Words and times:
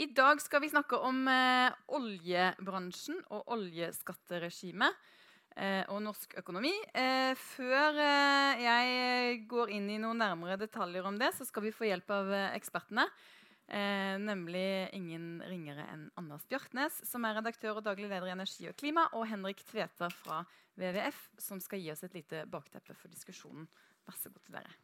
I 0.00 0.06
dag 0.16 0.38
skal 0.40 0.62
vi 0.64 0.70
snakke 0.72 0.96
om 1.04 1.26
eh, 1.28 1.74
oljebransjen 1.92 3.18
og 3.36 3.50
oljeskatteregimet 3.52 4.94
eh, 5.60 5.82
og 5.92 6.00
norsk 6.06 6.38
økonomi. 6.40 6.72
Eh, 6.96 7.34
før 7.36 8.00
eh, 8.00 8.62
jeg 8.64 9.42
går 9.50 9.74
inn 9.76 9.90
i 9.92 9.98
noen 10.00 10.22
nærmere 10.24 10.56
detaljer 10.62 11.04
om 11.04 11.20
det, 11.20 11.34
så 11.36 11.44
skal 11.44 11.66
vi 11.66 11.74
få 11.76 11.90
hjelp 11.90 12.16
av 12.16 12.32
eh, 12.32 12.48
ekspertene. 12.56 13.04
Eh, 13.68 14.16
nemlig 14.24 14.88
ingen 14.96 15.42
ringere 15.44 15.84
enn 15.92 16.08
Anders 16.16 16.48
Bjartnes, 16.48 17.02
som 17.04 17.28
er 17.28 17.36
redaktør 17.36 17.76
og 17.76 17.84
daglig 17.84 18.08
leder 18.08 18.30
i 18.30 18.36
Energi 18.38 18.70
og 18.72 18.78
klima, 18.80 19.04
og 19.12 19.28
Henrik 19.28 19.60
Tveta 19.68 20.08
fra 20.22 20.46
WWF, 20.80 21.26
som 21.44 21.60
skal 21.60 21.84
gi 21.84 21.92
oss 21.92 22.08
et 22.08 22.16
lite 22.16 22.46
bakteppe 22.48 22.96
for 22.96 23.12
diskusjonen. 23.12 23.68
Vær 24.08 24.16
så 24.16 24.32
god 24.32 24.48
til 24.48 24.62
dere. 24.62 24.80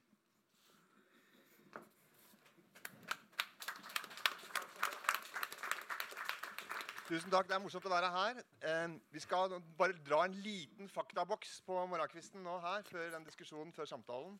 Tusen 7.06 7.30
takk, 7.30 7.46
det 7.46 7.54
er 7.54 7.60
morsomt 7.62 7.84
å 7.86 7.90
være 7.92 8.08
her. 8.10 8.38
Eh, 8.66 8.94
vi 9.14 9.20
skal 9.22 9.52
bare 9.78 9.94
dra 10.02 10.24
en 10.26 10.32
liten 10.42 10.88
faktaboks 10.90 11.60
på 11.62 11.76
morgenkvisten 11.86 12.42
nå 12.42 12.56
her, 12.64 12.82
før 12.88 13.12
den 13.12 13.26
diskusjonen, 13.28 13.70
før 13.76 13.86
samtalen. 13.86 14.32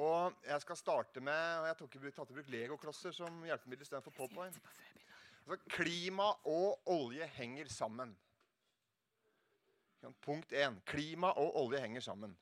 Og 0.00 0.38
jeg 0.46 0.64
skal 0.64 0.78
starte 0.80 1.20
med 1.20 1.58
og 1.58 1.66
Jeg 1.68 1.76
tok 1.82 1.96
i 1.98 2.12
tatt 2.16 2.30
i 2.32 2.36
bruk 2.38 2.48
legoklosser 2.48 3.12
som 3.12 3.44
hjelpemiddel 3.44 3.84
istedenfor 3.84 4.14
PowerPoint. 4.16 4.56
Altså, 5.44 5.58
klima 5.74 6.30
og 6.48 6.88
olje 6.88 7.28
henger 7.36 7.68
sammen. 7.68 8.16
Punkt 10.24 10.56
1. 10.56 10.80
Klima 10.88 11.34
og 11.36 11.60
olje 11.60 11.82
henger 11.84 12.00
sammen. 12.00 12.32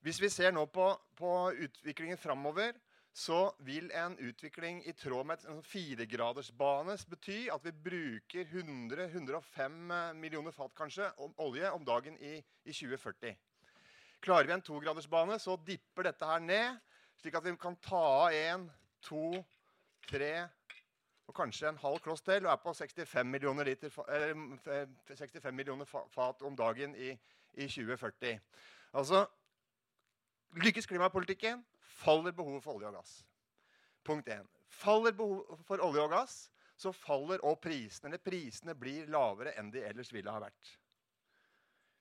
Hvis 0.00 0.22
vi 0.22 0.32
ser 0.32 0.56
nå 0.56 0.64
på, 0.64 0.88
på 1.18 1.34
utviklingen 1.52 2.16
framover, 2.16 2.72
så 3.18 3.38
vil 3.66 3.88
en 3.98 4.14
utvikling 4.22 4.78
i 4.86 4.92
tråd 4.94 5.26
med 5.26 5.42
en 5.50 5.62
firegradersbane 5.66 6.94
bety 7.10 7.38
at 7.50 7.64
vi 7.66 7.72
bruker 7.72 8.46
100-105 8.52 9.78
millioner 10.14 10.54
fat 10.54 10.70
kanskje, 10.78 11.08
om 11.18 11.32
olje 11.42 11.70
om 11.74 11.82
dagen 11.84 12.14
i, 12.22 12.36
i 12.62 12.72
2040. 12.72 13.34
Klarer 14.22 14.46
vi 14.46 14.54
en 14.54 14.62
togradersbane, 14.62 15.38
så 15.42 15.56
dipper 15.66 16.06
dette 16.08 16.26
her 16.30 16.42
ned, 16.42 16.78
slik 17.18 17.34
at 17.38 17.46
vi 17.46 17.56
kan 17.58 17.76
ta 17.82 18.02
av 18.26 18.34
én, 18.34 18.68
to, 19.02 19.32
tre 20.08 20.30
og 21.28 21.34
kanskje 21.36 21.68
en 21.72 21.80
halv 21.82 21.98
kloss 22.02 22.22
til 22.24 22.46
og 22.46 22.52
er 22.52 22.60
på 22.62 22.72
65 22.74 23.26
millioner, 23.28 23.66
liter, 23.68 23.90
fa- 23.92 24.06
eh, 24.14 24.86
65 25.10 25.50
millioner 25.54 25.90
fat 25.90 26.42
om 26.46 26.54
dagen 26.56 26.94
i, 26.96 27.10
i 27.58 27.66
2040. 27.66 28.38
Altså, 28.96 29.24
lykkes 30.62 30.86
klimapolitikken, 30.88 31.60
faller 31.98 32.34
behovet 32.36 32.64
for 32.64 32.78
olje 32.78 32.90
og 32.90 32.98
gass. 33.00 33.14
Punkt 34.06 34.28
1. 34.32 34.46
Faller 34.80 35.16
behovet 35.16 35.64
for 35.68 35.82
olje 35.84 36.04
og 36.04 36.12
gass, 36.14 36.36
så 36.78 36.92
faller 36.94 37.42
også 37.42 37.62
prisene. 37.66 38.10
Eller 38.10 38.22
prisene 38.22 38.76
blir 38.78 39.08
lavere 39.10 39.56
enn 39.58 39.72
de 39.74 39.82
ellers 39.88 40.12
ville 40.14 40.32
ha 40.32 40.42
vært. 40.42 40.74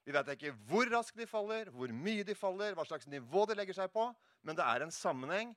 Vi 0.07 0.13
vet 0.15 0.29
ikke 0.37 0.53
hvor 0.69 0.87
raskt 0.93 1.17
de 1.19 1.27
faller, 1.27 1.71
hvor 1.75 1.91
mye 1.91 2.23
de 2.23 2.35
faller, 2.37 2.75
hva 2.77 2.85
slags 2.87 3.09
nivå 3.11 3.43
de 3.49 3.57
legger 3.59 3.75
seg 3.75 3.91
på, 3.91 4.05
men 4.47 4.55
det 4.55 4.63
er 4.63 4.85
en 4.85 4.93
sammenheng. 4.93 5.55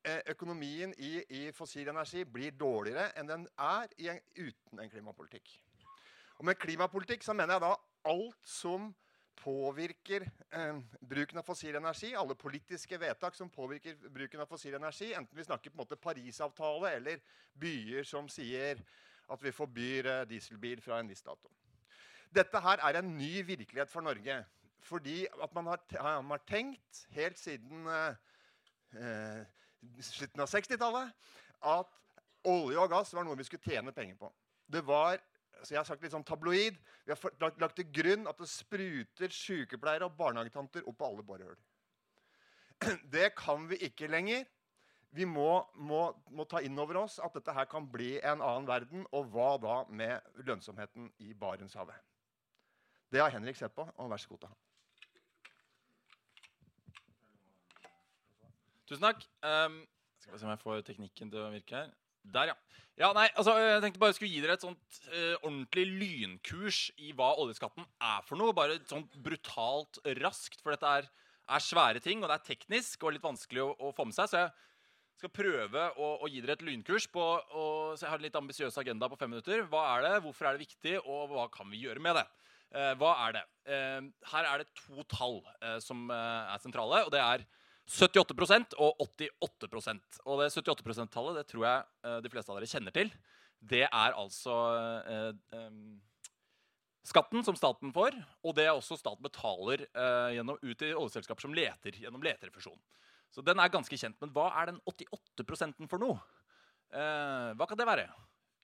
Eh, 0.00 0.22
Økonomien 0.32 0.94
i, 0.96 1.18
i 1.28 1.40
fossil 1.52 1.90
energi 1.92 2.22
blir 2.24 2.54
dårligere 2.56 3.10
enn 3.20 3.28
den 3.28 3.42
er 3.60 3.90
en, 4.08 4.22
uten 4.38 4.80
en 4.80 4.88
klimapolitikk. 4.88 5.50
Og 6.40 6.46
med 6.48 6.56
klimapolitikk 6.56 7.26
så 7.26 7.34
mener 7.36 7.58
jeg 7.58 7.66
da 7.66 7.74
alt 8.08 8.48
som 8.48 8.88
påvirker 9.40 10.26
eh, 10.50 10.80
bruken 11.00 11.40
av 11.40 11.46
fossil 11.48 11.76
energi, 11.78 12.12
alle 12.14 12.36
politiske 12.38 12.98
vedtak 13.00 13.34
som 13.34 13.50
påvirker 13.50 13.96
bruken 14.12 14.42
av 14.44 14.50
fossil 14.50 14.76
energi, 14.76 15.12
enten 15.16 15.38
vi 15.38 15.46
snakker 15.46 15.70
på 15.72 15.78
en 15.78 15.84
måte 15.84 15.98
Parisavtale 16.00 16.94
eller 16.98 17.22
byer 17.60 18.04
som 18.04 18.28
sier 18.28 18.82
at 19.30 19.42
vi 19.42 19.54
forbyr 19.54 20.10
eh, 20.10 20.24
dieselbil 20.28 20.82
fra 20.84 21.00
en 21.00 21.10
viss 21.10 21.24
dato. 21.24 21.50
Dette 22.30 22.62
her 22.62 22.82
er 22.86 23.00
en 23.00 23.14
ny 23.16 23.40
virkelighet 23.46 23.90
for 23.90 24.06
Norge. 24.06 24.42
Fordi 24.80 25.26
at 25.42 25.54
man 25.54 25.66
har, 25.66 25.80
man 26.22 26.30
har 26.30 26.44
tenkt 26.48 27.04
helt 27.14 27.38
siden 27.38 27.86
eh, 27.86 28.14
eh, 28.96 29.42
slutten 30.00 30.40
av 30.40 30.48
60-tallet 30.48 31.12
at 31.70 31.96
olje 32.48 32.80
og 32.80 32.92
gass 32.92 33.12
var 33.14 33.26
noe 33.26 33.36
vi 33.36 33.44
skulle 33.44 33.64
tjene 33.66 33.92
penger 33.92 34.16
på. 34.20 34.30
Det 34.70 34.80
var 34.86 35.20
så 35.62 35.74
jeg 35.74 35.80
har 35.80 35.88
sagt 35.88 36.04
litt 36.04 36.14
sånn 36.14 36.26
tabloid. 36.26 36.78
Vi 37.06 37.12
har 37.12 37.34
lagt, 37.42 37.60
lagt 37.60 37.76
til 37.78 37.88
grunn 37.94 38.28
at 38.30 38.38
det 38.40 38.48
spruter 38.50 39.34
sykepleiere 39.34 40.08
og 40.08 40.16
barnehagetanter 40.18 40.86
opp 40.88 40.98
på 41.00 41.10
alle 41.10 41.26
borehull. 41.26 41.58
Det 43.14 43.32
kan 43.36 43.66
vi 43.68 43.80
ikke 43.90 44.08
lenger. 44.08 44.46
Vi 45.10 45.26
må, 45.26 45.66
må, 45.74 46.04
må 46.30 46.46
ta 46.46 46.60
inn 46.62 46.78
over 46.78 47.00
oss 47.02 47.18
at 47.22 47.34
dette 47.34 47.52
her 47.54 47.66
kan 47.68 47.88
bli 47.90 48.14
en 48.22 48.38
annen 48.38 48.68
verden. 48.68 49.04
Og 49.16 49.32
hva 49.34 49.52
da 49.60 49.80
med 49.90 50.42
lønnsomheten 50.46 51.10
i 51.26 51.34
Barentshavet? 51.34 51.98
Det 53.10 53.18
har 53.18 53.32
Henrik 53.34 53.58
sett 53.58 53.74
på, 53.74 53.82
og 53.82 54.10
vær 54.12 54.22
så 54.22 54.30
god 54.30 54.50
han. 54.52 54.58
Tusen 58.86 59.02
takk. 59.02 59.26
Um, 59.42 59.82
skal 60.22 60.34
vi 60.34 60.38
se 60.38 60.46
om 60.46 60.52
jeg 60.54 60.62
får 60.62 60.86
teknikken 60.86 61.32
til 61.32 61.42
å 61.42 61.50
virke 61.50 61.82
her. 61.82 61.90
Der, 62.22 62.52
ja. 62.52 62.56
ja 63.00 63.10
nei, 63.16 63.26
altså, 63.34 63.54
jeg 63.58 63.82
tenkte 63.84 64.00
bare 64.02 64.12
jeg 64.12 64.18
skulle 64.18 64.32
gi 64.34 64.42
dere 64.44 64.56
et 64.58 64.64
sånt 64.64 65.00
eh, 65.10 65.36
ordentlig 65.40 65.86
lynkurs 65.88 66.80
i 67.00 67.14
hva 67.16 67.32
oljeskatten 67.40 67.86
er 67.86 68.24
for 68.26 68.40
noe. 68.40 68.56
Bare 68.56 68.80
sånt 68.90 69.16
brutalt 69.24 70.02
raskt, 70.20 70.60
for 70.62 70.74
dette 70.74 70.96
er, 71.00 71.08
er 71.50 71.64
svære 71.64 72.02
ting, 72.04 72.22
og 72.22 72.30
det 72.30 72.38
er 72.38 72.50
teknisk 72.52 73.04
og 73.04 73.16
litt 73.16 73.24
vanskelig 73.24 73.64
å, 73.64 73.70
å 73.88 73.94
få 73.96 74.06
med 74.08 74.18
seg. 74.18 74.30
Så 74.30 74.42
jeg 74.44 74.52
skal 75.22 75.34
prøve 75.36 75.86
å, 75.96 76.12
å 76.24 76.30
gi 76.30 76.42
dere 76.44 76.58
et 76.58 76.66
lynkurs 76.66 77.08
på 77.12 77.22
og, 77.22 77.96
Så 77.96 78.06
jeg 78.06 78.12
har 78.12 78.20
en 78.20 78.28
litt 78.28 78.38
ambisiøs 78.40 78.78
agenda 78.80 79.08
på 79.10 79.18
fem 79.20 79.32
minutter. 79.32 79.64
Hva 79.72 79.86
er 79.96 80.06
det, 80.06 80.14
hvorfor 80.26 80.48
er 80.48 80.56
det 80.56 80.68
viktig, 80.68 81.00
og 81.02 81.34
hva 81.34 81.48
kan 81.52 81.68
vi 81.72 81.82
gjøre 81.84 82.04
med 82.04 82.20
det? 82.20 82.28
Eh, 82.70 82.92
hva 83.00 83.16
er 83.26 83.34
det? 83.34 83.46
Eh, 83.66 84.04
her 84.30 84.46
er 84.46 84.62
det 84.62 84.70
to 84.78 85.02
tall 85.10 85.40
eh, 85.58 85.80
som 85.82 86.06
eh, 86.14 86.52
er 86.54 86.62
sentrale, 86.62 87.02
og 87.06 87.10
det 87.12 87.20
er 87.24 87.48
78% 87.90 88.76
og 88.78 89.00
88% 89.18 90.20
Og 90.30 90.38
det 90.40 90.50
78 90.54 90.84
%-tallet 90.86 91.40
det 91.40 91.46
tror 91.50 91.66
jeg 91.66 91.88
eh, 92.06 92.20
de 92.22 92.30
fleste 92.30 92.52
av 92.52 92.60
dere 92.60 92.70
kjenner 92.70 92.94
til. 92.94 93.10
Det 93.60 93.82
er 93.88 94.16
altså 94.16 94.54
eh, 95.10 95.32
em, 95.58 95.98
skatten 97.06 97.44
som 97.44 97.58
staten 97.58 97.92
får, 97.92 98.16
og 98.44 98.54
det 98.56 98.68
er 98.68 98.72
også 98.72 98.98
staten 99.00 99.24
betaler 99.24 99.84
eh, 99.88 100.36
gjennom, 100.36 100.60
ut 100.62 100.78
til 100.78 100.96
oljeselskaper 100.96 101.48
som 101.48 101.56
leter 101.56 101.98
gjennom 101.98 102.22
leterefusjon. 102.24 102.78
Så 103.30 103.42
den 103.46 103.62
er 103.62 103.72
ganske 103.72 103.98
kjent. 103.98 104.18
Men 104.22 104.32
hva 104.34 104.48
er 104.60 104.72
den 104.72 104.80
88 104.86 105.86
for 105.90 106.02
noe? 106.02 106.18
Eh, 106.90 107.50
hva 107.58 107.68
kan 107.68 107.78
det 107.78 107.88
være? 107.88 108.06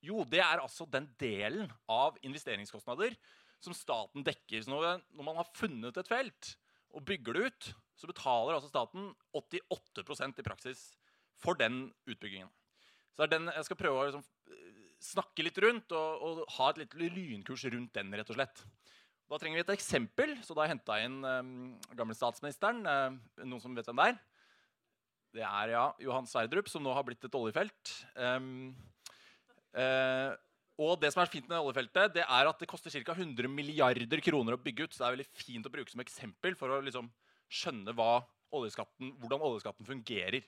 Jo, 0.07 0.23
det 0.29 0.43
er 0.43 0.63
altså 0.63 0.87
den 0.91 1.09
delen 1.19 1.71
av 1.91 2.19
investeringskostnader 2.27 3.17
som 3.63 3.75
staten 3.75 4.25
dekker. 4.27 4.63
Så 4.63 4.71
når, 4.71 5.03
når 5.15 5.29
man 5.29 5.39
har 5.41 5.51
funnet 5.57 5.99
et 5.99 6.11
felt 6.11 6.55
og 6.97 7.05
bygger 7.05 7.37
det 7.37 7.51
ut, 7.51 7.69
så 7.97 8.09
betaler 8.09 8.57
altså 8.57 8.71
staten 8.71 9.11
88% 9.37 10.41
i 10.41 10.47
praksis 10.47 10.87
for 11.41 11.59
den 11.59 11.87
utbyggingen. 12.09 12.49
Så 13.13 13.23
det 13.23 13.27
er 13.29 13.35
den 13.39 13.53
jeg 13.53 13.69
skal 13.69 13.79
prøve 13.81 14.01
å 14.01 14.07
liksom, 14.09 14.25
eh, 14.53 14.81
snakke 15.05 15.45
litt 15.45 15.61
rundt 15.65 15.93
og, 15.97 16.25
og 16.25 16.43
ha 16.57 16.71
et 16.73 16.83
litt 16.83 16.97
lynkurs 17.01 17.67
rundt 17.73 17.95
den, 17.97 18.13
rett 18.17 18.33
og 18.33 18.39
slett. 18.39 18.65
Da 19.27 19.41
trenger 19.41 19.59
vi 19.59 19.65
et 19.65 19.75
eksempel, 19.75 20.37
så 20.47 20.55
da 20.55 20.69
henta 20.71 21.01
jeg 21.01 21.11
inn 21.11 21.19
um, 21.25 21.55
gamle 21.99 22.15
statsministeren. 22.15 22.85
eh, 22.87 23.17
noen 23.43 23.63
som 23.63 23.75
vet 23.75 23.89
hvem 23.89 24.03
det 24.03 24.11
er? 24.13 24.19
Det 25.37 25.45
er 25.45 25.73
ja, 25.75 25.87
Johan 26.01 26.29
Sverdrup, 26.31 26.69
som 26.71 26.85
nå 26.85 26.93
har 26.97 27.05
blitt 27.05 27.25
et 27.27 27.37
oljefelt. 27.37 27.95
Um, 28.15 28.71
eh, 29.77 30.31
og 30.77 30.99
det 31.01 31.09
som 31.13 31.23
er 31.23 31.31
fint 31.33 31.47
med 31.49 31.57
oljefeltet, 31.57 32.13
det 32.19 32.25
er 32.25 32.49
at 32.51 32.59
det 32.61 32.69
koster 32.69 32.93
ca. 32.93 33.15
100 33.17 33.49
milliarder 33.49 34.21
kroner 34.25 34.57
å 34.57 34.61
bygge 34.61 34.85
ut. 34.85 34.93
Så 34.93 35.01
det 35.01 35.07
er 35.07 35.15
veldig 35.15 35.29
fint 35.33 35.69
å 35.69 35.73
bruke 35.73 35.93
som 35.93 36.03
eksempel 36.05 36.57
for 36.59 36.75
å 36.75 36.83
liksom 36.85 37.09
skjønne 37.49 37.95
oljeskatten, 38.57 39.15
hvordan 39.23 39.45
oljeskatten 39.49 39.89
fungerer. 39.89 40.45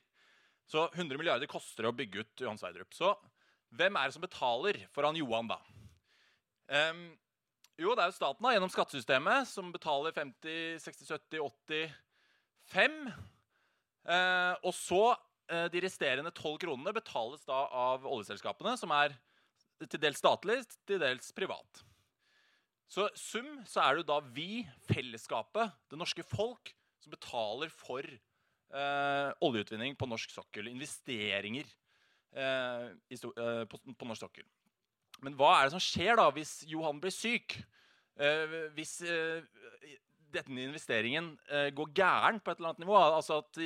Så 0.68 0.84
100 0.92 1.16
milliarder 1.16 1.48
koster 1.48 1.86
det 1.86 1.92
å 1.92 1.96
bygge 1.96 2.24
ut 2.24 2.42
Johan 2.44 2.60
Sverdrup. 2.60 2.92
Så 2.92 3.14
hvem 3.78 3.96
er 3.96 4.08
det 4.08 4.16
som 4.18 4.24
betaler 4.24 4.82
for 4.92 5.08
han 5.08 5.16
Johan, 5.16 5.48
da? 5.48 5.58
Um, 6.68 7.06
jo, 7.80 7.94
det 7.94 8.04
er 8.04 8.10
jo 8.10 8.18
staten 8.18 8.44
da, 8.44 8.52
gjennom 8.52 8.72
skattesystemet 8.72 9.48
som 9.48 9.70
betaler 9.72 10.12
50, 10.12 10.76
60, 10.84 11.08
70, 11.08 11.40
85. 12.68 12.98
Uh, 14.08 14.54
og 14.60 14.74
så 14.76 15.02
uh, 15.14 15.66
de 15.72 15.82
resterende 15.84 16.32
12 16.34 16.60
kronene 16.66 16.92
betales 16.96 17.48
da 17.48 17.62
av 17.72 18.04
oljeselskapene, 18.04 18.76
som 18.80 18.92
er 18.92 19.16
til 19.84 20.00
dels 20.02 20.18
statlig, 20.18 20.60
til 20.88 21.00
dels 21.02 21.30
privat. 21.36 21.84
Så 22.88 23.06
sum 23.18 23.48
så 23.68 23.82
er 23.84 23.94
det 23.94 24.02
jo 24.02 24.08
da 24.08 24.18
vi, 24.34 24.64
fellesskapet, 24.88 25.74
det 25.92 25.98
norske 26.00 26.24
folk, 26.24 26.72
som 27.02 27.12
betaler 27.12 27.70
for 27.70 28.04
eh, 28.04 29.28
oljeutvinning 29.44 29.96
på 29.98 30.08
norsk 30.08 30.32
sokkel. 30.32 30.70
Investeringer 30.72 31.68
eh, 32.32 32.88
i 33.12 33.18
eh, 33.18 33.64
på, 33.68 33.80
på 33.92 34.08
norsk 34.08 34.24
sokkel. 34.24 34.48
Men 35.24 35.36
hva 35.38 35.52
er 35.58 35.66
det 35.68 35.74
som 35.76 35.82
skjer 35.82 36.18
da 36.18 36.28
hvis 36.34 36.62
Johan 36.70 37.00
blir 37.02 37.14
syk? 37.14 37.58
Eh, 38.18 38.56
hvis 38.74 38.98
eh, 39.06 39.44
denne 40.34 40.66
investeringen 40.68 41.32
eh, 41.52 41.68
går 41.74 41.92
gæren 41.96 42.40
på 42.42 42.50
et 42.50 42.60
eller 42.60 42.72
annet 42.72 42.84
nivå? 42.84 42.96
Altså 42.98 43.42
at 43.42 43.60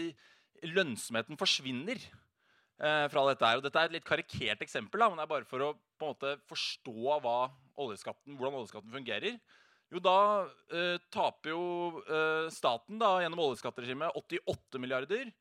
lønnsomheten 0.67 1.41
forsvinner. 1.41 2.01
Eh, 2.83 3.07
fra 3.13 3.25
dette 3.31 3.49
her. 3.49 3.61
Og 3.61 3.65
dette 3.67 3.81
er 3.81 3.91
et 3.91 3.97
litt 3.97 4.07
karikert 4.09 4.63
eksempel, 4.65 5.03
da, 5.03 5.11
men 5.11 5.21
det 5.21 5.27
er 5.27 5.33
bare 5.33 5.49
for 5.49 5.65
å 5.65 5.73
på 5.73 6.09
en 6.09 6.15
måte 6.15 6.35
forstå 6.51 6.95
oljeskatten, 7.83 8.37
hvordan 8.37 8.59
oljeskatten 8.59 8.93
fungerer. 8.93 9.39
Jo, 9.93 10.01
da 10.01 10.19
eh, 10.73 10.99
taper 11.13 11.53
jo 11.53 12.03
eh, 12.03 12.51
staten 12.53 13.01
da, 13.01 13.19
gjennom 13.23 13.43
oljeskatteregimet 13.45 14.17
88 14.19 14.81
milliarder. 14.81 15.33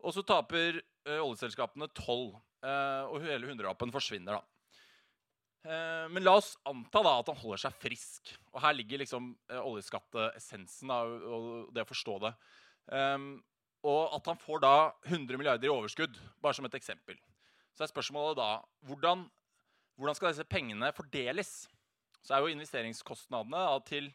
Og 0.00 0.14
så 0.16 0.24
taper 0.26 0.80
eh, 0.80 1.20
oljeselskapene 1.20 1.90
12. 1.92 2.32
eh, 2.66 3.04
og 3.10 3.20
hele 3.24 3.50
hundrelappen 3.50 3.92
forsvinner, 3.94 4.40
da. 4.40 4.46
Eh, 5.60 6.06
men 6.10 6.24
la 6.24 6.38
oss 6.40 6.54
anta 6.66 7.04
da 7.04 7.18
at 7.20 7.30
han 7.30 7.38
holder 7.38 7.62
seg 7.66 7.78
frisk. 7.82 8.34
Og 8.50 8.64
her 8.64 8.74
ligger 8.74 9.02
liksom 9.04 9.30
oljeskatteessensen 9.60 10.90
og, 10.96 11.14
og 11.30 11.46
det 11.76 11.84
å 11.84 11.90
forstå 11.92 12.18
det. 12.26 12.34
Um, 12.90 13.30
og 13.86 14.14
at 14.16 14.26
han 14.28 14.38
får 14.40 14.62
da 14.64 14.74
100 15.08 15.38
milliarder 15.40 15.68
i 15.68 15.72
overskudd, 15.72 16.18
bare 16.42 16.56
som 16.56 16.66
et 16.68 16.76
eksempel. 16.76 17.16
Så 17.74 17.84
er 17.84 17.92
spørsmålet 17.92 18.38
da 18.40 18.48
hvordan, 18.88 19.24
hvordan 19.96 20.18
skal 20.18 20.32
disse 20.32 20.48
pengene 20.48 20.92
fordeles? 20.96 21.64
Så 22.20 22.34
er 22.36 22.44
jo 22.44 22.52
investeringskostnadene 22.52 23.62
da, 23.64 23.78
til, 23.86 24.10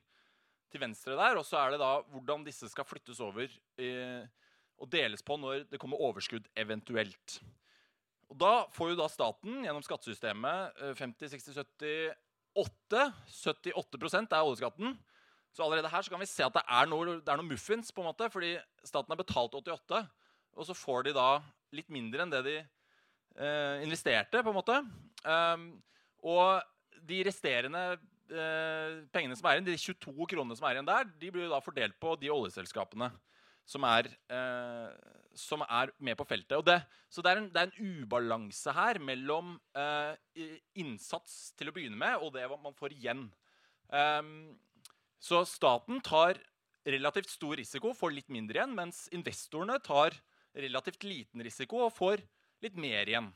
til, 0.70 0.84
venstre 0.84 1.18
der, 1.18 1.40
og 1.40 1.46
så 1.48 1.64
er 1.64 1.74
det 1.74 1.82
da 1.82 1.94
hvordan 2.14 2.46
disse 2.46 2.70
skal 2.70 2.86
flyttes 2.86 3.22
over 3.26 3.50
eh, 3.82 4.28
og 4.78 4.92
deles 4.92 5.24
på 5.26 5.38
når 5.40 5.66
det 5.72 5.80
kommer 5.82 6.02
overskudd 6.04 6.46
eventuelt. 6.60 7.40
Og 8.30 8.38
da 8.42 8.54
får 8.74 8.92
jo 8.92 9.00
da 9.00 9.10
staten 9.10 9.66
gjennom 9.66 9.84
skattesystemet 9.86 10.78
50, 11.00 11.32
60, 11.38 11.58
70, 11.58 12.14
8 12.56 13.04
78% 13.28 14.34
er 14.34 14.46
oljeskatten. 14.46 14.96
Så 15.56 15.64
allerede 15.64 15.92
her 15.92 16.04
så 16.04 16.12
kan 16.12 16.20
vi 16.20 16.28
se 16.28 16.44
at 16.44 16.56
det 16.58 16.66
er 16.68 16.88
noe, 16.92 17.18
det 17.24 17.32
er 17.32 17.40
noe 17.40 17.48
muffins, 17.48 17.94
på 17.96 18.04
en 18.04 18.10
måte, 18.10 18.28
fordi 18.32 18.56
staten 18.84 19.14
har 19.14 19.20
betalt 19.22 19.56
88, 19.56 20.02
og 20.56 20.68
så 20.68 20.76
får 20.76 21.08
de 21.08 21.14
da 21.16 21.30
litt 21.76 21.88
mindre 21.92 22.26
enn 22.26 22.34
det 22.34 22.42
de 22.44 22.56
eh, 22.60 23.84
investerte, 23.86 24.42
på 24.44 24.52
en 24.52 24.58
måte. 24.58 24.82
Um, 25.24 25.70
og 26.28 26.60
de 27.08 27.22
resterende 27.28 27.86
eh, 27.96 29.00
pengene 29.16 29.38
som 29.38 29.48
er 29.48 29.58
igjen, 29.58 29.70
de 29.70 29.78
22 29.80 30.28
kronene 30.34 30.58
som 30.60 30.68
er 30.68 30.78
igjen 30.78 30.90
der, 30.90 31.08
de 31.24 31.32
blir 31.32 31.48
jo 31.48 31.54
da 31.54 31.62
fordelt 31.64 31.96
på 32.04 32.18
de 32.20 32.32
oljeselskapene 32.34 33.12
som 33.66 33.86
er, 33.88 34.12
eh, 34.30 34.92
som 35.40 35.64
er 35.66 35.92
med 35.98 36.18
på 36.20 36.28
feltet. 36.28 36.60
Det, 36.68 36.78
så 37.10 37.24
det 37.24 37.32
er, 37.32 37.42
en, 37.42 37.50
det 37.54 37.64
er, 37.64 37.72
en, 37.72 38.04
ubalanse 38.04 38.76
her 38.76 39.00
mellom 39.02 39.56
eh, 39.78 40.52
innsats 40.78 41.56
til 41.58 41.72
å 41.72 41.76
begynne 41.76 42.00
med 42.00 42.22
og 42.22 42.36
det 42.36 42.46
man 42.52 42.78
får 42.78 42.96
igjen. 42.98 43.26
Um, 43.90 44.56
så 45.22 45.42
staten 45.48 46.02
tar 46.06 46.40
relativt 46.86 47.32
stor 47.34 47.58
risiko, 47.58 47.94
får 47.98 48.14
litt 48.14 48.30
mindre 48.34 48.60
igjen, 48.60 48.76
mens 48.78 49.06
investorene 49.16 49.80
tar 49.84 50.14
relativt 50.56 51.04
liten 51.04 51.44
risiko 51.44 51.82
og 51.88 51.96
får 51.96 52.22
litt 52.64 52.78
mer 52.80 53.10
igjen. 53.10 53.32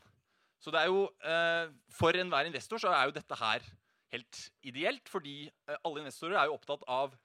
Så 0.60 0.72
det 0.72 0.82
er 0.82 0.90
jo, 0.92 1.08
eh, 1.24 1.68
For 1.90 2.12
enhver 2.12 2.46
investor 2.46 2.78
så 2.78 2.92
er 2.92 3.08
jo 3.08 3.16
dette 3.16 3.34
her 3.36 3.60
helt 4.12 4.50
ideelt, 4.62 5.08
fordi 5.08 5.50
eh, 5.68 5.76
alle 5.84 6.02
investorer 6.02 6.36
er 6.36 6.46
jo 6.46 6.56
opptatt 6.58 6.84
av 6.86 7.16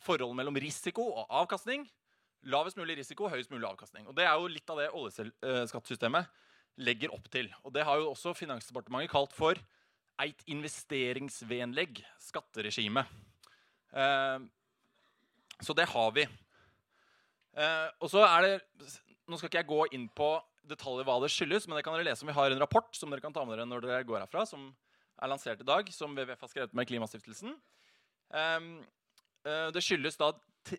forholdet 0.00 0.36
mellom 0.36 0.56
risiko 0.60 1.02
og 1.02 1.26
avkastning. 1.42 1.86
Lavest 2.46 2.76
mulig 2.76 2.98
risiko, 2.98 3.28
høyest 3.28 3.50
mulig 3.50 3.66
avkastning. 3.66 4.06
Og 4.06 4.14
Det 4.14 4.24
er 4.24 4.34
jo 4.34 4.46
litt 4.46 4.70
av 4.70 4.78
det 4.78 4.90
oljeskattesystemet 4.94 6.28
legger 6.78 7.12
opp 7.12 7.28
til. 7.32 7.48
Og 7.64 7.72
Det 7.72 7.84
har 7.84 7.98
jo 7.98 8.12
også 8.12 8.36
Finansdepartementet 8.36 9.10
kalt 9.10 9.32
for 9.32 9.56
eit 10.20 10.42
investeringsvennlig 10.46 12.04
skatteregime. 12.22 13.04
Eh, 13.96 14.38
så 15.64 15.76
det 15.76 15.88
har 15.88 16.10
vi. 16.16 16.26
Eh, 17.56 17.88
og 18.02 18.10
så 18.12 18.24
er 18.26 18.44
det 18.44 18.56
Nå 19.26 19.38
skal 19.40 19.48
ikke 19.50 19.58
jeg 19.58 19.66
gå 19.66 19.84
inn 19.96 20.04
på 20.14 20.28
detaljer 20.70 21.06
hva 21.06 21.16
det 21.18 21.32
skyldes, 21.34 21.64
men 21.66 21.74
det 21.74 21.82
kan 21.82 21.96
dere 21.96 22.06
lese 22.06 22.22
om 22.22 22.28
vi 22.30 22.36
har 22.36 22.52
en 22.52 22.60
rapport 22.62 22.92
som 22.94 23.10
dere 23.10 23.22
kan 23.24 23.34
ta 23.34 23.42
med 23.42 23.56
dere 23.56 23.66
når 23.66 23.82
dere 23.82 24.04
går 24.06 24.20
herfra, 24.20 24.44
som 24.46 24.68
er 25.18 25.30
lansert 25.32 25.64
i 25.64 25.66
dag, 25.66 25.88
som 25.90 26.14
WWF 26.14 26.44
har 26.44 26.52
skrevet 26.52 26.76
med 26.78 26.86
Klimastiftelsen. 26.86 27.56
Eh, 28.30 28.68
det 29.74 29.82
skyldes 29.82 30.18
da 30.20 30.30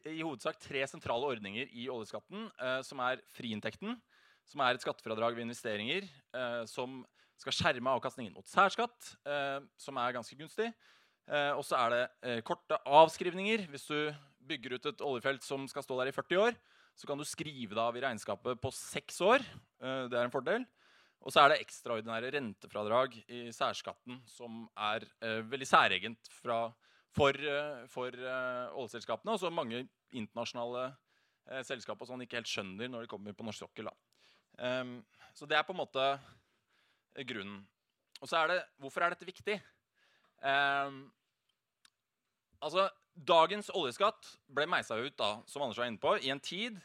i 0.08 0.22
hovedsak 0.22 0.62
tre 0.64 0.86
sentrale 0.88 1.28
ordninger 1.28 1.68
i 1.76 1.90
oljeskatten, 1.92 2.50
som 2.84 3.00
er 3.04 3.22
friinntekten, 3.32 3.94
som 4.48 4.64
er 4.64 4.76
et 4.76 4.84
skattefradrag 4.84 5.38
ved 5.38 5.46
investeringer 5.46 6.08
som 6.68 6.98
skal 7.40 7.56
skjerme 7.56 7.94
avkastningen 7.96 8.36
mot 8.36 8.48
særskatt, 8.52 9.14
som 9.80 10.02
er 10.04 10.18
ganske 10.18 10.36
gunstig. 10.36 10.68
Eh, 11.28 11.52
og 11.58 11.64
så 11.68 11.76
er 11.82 11.94
det 11.94 12.04
eh, 12.24 12.42
korte 12.46 12.80
avskrivninger. 12.88 13.66
Hvis 13.72 13.88
du 13.90 14.00
bygger 14.48 14.78
ut 14.78 14.90
et 14.90 15.04
oljefelt 15.04 15.44
som 15.44 15.66
skal 15.68 15.84
stå 15.84 16.00
der 16.00 16.12
i 16.12 16.16
40 16.16 16.44
år, 16.46 16.58
så 16.98 17.10
kan 17.10 17.20
du 17.20 17.28
skrive 17.28 17.76
det 17.76 17.84
av 17.84 17.98
i 17.98 18.04
regnskapet 18.04 18.62
på 18.64 18.72
seks 18.74 19.20
år. 19.26 19.44
Eh, 19.84 20.06
det 20.08 20.18
er 20.18 20.28
en 20.28 20.34
fordel. 20.34 20.66
Og 21.28 21.34
så 21.34 21.44
er 21.44 21.52
det 21.52 21.64
ekstraordinære 21.66 22.32
rentefradrag 22.38 23.18
i 23.26 23.48
særskatten, 23.52 24.22
som 24.30 24.68
er 24.78 25.04
veldig 25.50 25.66
særegent 25.68 26.30
fra, 26.30 26.60
for, 27.12 27.36
for 27.90 28.14
oljeselskapene, 28.78 29.34
og 29.34 29.42
som 29.42 29.58
mange 29.58 29.82
internasjonale 30.14 30.92
selskap 31.66 32.00
og 32.00 32.12
sånn 32.12 32.22
ikke 32.24 32.38
helt 32.38 32.52
skjønner 32.52 32.94
når 32.94 33.04
de 33.04 33.12
kommer 33.12 33.36
på 33.36 33.48
norsk 33.48 33.66
sokkel. 33.66 33.90
Um, 34.62 35.02
så 35.36 35.50
det 35.50 35.58
er 35.58 35.66
på 35.66 35.74
en 35.74 35.82
måte 35.82 36.06
grunnen. 37.28 37.66
Og 38.22 38.30
så 38.30 38.44
er 38.44 38.54
det 38.54 38.62
Hvorfor 38.78 39.04
er 39.04 39.18
dette 39.18 39.28
viktig? 39.28 39.58
Um, 40.38 41.08
Altså, 42.64 42.88
Dagens 43.18 43.72
oljeskatt 43.74 44.28
ble 44.54 44.68
meisa 44.70 44.94
ut 45.00 45.16
da, 45.18 45.40
som 45.50 45.64
Anders 45.66 45.80
var 45.80 45.88
inne 45.90 46.02
på, 46.02 46.12
i 46.22 46.30
en 46.30 46.42
tid 46.44 46.78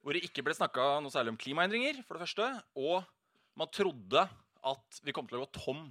hvor 0.00 0.16
det 0.16 0.22
ikke 0.24 0.44
ble 0.46 0.54
snakka 0.56 1.02
noe 1.02 1.12
særlig 1.12 1.34
om 1.34 1.38
klimaendringer, 1.40 1.98
for 2.06 2.16
det 2.16 2.24
første, 2.24 2.46
og 2.78 3.02
man 3.58 3.68
trodde 3.74 4.22
at 4.66 5.00
vi 5.04 5.12
kom 5.12 5.26
til 5.28 5.40
å 5.40 5.42
gå 5.42 5.48
tom 5.58 5.82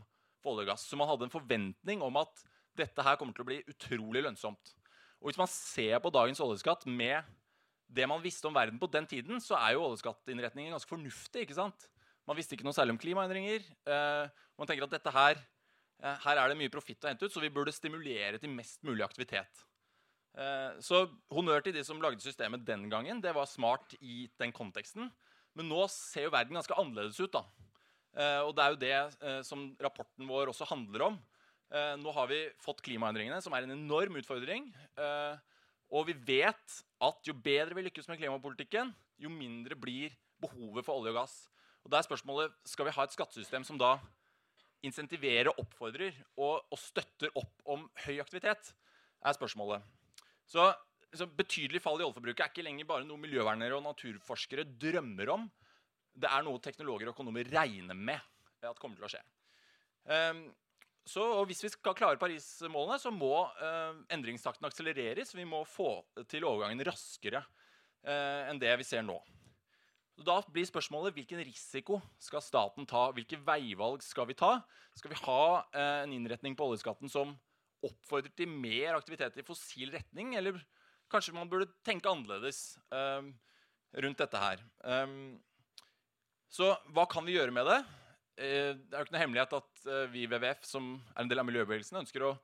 for 0.42 0.54
olje 0.56 0.66
og 0.66 0.72
gass. 0.72 0.86
Så 0.88 0.98
man 0.98 1.10
hadde 1.10 1.28
en 1.28 1.34
forventning 1.34 2.02
om 2.06 2.18
at 2.22 2.46
dette 2.80 3.06
her 3.06 3.20
kommer 3.20 3.36
til 3.36 3.46
å 3.46 3.50
bli 3.50 3.60
utrolig 3.70 4.24
lønnsomt. 4.26 4.74
Og 5.20 5.30
hvis 5.30 5.40
man 5.42 5.52
ser 5.52 6.00
på 6.02 6.14
dagens 6.16 6.42
oljeskatt 6.44 6.88
med 6.88 7.28
det 7.96 8.08
man 8.10 8.24
visste 8.24 8.48
om 8.50 8.56
verden 8.56 8.80
på 8.82 8.90
den 8.92 9.06
tiden, 9.10 9.42
så 9.44 9.60
er 9.60 9.76
jo 9.76 9.84
oljeskatteinnretningen 9.86 10.74
ganske 10.74 10.90
fornuftig. 10.90 11.46
ikke 11.46 11.60
sant? 11.60 11.90
Man 12.26 12.40
visste 12.40 12.58
ikke 12.58 12.66
noe 12.66 12.76
særlig 12.76 12.96
om 12.96 13.02
klimaendringer. 13.02 13.68
Uh, 13.86 14.26
man 14.58 14.70
tenker 14.70 14.88
at 14.88 14.96
dette 14.98 15.14
her 15.14 15.44
her 16.02 16.38
er 16.38 16.52
det 16.52 16.58
mye 16.60 16.72
profitt 16.74 17.04
å 17.06 17.10
hente 17.10 17.26
ut, 17.26 17.34
så 17.34 17.42
vi 17.44 17.54
burde 17.54 17.74
stimulere 17.74 18.40
til 18.42 18.52
mest 18.52 18.84
mulig 18.86 19.06
aktivitet. 19.06 19.64
Eh, 20.36 20.80
så 20.84 21.06
honnør 21.32 21.64
til 21.64 21.76
de 21.78 21.84
som 21.88 22.02
lagde 22.04 22.24
systemet 22.24 22.66
den 22.68 22.90
gangen. 22.92 23.22
Det 23.24 23.32
var 23.36 23.48
smart 23.48 23.96
i 24.02 24.26
den 24.40 24.52
konteksten. 24.56 25.08
Men 25.56 25.70
nå 25.72 25.86
ser 25.92 26.28
jo 26.28 26.34
verden 26.36 26.58
ganske 26.58 26.76
annerledes 26.76 27.22
ut. 27.22 27.32
da. 27.32 27.46
Eh, 28.16 28.42
og 28.44 28.52
det 28.56 28.64
er 28.64 28.74
jo 28.74 28.84
det 28.84 29.46
som 29.48 29.70
rapporten 29.80 30.28
vår 30.28 30.52
også 30.52 30.68
handler 30.68 31.10
om. 31.12 31.24
Nå 31.76 32.12
har 32.14 32.28
vi 32.30 32.38
fått 32.62 32.84
klimaendringene, 32.86 33.42
som 33.42 33.52
er 33.58 33.66
en 33.66 33.74
enorm 33.74 34.16
utfordring. 34.20 34.68
Og 35.92 36.06
vi 36.08 36.14
vet 36.14 36.76
at 37.04 37.28
jo 37.28 37.34
bedre 37.34 37.76
vi 37.76 37.88
lykkes 37.88 38.08
med 38.08 38.20
klimapolitikken, 38.22 38.94
jo 39.20 39.32
mindre 39.34 39.76
blir 39.76 40.14
behovet 40.40 40.86
for 40.86 41.02
olje 41.02 41.12
og 41.12 41.18
gass. 41.18 41.34
Og 41.84 41.92
da 41.92 41.98
er 41.98 42.08
spørsmålet, 42.08 42.54
Skal 42.70 42.86
vi 42.86 42.94
ha 42.96 43.04
et 43.04 43.18
skattesystem 43.18 43.66
som 43.66 43.82
da 43.82 43.98
insentiverer, 44.86 45.52
oppfordrer 45.62 46.16
og, 46.38 46.66
og, 46.70 46.80
støtter 46.80 47.34
opp 47.40 47.64
om 47.72 47.86
høy 48.06 48.20
aktivitet, 48.24 48.72
er 49.26 49.38
spørsmålet. 49.38 49.86
Så, 50.50 50.68
så 51.16 51.28
Betydelig 51.28 51.82
fall 51.84 52.02
i 52.02 52.06
oljeforbruket 52.06 52.46
er 52.46 52.52
ikke 52.54 52.66
lenger 52.66 52.90
bare 52.90 53.08
noe 53.08 53.22
miljøvernere 53.22 53.78
og 53.78 53.86
naturforskere 53.88 54.68
drømmer 54.82 55.32
om. 55.34 55.48
Det 56.16 56.30
er 56.32 56.46
noe 56.46 56.62
teknologer 56.64 57.10
og 57.10 57.18
økonomer 57.18 57.50
regner 57.52 57.98
med 57.98 58.22
at 58.66 58.80
kommer 58.82 58.98
til 58.98 59.08
å 59.08 59.12
skje. 59.12 59.24
Um, 60.06 60.46
så 61.06 61.22
Hvis 61.46 61.62
vi 61.62 61.70
skal 61.70 61.94
klare 61.98 62.18
Paris-målene, 62.18 62.98
så 62.98 63.12
må 63.14 63.46
uh, 63.46 63.94
endringstakten 64.10 64.66
akselereres. 64.66 65.36
Vi 65.38 65.46
må 65.46 65.62
få 65.70 66.00
til 66.30 66.48
overgangen 66.48 66.82
raskere 66.88 67.44
uh, 67.46 68.50
enn 68.50 68.62
det 68.62 68.74
vi 68.82 68.88
ser 68.88 69.06
nå. 69.06 69.20
Da 70.16 70.38
blir 70.48 70.68
spørsmålet 70.68 71.18
hvilken 71.18 71.42
risiko 71.44 72.00
skal 72.24 72.44
staten 72.44 72.88
ta? 72.88 73.10
Hvilke 73.16 73.40
veivalg 73.44 74.04
skal 74.06 74.30
vi 74.30 74.38
ta? 74.40 74.62
Skal 74.96 75.12
vi 75.12 75.20
ha 75.26 75.42
eh, 75.76 76.04
en 76.06 76.14
innretning 76.16 76.56
på 76.56 76.70
oljeskatten 76.70 77.12
som 77.12 77.34
oppfordrer 77.84 78.32
til 78.38 78.48
mer 78.48 78.96
aktivitet 78.96 79.36
i 79.42 79.46
fossil 79.46 79.92
retning? 79.92 80.38
Eller 80.40 80.62
kanskje 81.12 81.36
man 81.36 81.52
burde 81.52 81.68
tenke 81.84 82.08
annerledes 82.08 82.78
eh, 82.96 83.28
rundt 84.06 84.24
dette 84.24 84.40
her? 84.40 84.64
Um, 84.88 85.36
så 86.48 86.72
hva 86.96 87.04
kan 87.12 87.28
vi 87.28 87.36
gjøre 87.36 87.52
med 87.52 87.68
det? 87.68 87.80
Eh, 88.40 88.72
det 88.72 88.96
er 88.96 89.02
jo 89.02 89.10
ikke 89.10 89.18
noe 89.18 89.26
hemmelighet 89.26 89.60
at 89.60 89.88
eh, 89.92 90.04
vi 90.16 90.24
i 90.24 90.30
WWF, 90.32 90.64
som 90.64 90.94
er 91.12 91.26
en 91.26 91.32
del 91.32 91.44
av 91.44 91.50
miljøbevegelsen, 91.52 92.00
ønsker 92.06 92.24
å, 92.24 92.36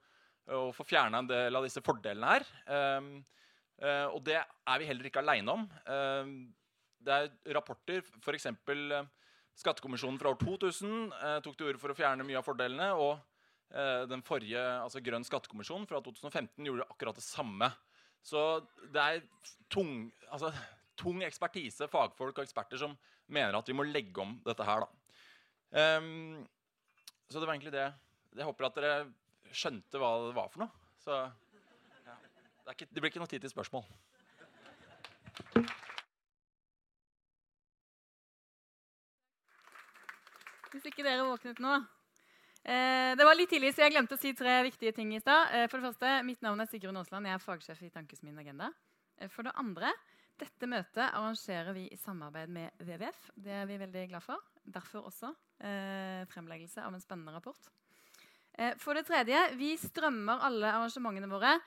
å 0.59 0.65
få 0.75 0.91
fjerna 0.91 1.23
en 1.23 1.31
del 1.31 1.55
av 1.55 1.63
disse 1.63 1.83
fordelene 1.85 2.35
her. 2.35 2.51
Um, 2.67 3.13
og 3.81 4.19
det 4.27 4.35
er 4.37 4.77
vi 4.77 4.85
heller 4.85 5.07
ikke 5.07 5.23
aleine 5.23 5.53
om. 5.55 5.63
Um, 5.89 6.33
det 7.05 7.17
er 7.17 7.55
rapporter, 7.57 8.03
f.eks. 8.21 8.47
Eh, 8.51 9.09
Skattekommisjonen 9.61 10.19
fra 10.21 10.31
år 10.31 10.39
2000 10.41 11.11
eh, 11.17 11.37
tok 11.43 11.57
til 11.57 11.69
orde 11.69 11.81
for 11.81 11.93
å 11.93 11.97
fjerne 11.97 12.25
mye 12.25 12.39
av 12.39 12.47
fordelene. 12.47 12.91
Og 12.95 13.13
eh, 13.73 14.03
den 14.09 14.23
forrige, 14.25 14.61
altså 14.81 15.01
Grønn 15.03 15.27
skattekommisjon 15.27 15.87
fra 15.89 16.01
2015 16.03 16.69
gjorde 16.69 16.87
akkurat 16.89 17.19
det 17.19 17.25
samme. 17.25 17.71
Så 18.23 18.61
det 18.93 19.01
er 19.01 19.23
tung, 19.71 20.11
altså, 20.29 20.53
tung 20.99 21.23
ekspertise, 21.25 21.89
fagfolk 21.91 22.37
og 22.37 22.45
eksperter 22.45 22.81
som 22.81 22.95
mener 23.31 23.57
at 23.57 23.69
vi 23.69 23.75
må 23.77 23.85
legge 23.87 24.21
om 24.21 24.37
dette 24.45 24.65
her. 24.67 24.85
da. 24.85 24.97
Um, 25.71 26.41
så 27.31 27.39
det 27.39 27.47
var 27.47 27.55
egentlig 27.55 27.73
det. 27.73 27.87
Jeg 28.35 28.47
håper 28.47 28.67
at 28.67 28.77
dere 28.77 29.55
skjønte 29.55 29.99
hva 29.99 30.11
det 30.27 30.35
var 30.35 30.51
for 30.51 30.65
noe. 30.65 30.83
Så 31.01 31.15
ja. 31.15 32.17
det, 32.67 32.75
ikke, 32.75 32.89
det 32.91 32.99
blir 32.99 33.11
ikke 33.11 33.23
noe 33.23 33.31
tid 33.31 33.43
til 33.43 33.53
spørsmål. 33.53 33.87
Hvis 40.71 40.85
ikke 40.87 41.03
dere 41.03 41.25
våknet 41.27 41.59
nå. 41.59 41.73
Eh, 42.61 43.11
det 43.17 43.25
var 43.25 43.35
litt 43.35 43.49
tidlig, 43.51 43.73
så 43.75 43.83
jeg 43.83 43.95
glemte 43.95 44.15
å 44.15 44.21
si 44.21 44.31
tre 44.37 44.61
viktige 44.67 44.93
ting 44.95 45.11
i 45.15 45.19
stad. 45.19 45.51
Eh, 45.51 45.67
for 45.67 45.81
det 45.81 45.89
første, 45.89 46.13
Mitt 46.27 46.43
navn 46.45 46.61
er 46.63 46.69
Sigrun 46.71 46.99
Aasland. 47.01 47.27
Jeg 47.27 47.35
er 47.35 47.43
fagsjef 47.43 47.81
i 47.83 47.91
Tankes 47.91 48.21
min 48.23 48.37
agenda. 48.39 48.69
Eh, 49.17 49.27
for 49.33 49.47
det 49.47 49.55
andre, 49.59 49.91
dette 50.39 50.69
møtet 50.69 51.03
arrangerer 51.09 51.75
vi 51.75 51.87
i 51.91 51.99
samarbeid 51.99 52.53
med 52.53 52.71
WWF. 52.79 53.29
Det 53.35 53.57
er 53.61 53.67
vi 53.69 53.81
veldig 53.81 54.07
glad 54.13 54.25
for. 54.25 54.47
Derfor 54.63 55.09
også 55.09 55.33
eh, 55.59 56.23
fremleggelse 56.31 56.85
av 56.85 56.95
en 56.95 57.03
spennende 57.03 57.35
rapport. 57.35 57.71
Eh, 58.55 58.77
for 58.79 58.95
det 58.95 59.07
tredje, 59.09 59.41
vi 59.59 59.73
strømmer 59.81 60.45
alle 60.47 60.71
arrangementene 60.71 61.29
våre. 61.31 61.57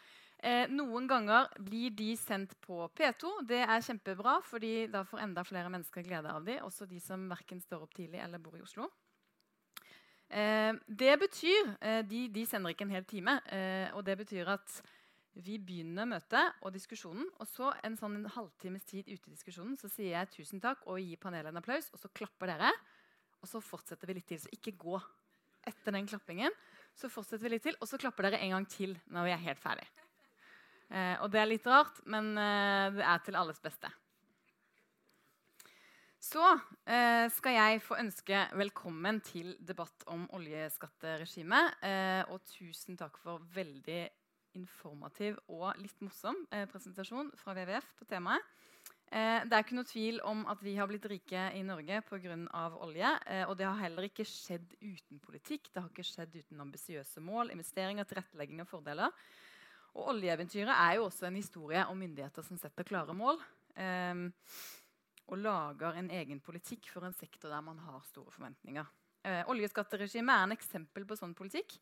Eh, 0.45 0.67
noen 0.69 1.07
ganger 1.09 1.49
blir 1.65 1.95
de 1.97 2.11
sendt 2.21 2.53
på 2.61 2.83
P2. 2.93 3.31
Det 3.49 3.63
er 3.65 3.85
kjempebra, 3.87 4.37
fordi 4.45 4.91
da 4.93 5.01
får 5.09 5.23
enda 5.25 5.45
flere 5.47 5.71
mennesker 5.73 6.05
glede 6.05 6.29
av 6.29 6.45
dem, 6.45 6.61
også 6.67 6.85
de 6.91 7.01
som 7.01 7.25
verken 7.31 7.63
står 7.65 7.87
opp 7.87 7.95
tidlig 7.97 8.21
eller 8.21 8.43
bor 8.45 8.59
i 8.59 8.65
Oslo. 8.65 8.91
Eh, 10.29 10.75
det 10.85 11.15
betyr 11.23 11.73
eh, 11.81 12.03
de, 12.05 12.27
de, 12.35 12.45
sender 12.49 12.75
ikke 12.75 12.85
en 12.85 12.93
hel 12.93 13.09
time. 13.09 13.39
Eh, 13.57 13.89
og 13.97 14.05
det 14.05 14.19
betyr 14.21 14.53
at 14.53 14.79
vi 15.35 15.57
begynner 15.59 16.09
møtet 16.13 16.61
og 16.61 16.77
diskusjonen. 16.77 17.25
Og 17.41 17.49
så 17.49 17.73
en 17.81 17.97
sånn 17.97 18.21
en 18.21 18.31
halvtimes 18.37 18.85
tid 18.91 19.09
ute 19.09 19.31
i 19.31 19.35
diskusjonen 19.35 19.79
så 19.81 19.89
sier 19.89 20.13
jeg 20.19 20.33
tusen 20.37 20.63
takk 20.63 20.85
og 20.85 21.01
gir 21.01 21.21
panelet 21.25 21.55
en 21.55 21.63
applaus. 21.63 21.89
Og 21.97 22.05
så 22.05 22.13
klapper 22.13 22.53
dere. 22.53 22.73
Og 23.41 23.49
så 23.49 23.65
fortsetter 23.65 24.13
vi 24.13 24.21
litt 24.21 24.29
til. 24.29 24.45
Så 24.45 24.53
ikke 24.53 24.77
gå 24.77 25.01
etter 25.65 25.97
den 25.97 26.09
klappingen. 26.11 26.53
Så 26.93 27.09
fortsetter 27.09 27.49
vi 27.49 27.57
litt 27.57 27.65
til, 27.65 27.77
og 27.81 27.89
så 27.91 27.99
klapper 27.99 28.29
dere 28.29 28.45
en 28.45 28.59
gang 28.59 28.67
til 28.71 28.93
når 29.11 29.31
vi 29.31 29.33
er 29.35 29.47
helt 29.49 29.63
ferdig. 29.63 29.89
Eh, 30.95 31.19
og 31.25 31.31
det 31.33 31.43
er 31.43 31.51
litt 31.51 31.67
rart, 31.67 31.99
men 32.07 32.35
eh, 32.39 32.89
det 32.95 33.05
er 33.05 33.23
til 33.27 33.39
alles 33.39 33.61
beste. 33.63 33.91
Så 36.25 36.45
eh, 36.89 37.27
skal 37.35 37.57
jeg 37.59 37.83
få 37.85 37.99
ønske 38.01 38.45
velkommen 38.57 39.19
til 39.27 39.57
debatt 39.61 40.07
om 40.13 40.25
oljeskatteregimet. 40.39 41.83
Og 42.33 42.47
tusen 42.49 42.97
takk 42.97 43.19
for 43.21 43.45
veldig 43.55 44.07
informativ 44.55 45.37
og 45.51 45.75
litt 45.83 45.99
morsom 46.01 46.37
presentasjon 46.71 47.33
fra 47.37 47.57
WWF 47.59 47.91
på 47.99 48.07
temaet. 48.09 48.53
Det 49.11 49.53
er 49.53 49.61
ikke 49.61 49.77
noe 49.77 49.87
tvil 49.87 50.21
om 50.27 50.41
at 50.51 50.63
vi 50.65 50.73
har 50.79 50.89
blitt 50.89 51.05
rike 51.11 51.43
i 51.59 51.61
Norge 51.67 52.01
pga. 52.09 52.37
olje. 52.87 53.11
og 53.45 53.53
det 53.59 53.67
har 53.67 53.83
heller 53.83 54.09
ikke 54.09 54.25
skjedd 54.27 54.73
uten 54.81 55.21
politikk. 55.23 55.69
Det 55.69 55.83
har 55.83 55.91
ikke 55.91 56.07
skjedd 56.07 56.35
uten 56.39 56.65
ambisiøse 56.65 57.21
mål, 57.21 57.53
investeringer, 57.53 58.09
tilrettelegging 58.09 58.65
og 58.65 58.71
fordeler. 58.71 59.13
Og 59.95 60.11
oljeeventyret 60.15 60.75
er 60.75 60.97
jo 60.99 61.07
også 61.09 61.29
en 61.29 61.39
historie 61.39 61.85
om 61.87 61.99
myndigheter 61.99 62.47
som 62.47 62.59
setter 62.59 62.87
klare 62.87 63.15
mål. 63.17 63.39
Um, 63.75 64.27
og 65.33 65.41
lager 65.41 65.97
en 65.99 66.11
egen 66.13 66.41
politikk 66.45 66.91
for 66.93 67.07
en 67.07 67.17
sektor 67.17 67.53
der 67.53 67.63
man 67.65 67.79
har 67.87 68.03
store 68.05 68.33
forventninger. 68.35 68.89
Eh, 69.25 69.41
oljeskatteregimet 69.49 70.35
er 70.35 70.43
en 70.45 70.53
eksempel 70.53 71.07
på 71.09 71.17
sånn 71.17 71.33
politikk. 71.37 71.79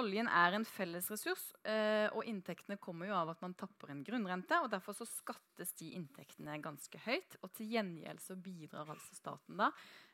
Oljen 0.00 0.26
er 0.26 0.54
en 0.54 0.66
fellesressurs, 0.66 1.52
eh, 1.66 2.06
og 2.14 2.26
inntektene 2.26 2.78
kommer 2.82 3.10
jo 3.10 3.14
av 3.14 3.32
at 3.32 3.40
man 3.42 3.54
tapper 3.58 3.90
en 3.90 4.02
grunnrente. 4.06 4.58
og 4.62 4.70
Derfor 4.70 4.94
så 4.94 5.06
skattes 5.06 5.72
de 5.78 5.92
inntektene 5.98 6.58
ganske 6.62 6.98
høyt. 7.06 7.38
Og 7.42 7.52
til 7.54 7.70
gjengjeld 7.74 8.22
så 8.22 8.34
bidrar 8.34 8.90
altså 8.90 9.14
staten 9.18 9.58
da 9.58 9.70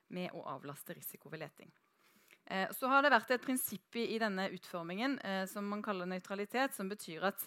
med 0.08 0.32
å 0.32 0.44
avlaste 0.44 0.96
risiko 0.96 1.32
ved 1.32 1.44
leting. 1.44 1.72
Eh, 2.46 2.70
så 2.70 2.86
har 2.86 3.02
det 3.02 3.10
vært 3.10 3.32
et 3.34 3.42
prinsipp 3.42 3.96
i, 3.98 4.18
denne 4.22 4.46
utformingen 4.54 5.18
eh, 5.18 5.44
som 5.50 5.66
man 5.66 5.82
kaller 5.82 6.06
nøytralitet, 6.06 6.76
som 6.76 6.88
betyr 6.88 7.26
at 7.32 7.46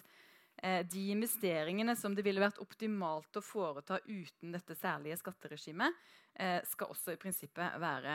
eh, 0.62 0.82
de 0.84 1.06
investeringene 1.14 1.94
som 1.96 2.14
det 2.16 2.24
ville 2.26 2.42
vært 2.42 2.60
optimalt 2.60 3.40
å 3.40 3.44
foreta 3.44 4.00
uten 4.04 4.52
dette 4.52 4.76
særlige 4.76 5.20
skatteregimet, 5.20 6.08
skal 6.70 6.92
også 6.94 7.10
i 7.12 7.18
prinsippet 7.20 7.74
være 7.82 8.12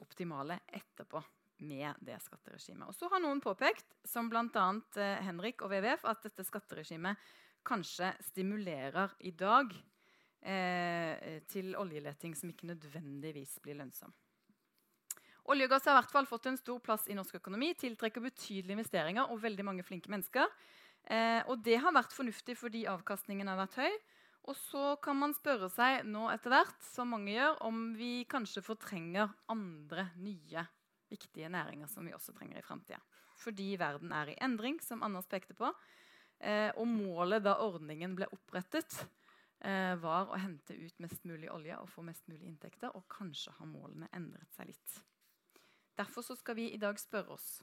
optimale 0.00 0.56
etterpå 0.72 1.20
med 1.68 2.00
det 2.02 2.16
skatteregimet. 2.24 2.88
Og 2.88 2.96
så 2.96 3.10
har 3.12 3.20
noen 3.22 3.42
påpekt, 3.44 3.84
som 4.08 4.30
bl.a. 4.32 4.64
Eh, 4.96 5.20
Henrik 5.28 5.60
og 5.62 5.70
WWF, 5.70 6.08
at 6.08 6.24
dette 6.24 6.46
skatteregimet 6.48 7.20
kanskje 7.66 8.08
stimulerer 8.30 9.14
i 9.28 9.34
dag 9.36 9.76
til 11.50 11.72
oljeleting 11.74 12.36
som 12.38 12.52
ikke 12.52 12.68
nødvendigvis 12.70 13.56
blir 13.64 13.80
lønnsom. 13.80 14.12
Olje 15.46 15.68
og 15.68 15.70
gass 15.70 15.86
har 15.86 15.94
i 15.94 16.00
hvert 16.00 16.10
fall 16.10 16.26
fått 16.26 16.48
en 16.50 16.58
stor 16.58 16.80
plass 16.82 17.06
i 17.06 17.14
norsk 17.14 17.38
økonomi, 17.38 17.70
tiltrekker 17.78 18.24
betydelige 18.24 18.80
investeringer 18.80 19.30
og 19.30 19.42
veldig 19.44 19.66
mange 19.68 19.84
flinke 19.86 20.10
mennesker. 20.10 20.50
Eh, 21.06 21.42
og 21.46 21.62
det 21.62 21.78
har 21.84 21.94
vært 21.94 22.14
fornuftig 22.16 22.56
fordi 22.58 22.82
avkastningen 22.90 23.46
har 23.52 23.60
vært 23.60 23.78
høy. 23.78 23.98
Og 24.46 24.54
så 24.58 24.94
kan 25.02 25.18
man 25.18 25.34
spørre 25.34 25.68
seg 25.74 26.06
nå 26.06 26.28
etter 26.30 26.52
hvert, 26.54 26.82
som 26.86 27.10
mange 27.14 27.34
gjør, 27.34 27.60
om 27.66 27.80
vi 27.98 28.10
kanskje 28.30 28.62
fortrenger 28.62 29.32
andre 29.50 30.08
nye 30.22 30.66
viktige 31.10 31.50
næringer 31.50 31.90
som 31.90 32.06
vi 32.06 32.14
også 32.14 32.34
trenger 32.34 32.58
i 32.58 32.66
framtida. 32.66 33.00
Fordi 33.38 33.72
verden 33.78 34.14
er 34.16 34.32
i 34.32 34.38
endring, 34.42 34.78
som 34.82 35.02
Anders 35.06 35.28
pekte 35.30 35.54
på. 35.58 35.70
Eh, 36.42 36.70
og 36.74 36.86
målet 36.90 37.44
da 37.46 37.56
ordningen 37.64 38.14
ble 38.18 38.28
opprettet, 38.34 38.98
eh, 39.60 39.94
var 40.02 40.30
å 40.30 40.38
hente 40.40 40.74
ut 40.74 41.02
mest 41.02 41.24
mulig 41.24 41.50
olje 41.52 41.78
og 41.78 41.90
få 41.90 42.06
mest 42.06 42.26
mulig 42.30 42.46
inntekter. 42.50 42.94
Og 42.94 43.06
kanskje 43.10 43.54
har 43.58 43.70
målene 43.70 44.10
endret 44.14 44.50
seg 44.56 44.72
litt. 44.72 45.02
Derfor 45.96 46.26
skal 46.36 46.58
vi 46.58 46.70
i 46.72 46.80
dag 46.80 46.98
spørre 47.00 47.34
oss 47.38 47.56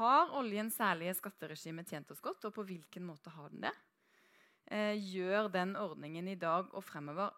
har 0.00 0.32
oljen 0.38 0.70
særlige 0.72 1.16
skatteregime 1.18 1.84
tjent 1.88 2.10
oss 2.12 2.22
godt, 2.24 2.46
og 2.48 2.56
på 2.56 2.66
hvilken 2.68 3.06
måte 3.06 3.32
har 3.34 3.52
den 3.52 3.66
det? 3.66 3.76
Eh, 4.70 4.96
gjør 4.96 5.50
den 5.52 5.74
ordningen 5.78 6.28
i 6.30 6.38
dag 6.38 6.70
og 6.76 6.84
fremover 6.86 7.32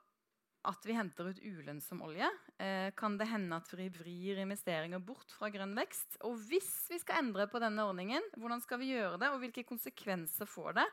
at 0.68 0.84
vi 0.86 0.94
henter 0.94 1.30
ut 1.32 1.40
ulønnsom 1.42 2.04
olje? 2.06 2.28
Eh, 2.60 2.90
kan 2.98 3.16
det 3.18 3.30
hende 3.30 3.56
at 3.58 3.72
vi 3.74 3.88
vrir 3.94 4.42
investeringer 4.44 5.02
bort 5.02 5.32
fra 5.34 5.50
grønn 5.50 5.74
vekst? 5.78 6.20
Og 6.28 6.36
hvis 6.50 6.70
vi 6.92 7.00
skal 7.02 7.24
endre 7.24 7.48
på 7.50 7.62
denne 7.62 7.86
ordningen, 7.88 8.28
hvordan 8.36 8.62
skal 8.62 8.82
vi 8.82 8.92
gjøre 8.92 9.18
det, 9.22 9.32
og 9.32 9.42
hvilke 9.42 9.66
konsekvenser 9.66 10.46
får 10.46 10.78
det? 10.78 10.86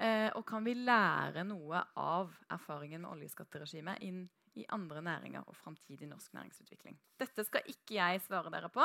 Eh, 0.00 0.28
og 0.38 0.46
kan 0.48 0.64
vi 0.64 0.78
lære 0.78 1.44
noe 1.44 1.84
av 1.98 2.32
erfaringen 2.50 3.04
med 3.04 3.12
oljeskatteregimet 3.12 4.02
inn 4.06 4.24
i 4.58 4.64
andre 4.74 5.02
næringer 5.02 5.46
og 5.46 5.56
framtidig 5.56 6.08
norsk 6.10 6.32
næringsutvikling? 6.34 6.98
Dette 7.20 7.44
skal 7.46 7.66
ikke 7.70 7.96
jeg 7.96 8.22
svare 8.24 8.50
dere 8.52 8.70
på. 8.72 8.84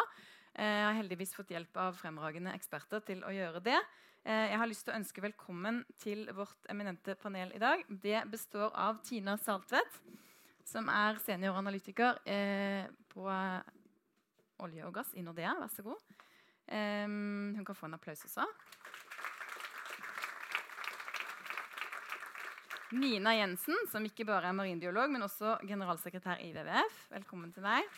Eh, 0.55 0.65
jeg 0.65 0.85
har 0.87 0.97
heldigvis 0.99 1.35
fått 1.35 1.51
hjelp 1.51 1.77
av 1.81 1.97
fremragende 1.99 2.53
eksperter 2.55 3.03
til 3.07 3.23
å 3.27 3.33
gjøre 3.33 3.63
det. 3.65 3.79
Eh, 4.25 4.51
jeg 4.51 4.59
har 4.61 4.69
lyst 4.69 4.85
til 4.87 4.93
å 4.93 4.99
ønske 4.99 5.23
velkommen 5.25 5.81
til 6.01 6.25
vårt 6.37 6.69
eminente 6.71 7.17
panel 7.19 7.51
i 7.55 7.61
dag. 7.61 7.83
Det 7.89 8.23
består 8.31 8.71
av 8.71 9.01
Tina 9.05 9.37
Saltvedt, 9.41 9.99
som 10.65 10.87
er 10.89 11.19
senioranalytiker 11.25 12.21
eh, 12.25 12.85
på 13.11 13.27
olje 14.65 14.87
og 14.87 14.95
gass 14.95 15.11
i 15.15 15.25
Nordea. 15.25 15.57
Vær 15.59 15.73
så 15.73 15.83
god. 15.85 16.15
hun 16.65 17.65
kan 17.65 17.75
få 17.75 17.85
en 17.85 17.93
applaus 17.93 18.23
også. 18.25 18.47
Nina 22.95 23.33
Jensen, 23.35 23.75
som 23.91 24.05
ikke 24.07 24.25
bare 24.27 24.47
er 24.49 24.55
marinbiolog, 24.55 25.11
men 25.11 25.25
også 25.25 25.57
generalsekretær 25.67 26.39
i 26.43 26.53
WWF. 26.55 27.01
Velkommen 27.11 27.51
til 27.51 27.65
deg. 27.65 27.89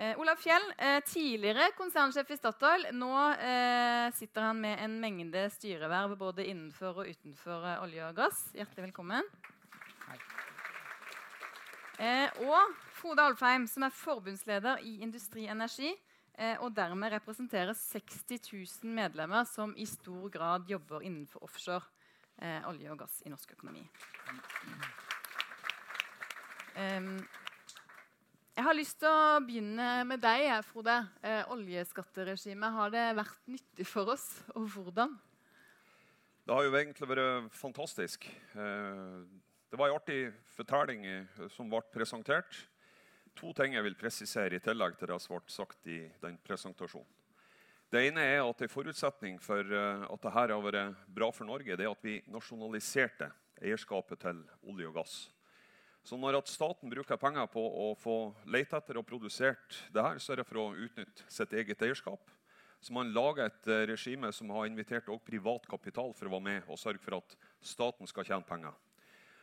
Eh, 0.00 0.16
Olav 0.16 0.38
Fjell, 0.40 0.64
eh, 0.78 1.02
tidligere 1.04 1.66
konsernsjef 1.76 2.30
i 2.32 2.38
Statoil. 2.38 2.86
Nå 2.96 3.12
eh, 3.36 4.06
sitter 4.16 4.46
han 4.48 4.62
med 4.62 4.80
en 4.80 4.94
mengde 5.02 5.42
styreverv 5.52 6.14
både 6.16 6.46
innenfor 6.48 7.02
og 7.02 7.10
utenfor 7.10 7.66
eh, 7.68 7.82
olje 7.84 8.06
og 8.06 8.16
gass. 8.16 8.46
Hjertelig 8.56 8.86
velkommen. 8.86 9.28
Eh, 12.00 12.32
og 12.48 12.72
Frode 12.96 13.28
Alfheim, 13.28 13.68
som 13.68 13.84
er 13.84 13.92
forbundsleder 13.92 14.80
i 14.88 15.02
Industri 15.04 15.44
Energi. 15.52 15.92
Eh, 16.40 16.56
og 16.64 16.72
dermed 16.72 17.12
representerer 17.12 17.76
60 17.76 18.40
000 18.82 18.94
medlemmer 18.96 19.44
som 19.44 19.74
i 19.76 19.84
stor 19.88 20.30
grad 20.32 20.70
jobber 20.70 21.04
innenfor 21.04 21.44
offshore 21.44 21.84
olje 22.40 22.88
og 22.88 22.96
gass 23.02 23.18
i 23.28 23.28
norsk 23.28 23.50
økonomi. 23.52 23.82
Jeg 28.60 28.66
har 28.66 28.76
lyst 28.76 28.98
til 29.00 29.08
å 29.08 29.38
begynne 29.40 29.84
med 30.04 30.20
deg, 30.20 30.50
Frode. 30.68 30.92
Eh, 31.24 31.46
oljeskatteregimet, 31.54 32.74
har 32.74 32.90
det 32.92 33.04
vært 33.16 33.46
nyttig 33.48 33.86
for 33.88 34.10
oss, 34.12 34.26
og 34.52 34.66
hvordan? 34.74 35.14
Det 36.44 36.52
har 36.52 36.66
jo 36.66 36.74
egentlig 36.74 37.08
vært 37.08 37.54
fantastisk. 37.56 38.26
Eh, 38.52 39.14
det 39.72 39.80
var 39.80 39.88
en 39.88 39.96
artig 39.96 40.18
fortelling 40.58 41.06
eh, 41.08 41.40
som 41.54 41.72
ble 41.72 41.80
presentert. 41.94 42.60
To 43.40 43.54
ting 43.56 43.72
jeg 43.72 43.84
vil 43.86 43.96
presisere 43.96 44.58
i 44.58 44.60
tillegg 44.60 44.98
til 45.00 45.08
det 45.08 45.16
som 45.24 45.38
ble 45.38 45.52
sagt 45.52 45.86
i 45.88 46.02
den 46.20 46.36
presentasjonen. 46.44 47.08
Det 47.90 48.02
ene 48.06 48.22
er 48.22 48.44
at 48.44 48.60
En 48.62 48.70
forutsetning 48.70 49.40
for 49.42 49.64
eh, 49.64 50.02
at 50.04 50.20
dette 50.20 50.30
har 50.30 50.52
vært 50.62 50.98
bra 51.08 51.30
for 51.32 51.48
Norge, 51.48 51.76
det 51.76 51.86
er 51.86 51.90
at 51.90 52.04
vi 52.04 52.20
nasjonaliserte 52.30 53.30
eierskapet 53.58 54.20
til 54.20 54.44
olje 54.62 54.90
og 54.90 54.94
gass. 55.00 55.14
Så 56.04 56.16
når 56.20 56.38
at 56.38 56.52
staten 56.52 56.92
bruker 56.92 57.18
penger 57.20 57.48
på 57.50 57.60
å 57.60 57.88
få 57.98 58.18
lete 58.46 58.76
etter 58.76 59.00
og 59.00 59.08
produsert 59.08 59.80
det 59.92 60.04
her, 60.04 60.20
så 60.20 60.32
er 60.32 60.40
det 60.40 60.46
for 60.46 60.60
å 60.60 60.68
utnytte 60.76 61.26
sitt 61.28 61.56
eget 61.56 61.82
eierskap. 61.82 62.30
Så 62.80 62.94
man 62.96 63.10
lager 63.12 63.48
et 63.48 63.72
eh, 63.72 63.86
regime 63.88 64.30
som 64.36 64.52
har 64.52 64.68
invitert 64.68 65.08
også 65.08 65.26
privat 65.32 65.66
kapital 65.68 66.12
for 66.16 66.28
å 66.28 66.36
være 66.36 66.46
med 66.46 66.70
og 66.70 66.78
sørge 66.80 67.02
for 67.02 67.18
at 67.18 67.36
staten 67.64 68.08
skal 68.08 68.28
tjene 68.28 68.46
penger. 68.46 68.76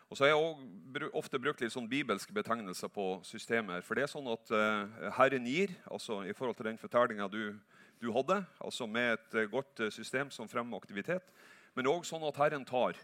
Og 0.07 0.17
så 0.17 0.23
har 0.23 0.31
jeg 0.31 0.39
også 0.39 1.09
ofte 1.19 1.39
brukt 1.41 1.61
litt 1.61 1.73
sånn 1.73 1.89
bibelske 1.91 2.33
betegnelser 2.35 2.91
på 2.93 3.17
systemer. 3.27 3.83
For 3.83 3.97
det 3.97 4.05
er 4.05 4.11
sånn 4.11 4.29
at 4.31 4.53
uh, 4.55 5.11
Herren 5.17 5.47
gir, 5.49 5.73
altså 5.91 6.21
i 6.23 6.35
forhold 6.35 6.55
til 6.59 6.69
den 6.69 6.79
fortellinga 6.79 7.27
du, 7.31 7.51
du, 7.99 8.07
hadde, 8.15 8.39
altså 8.63 8.87
med 8.87 9.17
et 9.17 9.35
uh, 9.35 9.49
godt 9.51 9.83
system 9.91 10.31
som 10.31 10.47
fremmer 10.47 10.79
aktivitet, 10.79 11.27
men 11.75 11.91
òg 11.91 12.07
sånn 12.07 12.23
at 12.25 12.39
Herren 12.39 12.63
tar 12.65 12.97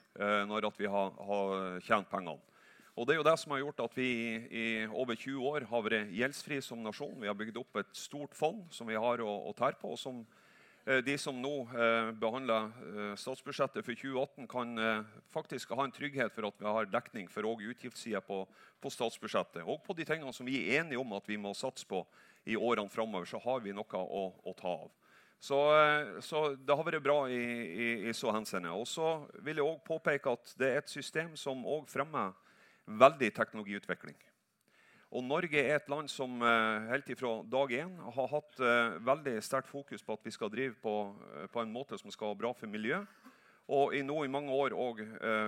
når 0.49 0.65
vi 0.79 0.87
har, 0.89 1.11
har 1.13 1.75
tjent 1.85 2.07
pengene. 2.09 2.39
Og 2.93 3.07
Det 3.07 3.15
er 3.15 3.17
jo 3.17 3.25
det 3.25 3.39
som 3.41 3.53
har 3.53 3.61
gjort 3.63 3.81
at 3.81 3.95
vi 3.97 4.09
i, 4.53 4.63
over 4.85 5.17
20 5.17 5.45
år 5.49 5.63
har 5.65 5.81
vært 5.81 6.11
gjeldsfri 6.13 6.59
som 6.61 6.81
nasjon. 6.85 7.15
Vi 7.21 7.29
har 7.29 7.37
bygd 7.37 7.57
opp 7.57 7.79
et 7.81 7.89
stort 7.97 8.35
fond 8.37 8.61
som 8.69 8.89
vi 8.89 8.97
har 8.99 9.23
å, 9.25 9.31
å 9.49 9.53
tære 9.57 9.79
på. 9.81 9.95
og 9.95 9.97
som 9.97 10.19
eh, 10.21 10.42
De 10.83 11.13
som 11.17 11.37
nå 11.39 11.51
eh, 11.71 12.09
behandler 12.19 12.65
eh, 12.67 13.11
statsbudsjettet 13.15 13.85
for 13.85 13.95
2018, 13.95 14.47
kan 14.51 14.73
eh, 14.77 15.05
faktisk 15.31 15.71
ha 15.77 15.85
en 15.85 15.93
trygghet 15.95 16.35
for 16.35 16.49
at 16.49 16.57
vi 16.59 16.73
har 16.75 16.89
dekning 16.91 17.29
for 17.31 17.47
utgiftssida 17.47 18.19
på, 18.19 18.41
på, 18.83 18.91
statsbudsjettet. 18.91 19.63
Og 19.63 19.79
på 19.85 19.95
de 19.95 20.03
tingene 20.03 20.33
som 20.35 20.45
vi 20.45 20.57
er 20.65 20.81
enige 20.81 20.99
om 20.99 21.15
at 21.15 21.29
vi 21.29 21.39
må 21.39 21.53
satse 21.55 21.87
på 21.87 22.01
i 22.43 22.57
årene 22.59 22.91
framover, 22.91 23.23
så 23.31 23.39
har 23.45 23.63
vi 23.63 23.71
noe 23.71 24.03
å, 24.03 24.25
å 24.43 24.55
ta 24.59 24.75
av. 24.83 24.91
Så, 25.39 25.61
eh, 25.79 26.19
så, 26.19 26.43
det 26.59 26.75
har 26.75 26.83
vært 26.87 27.03
bra 27.03 27.17
i, 27.31 27.39
i, 27.39 27.87
i 28.11 28.13
så 28.15 28.35
henseende. 28.35 28.75
Og 28.75 28.83
så 28.87 29.21
vil 29.39 29.63
jeg 29.63 29.69
også 29.69 29.87
påpeke 29.87 30.35
at 30.35 30.53
det 30.59 30.67
er 30.67 30.83
et 30.83 30.91
system 30.91 31.31
som 31.39 31.63
òg 31.63 31.87
fremmer 31.91 32.35
veldig 32.83 33.31
teknologiutvikling. 33.39 34.19
Og 35.13 35.21
Norge 35.21 35.61
er 35.61 35.75
et 35.77 35.89
land 35.93 36.09
som 36.09 36.41
uh, 36.41 36.87
helt 36.89 37.09
ifra 37.13 37.35
dag 37.45 37.69
én 37.77 37.91
har 38.15 38.31
hatt 38.31 38.61
uh, 38.63 38.95
veldig 39.05 39.35
sterkt 39.45 39.69
fokus 39.69 40.01
på 40.01 40.15
at 40.17 40.25
vi 40.25 40.33
skal 40.33 40.49
drive 40.49 40.73
på, 40.81 40.93
uh, 41.13 41.45
på, 41.53 41.61
en 41.61 41.73
måte 41.73 41.99
som 42.01 42.09
skal 42.11 42.31
være 42.31 42.41
bra 42.41 42.51
for 42.57 42.71
miljø. 42.71 42.97
Og 43.69 43.93
i 43.93 44.01
nå 44.03 44.23
i 44.25 44.31
mange 44.31 44.51
år 44.51 44.73
òg 44.75 44.99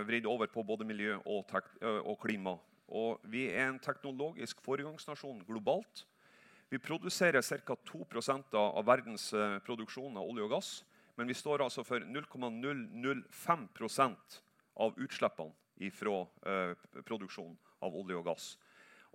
vridd 0.08 0.26
over 0.32 0.48
på 0.48 0.64
både 0.64 0.86
miljø 0.88 1.18
og, 1.28 1.52
og, 1.82 2.16
klima. 2.22 2.54
Og 2.88 3.20
vi 3.28 3.50
er 3.50 3.68
en 3.68 3.80
teknologisk 3.84 4.62
foregangsnasjon 4.64 5.44
globalt. 5.44 6.08
Vi 6.72 6.80
produserer 6.80 7.44
ca. 7.44 7.76
2% 7.76 8.56
av 8.56 8.86
verdens 8.88 9.36
produksjon 9.68 10.16
av 10.16 10.24
olje 10.24 10.48
og 10.48 10.52
gass. 10.56 10.86
Men 11.16 11.28
vi 11.28 11.36
står 11.36 11.64
altså 11.64 11.84
for 11.84 12.00
0,005% 12.00 14.42
av 14.76 15.00
utslippene 15.00 15.54
fra 15.92 16.28
eh, 16.48 16.72
produksjonen 17.08 17.58
av 17.84 17.96
olje 17.96 18.16
og 18.20 18.26
gass. 18.28 18.58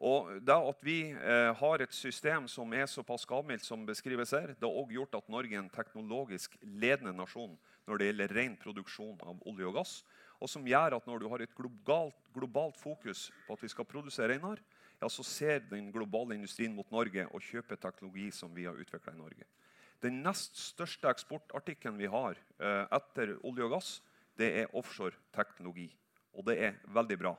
Og 0.00 0.30
det 0.40 0.54
At 0.56 0.80
vi 0.80 1.12
eh, 1.12 1.50
har 1.52 1.82
et 1.82 1.92
system 1.92 2.46
som 2.48 2.72
er 2.72 2.86
såpass 2.88 3.26
gavmildt 3.28 3.64
som 3.64 3.84
beskrives 3.84 4.32
her, 4.32 4.54
det 4.56 4.64
har 4.64 4.72
også 4.72 4.96
gjort 4.96 5.18
at 5.18 5.28
Norge 5.28 5.52
er 5.52 5.60
en 5.60 5.68
teknologisk 5.68 6.56
ledende 6.62 7.12
nasjon 7.12 7.58
når 7.84 7.98
det 7.98 8.06
gjelder 8.08 8.34
ren 8.34 8.56
produksjon 8.56 9.20
av 9.20 9.42
olje 9.44 9.68
og 9.68 9.76
gass. 9.76 9.92
Og 10.40 10.48
som 10.48 10.64
gjør 10.64 10.96
at 10.96 11.06
når 11.06 11.20
du 11.20 11.28
har 11.28 11.44
et 11.44 11.54
globalt, 11.56 12.16
globalt 12.32 12.78
fokus 12.80 13.28
på 13.44 13.56
at 13.56 13.64
vi 13.64 13.68
skal 13.68 13.88
produsere 13.88 14.32
renere, 14.32 14.64
ja, 15.00 15.08
så 15.08 15.24
ser 15.24 15.66
den 15.68 15.90
globale 15.92 16.36
industrien 16.36 16.72
mot 16.76 16.88
Norge 16.92 17.26
og 17.28 17.44
kjøper 17.44 17.76
teknologi 17.80 18.30
som 18.32 18.54
vi 18.56 18.64
har 18.68 18.80
utvikla 18.80 19.12
i 19.12 19.20
Norge. 19.20 19.48
Den 20.00 20.22
nest 20.24 20.56
største 20.56 21.12
eksportartikkelen 21.12 22.00
vi 22.00 22.08
har 22.08 22.40
eh, 22.56 22.84
etter 22.88 23.36
olje 23.44 23.68
og 23.68 23.76
gass, 23.76 23.94
det 24.40 24.48
er 24.62 24.76
offshore 24.76 25.16
teknologi. 25.36 25.90
Og 26.32 26.46
det 26.48 26.56
er 26.56 26.80
veldig 26.88 27.20
bra. 27.20 27.36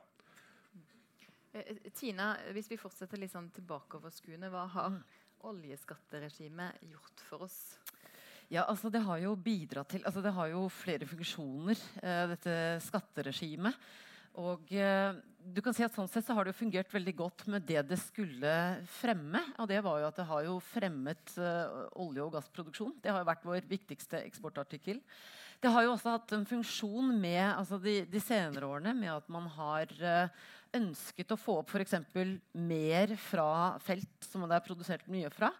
Eh, 1.52 1.60
eh, 1.60 1.90
Tina, 1.92 2.34
hvis 2.56 2.70
vi 2.72 2.80
fortsetter 2.80 3.20
litt 3.20 3.32
sånn 3.34 3.50
tilbakeoverskuende, 3.52 4.48
hva 4.52 4.64
har 4.72 4.92
mm. 4.94 5.02
oljeskatteregimet 5.50 6.86
gjort 6.88 7.26
for 7.28 7.44
oss? 7.48 7.58
Ja, 8.52 8.66
altså 8.66 8.90
Det 8.92 9.00
har 9.04 9.20
jo 9.22 9.34
bidratt 9.36 9.94
til, 9.94 10.02
altså 10.04 10.20
det 10.24 10.32
har 10.36 10.48
jo 10.52 10.66
flere 10.72 11.08
funksjoner, 11.08 11.78
eh, 12.02 12.24
dette 12.32 12.56
skatteregimet. 12.84 13.76
Og 14.40 14.70
eh, 14.72 15.12
du 15.44 15.60
kan 15.60 15.74
si 15.76 15.84
at 15.84 15.92
sånn 15.92 16.08
sett 16.08 16.24
så 16.24 16.32
har 16.36 16.46
det 16.46 16.54
jo 16.54 16.62
fungert 16.62 16.92
veldig 16.92 17.12
godt 17.18 17.44
med 17.52 17.66
det 17.68 17.82
det 17.90 17.98
skulle 18.00 18.52
fremme. 18.88 19.42
Og 19.60 19.68
det 19.68 19.82
var 19.84 20.00
jo 20.00 20.08
at 20.08 20.20
det 20.20 20.28
har 20.30 20.46
jo 20.46 20.56
fremmet 20.64 21.34
eh, 21.36 21.76
olje- 22.00 22.24
og 22.24 22.32
gassproduksjon. 22.38 22.96
Det 23.04 23.12
har 23.12 23.20
jo 23.20 23.28
vært 23.28 23.44
vår 23.48 23.68
viktigste 23.68 24.22
eksportartikkel. 24.24 25.02
Det 25.62 25.70
har 25.70 25.84
jo 25.84 25.92
også 25.92 26.16
hatt 26.16 26.32
en 26.34 26.48
funksjon 26.48 27.12
med, 27.20 27.44
altså 27.44 27.76
de, 27.78 28.00
de 28.10 28.20
senere 28.24 28.66
årene 28.66 28.96
med 28.98 29.12
at 29.12 29.28
man 29.30 29.44
har 29.54 29.92
uh, 30.00 30.48
ønsket 30.76 31.32
å 31.34 31.38
få 31.40 31.58
opp 31.60 31.72
f.eks. 31.72 31.94
mer 32.56 33.14
fra 33.20 33.78
felt 33.84 34.26
som 34.26 34.46
det 34.46 34.58
er 34.58 34.66
produsert 34.66 35.08
mye 35.12 35.30
fra. 35.32 35.52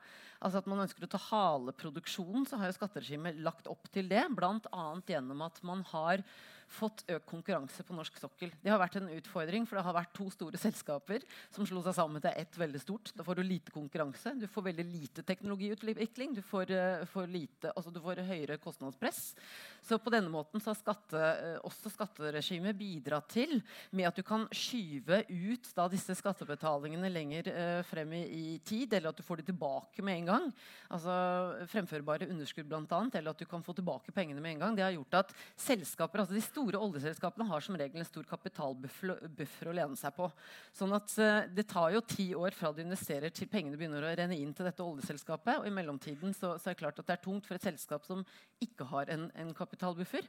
Altså 0.42 0.58
at 0.62 0.68
man 0.70 0.82
ønsker 0.82 1.06
å 1.06 1.10
ta 1.12 1.20
haleproduksjonen, 1.28 2.46
så 2.48 2.58
har 2.58 2.70
jo 2.70 2.76
skatteregimet 2.78 3.38
lagt 3.44 3.68
opp 3.70 3.86
til 3.94 4.08
det. 4.10 4.24
Bl.a. 4.34 4.86
gjennom 5.06 5.44
at 5.46 5.60
man 5.66 5.84
har 5.92 6.24
fått 6.72 7.04
økt 7.12 7.28
konkurranse 7.28 7.84
på 7.86 7.94
norsk 7.96 8.16
sokkel. 8.20 8.52
Det 8.62 8.70
har 8.72 8.80
vært 8.80 8.98
en 9.00 9.10
utfordring, 9.12 9.66
for 9.68 9.78
det 9.78 9.84
har 9.86 9.96
vært 9.96 10.14
to 10.16 10.28
store 10.32 10.58
selskaper 10.60 11.24
som 11.52 11.66
slo 11.68 11.82
seg 11.84 11.96
sammen 11.96 12.22
til 12.22 12.32
ett 12.32 12.56
veldig 12.58 12.80
stort. 12.82 13.12
Da 13.16 13.26
får 13.26 13.38
du 13.38 13.44
lite 13.46 13.74
konkurranse, 13.74 14.34
du 14.38 14.48
får 14.50 14.68
veldig 14.70 14.86
lite 14.88 15.24
teknologiutvikling, 15.28 16.36
du 16.38 16.42
får, 16.46 16.72
uh, 16.72 17.04
får, 17.12 17.28
lite, 17.32 17.72
altså 17.74 17.92
du 17.94 18.00
får 18.02 18.22
høyere 18.28 18.58
kostnadspress. 18.62 19.20
Så 19.84 19.98
på 20.02 20.12
denne 20.14 20.32
måten 20.32 20.62
har 20.64 20.78
skatte, 20.78 21.18
uh, 21.18 21.58
også 21.68 21.92
skatteregimet 21.92 22.78
bidratt 22.78 23.30
til 23.32 23.58
med 23.92 24.08
at 24.08 24.18
du 24.18 24.24
kan 24.26 24.48
skyve 24.54 25.22
ut 25.28 25.70
da, 25.76 25.88
disse 25.92 26.16
skattebetalingene 26.18 27.12
lenger 27.12 27.52
uh, 27.52 27.82
frem 27.86 28.16
i, 28.18 28.22
i, 28.24 28.58
tid, 28.64 28.96
eller 28.96 29.12
at 29.12 29.20
du 29.20 29.26
får 29.26 29.42
de 29.42 29.50
tilbake 29.52 30.04
med 30.04 30.22
en 30.22 30.32
gang. 30.32 30.48
Altså 30.92 31.12
fremførbare 31.72 32.30
underskudd 32.32 32.68
bl.a., 32.70 33.02
eller 33.12 33.32
at 33.32 33.40
du 33.40 33.48
kan 33.48 33.64
få 33.64 33.74
tilbake 33.76 34.14
pengene 34.14 34.42
med 34.42 34.56
en 34.56 34.66
gang. 34.66 34.76
Det 34.76 34.86
har 34.86 34.96
gjort 34.96 35.20
at 35.22 35.36
selskaper, 35.58 36.22
altså 36.22 36.36
de 36.36 36.44
store 36.44 36.61
store 36.62 36.78
oljeselskapene 36.78 37.46
har 37.48 37.64
som 37.64 37.76
regel 37.78 38.02
en 38.02 38.06
stor 38.06 38.26
kapitalbuffer 38.28 39.70
å 39.70 39.74
lene 39.74 39.98
seg 39.98 40.14
på. 40.14 40.28
Sånn 40.76 40.94
at 40.94 41.14
uh, 41.18 41.48
Det 41.50 41.66
tar 41.70 41.92
jo 41.94 42.02
ti 42.06 42.28
år 42.38 42.54
fra 42.54 42.72
du 42.72 42.82
investerer 42.84 43.32
til 43.34 43.50
pengene 43.50 43.78
begynner 43.78 44.04
å 44.04 44.12
renne 44.14 44.38
inn 44.38 44.52
til 44.54 44.68
dette 44.68 44.84
oljeselskapet. 44.84 45.58
og 45.58 45.66
I 45.66 45.74
mellomtiden 45.74 46.34
så, 46.36 46.54
så 46.58 46.70
er 46.70 46.76
det 46.76 46.82
klart 46.82 47.00
at 47.02 47.08
det 47.08 47.16
er 47.16 47.24
tungt 47.24 47.48
for 47.48 47.58
et 47.58 47.66
selskap 47.66 48.06
som 48.06 48.24
ikke 48.62 48.86
har 48.92 49.10
en, 49.12 49.28
en 49.34 49.52
kapitalbuffer. 49.56 50.28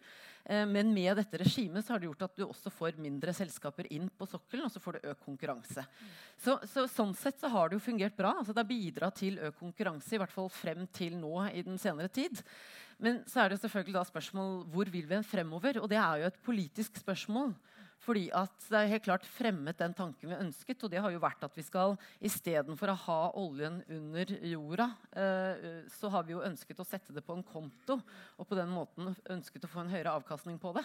Uh, 0.49 0.65
men 0.69 0.93
med 0.95 1.19
dette 1.21 1.41
regimet 1.43 1.89
har 1.89 2.01
det 2.01 2.09
gjort 2.09 2.27
at 2.27 2.37
du 2.39 2.45
også 2.47 2.73
får 2.73 2.99
mindre 3.03 3.35
selskaper 3.35 3.89
inn 3.93 4.09
på 4.09 4.27
sokkelen, 4.29 4.67
og 4.67 4.73
så 4.73 4.81
får 4.83 4.97
du 4.97 5.09
økt 5.13 5.25
konkurranse. 5.27 5.85
Så, 6.41 6.57
så, 6.69 6.87
sånn 6.89 7.13
sett 7.17 7.41
så 7.41 7.51
har 7.53 7.69
det 7.69 7.77
jo 7.77 7.87
fungert 7.91 8.17
bra. 8.17 8.35
altså 8.39 8.55
Det 8.55 8.63
har 8.63 8.71
bidratt 8.71 9.21
til 9.21 9.39
økt 9.39 9.61
konkurranse, 9.61 10.15
i 10.15 10.21
hvert 10.21 10.33
fall 10.33 10.49
frem 10.53 10.87
til 10.93 11.19
nå 11.19 11.35
i 11.53 11.65
den 11.65 11.79
senere 11.81 12.11
tid. 12.13 12.41
Men 13.01 13.21
så 13.29 13.43
er 13.43 13.53
det 13.53 13.61
selvfølgelig 13.61 13.97
da 13.97 14.03
spørsmål 14.07 14.63
hvor 14.73 14.89
vil 14.91 15.07
vi 15.09 15.17
en 15.17 15.25
fremover? 15.27 15.79
Og 15.81 15.89
det 15.91 15.99
er 15.99 16.21
jo 16.21 16.29
et 16.29 16.43
politisk 16.45 16.99
spørsmål. 17.01 17.53
Fordi 18.03 18.25
at 18.35 18.65
det 18.67 18.79
er 18.79 18.89
helt 18.91 19.05
klart 19.05 19.27
fremmet 19.27 19.79
den 19.79 19.93
tanken 19.95 20.31
vi 20.31 20.35
ønsket. 20.35 20.81
Og 20.83 20.91
det 20.91 20.99
har 20.99 21.13
jo 21.13 21.21
vært 21.23 21.45
at 21.47 21.55
vi 21.55 21.63
skal 21.63 21.95
istedenfor 22.19 22.91
å 22.91 22.99
ha 23.05 23.19
oljen 23.39 23.79
under 23.87 24.33
jorda, 24.49 24.89
eh, 25.15 25.85
så 25.93 26.11
har 26.11 26.27
vi 26.27 26.35
jo 26.35 26.43
ønsket 26.43 26.81
å 26.83 26.87
sette 26.87 27.15
det 27.15 27.23
på 27.23 27.37
en 27.37 27.45
konto. 27.47 28.01
Og 28.37 28.49
på 28.49 28.59
den 28.59 28.73
måten 28.73 29.15
ønsket 29.31 29.63
å 29.63 29.71
få 29.71 29.85
en 29.85 29.93
høyere 29.93 30.17
avkastning 30.19 30.59
på 30.59 30.75
det. 30.75 30.83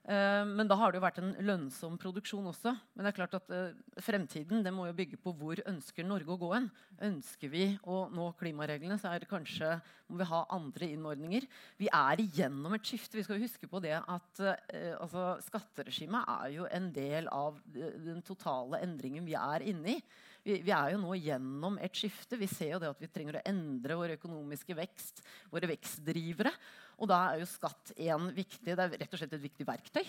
Uh, 0.00 0.46
men 0.48 0.64
da 0.64 0.78
har 0.80 0.90
det 0.90 0.96
jo 0.96 1.04
vært 1.04 1.18
en 1.20 1.34
lønnsom 1.44 1.98
produksjon 2.00 2.46
også. 2.48 2.72
Men 2.96 3.04
det 3.04 3.10
er 3.10 3.16
klart 3.18 3.34
at 3.36 3.50
uh, 3.52 3.98
fremtiden 4.00 4.64
det 4.64 4.72
må 4.72 4.86
jo 4.88 4.96
bygge 4.96 5.18
på 5.20 5.34
hvor 5.36 5.60
ønsker 5.68 6.06
Norge 6.08 6.32
å 6.32 6.38
gå 6.40 6.48
hen. 6.54 6.70
Ønsker 7.10 7.52
vi 7.52 7.66
å 7.84 8.06
nå 8.08 8.30
klimareglene, 8.40 8.96
så 9.00 9.12
er 9.12 9.20
det 9.20 9.30
kanskje 9.30 9.76
må 10.08 10.22
vi 10.22 10.30
ha 10.30 10.40
andre 10.56 10.88
innordninger. 10.96 11.44
Vi 11.78 11.90
er 11.92 12.24
igjennom 12.24 12.74
et 12.74 12.88
skifte. 12.88 13.20
Vi 13.20 13.26
skal 13.28 13.44
huske 13.44 13.68
på 13.70 13.82
det 13.84 13.98
at 14.00 14.42
uh, 14.42 14.56
altså, 14.96 15.28
skatteregimet 15.50 16.34
er 16.38 16.56
jo 16.56 16.66
en 16.72 16.90
del 16.96 17.28
av 17.34 17.60
den 17.68 18.24
totale 18.26 18.80
endringen 18.86 19.28
vi 19.28 19.36
er 19.38 19.68
inne 19.68 19.98
i. 19.98 20.00
Vi, 20.40 20.56
vi, 20.64 20.72
er 20.72 20.94
jo 20.94 21.00
nå 21.02 21.16
gjennom 21.20 21.76
et 21.84 21.96
skifte. 21.96 22.38
Vi 22.40 22.48
ser 22.48 22.72
jo 22.74 22.80
det 22.80 22.88
at 22.88 23.02
vi 23.02 23.10
trenger 23.12 23.36
å 23.36 23.48
endre 23.50 23.98
vår 24.00 24.14
økonomiske 24.16 24.76
vekst, 24.78 25.20
våre 25.52 25.68
vekstdrivere. 25.68 26.52
Og 27.00 27.08
da 27.08 27.20
er 27.30 27.40
jo 27.40 27.48
skatt 27.48 27.94
en 27.96 28.30
viktig, 28.36 28.74
det 28.76 28.76
er 28.76 28.96
rett 29.00 29.14
og 29.14 29.20
slett 29.22 29.36
et 29.36 29.44
viktig 29.44 29.66
verktøy. 29.68 30.04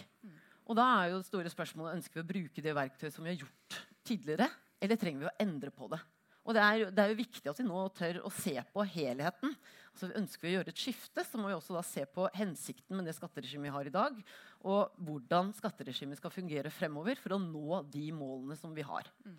Og 0.67 0.77
da 0.77 0.88
er 1.01 1.12
jo 1.12 1.19
det 1.21 1.27
store 1.30 1.51
spørsmålet 1.51 1.99
ønsker 1.99 2.19
vi 2.19 2.23
å 2.23 2.32
bruke 2.32 2.63
det 2.63 2.73
verktøyet 2.75 3.15
som 3.15 3.25
vi 3.25 3.34
har 3.34 3.43
gjort 3.43 3.77
tidligere, 4.08 4.49
eller 4.82 4.99
trenger 4.99 5.23
vi 5.23 5.30
å 5.30 5.38
endre 5.43 5.71
på 5.73 5.88
det. 5.91 6.01
Og 6.41 6.58
det 6.58 6.62
er, 6.65 6.84
det 6.89 7.04
er 7.04 7.12
jo 7.12 7.19
viktig 7.19 7.49
at 7.51 7.60
vi 7.62 7.67
nå 7.67 7.82
tør 7.93 8.19
å 8.25 8.32
se 8.34 8.56
på 8.73 8.86
helheten. 8.95 9.54
Altså 9.91 10.10
Ønsker 10.17 10.47
vi 10.47 10.51
å 10.51 10.56
gjøre 10.56 10.73
et 10.73 10.84
skifte, 10.84 11.25
så 11.27 11.38
må 11.38 11.51
vi 11.51 11.56
også 11.56 11.75
da 11.75 11.84
se 11.86 12.06
på 12.10 12.25
hensikten 12.34 12.97
med 12.97 13.06
det 13.08 13.13
skatteregimet 13.17 13.69
vi 13.69 13.73
har 13.75 13.88
i 13.88 13.93
dag, 13.93 14.17
og 14.65 15.01
hvordan 15.06 15.51
skatteregimet 15.58 16.17
skal 16.17 16.34
fungere 16.34 16.73
fremover 16.73 17.19
for 17.21 17.38
å 17.38 17.41
nå 17.41 17.84
de 17.93 18.08
målene 18.15 18.58
som 18.58 18.73
vi 18.73 18.86
har. 18.88 19.10
Mm. 19.27 19.38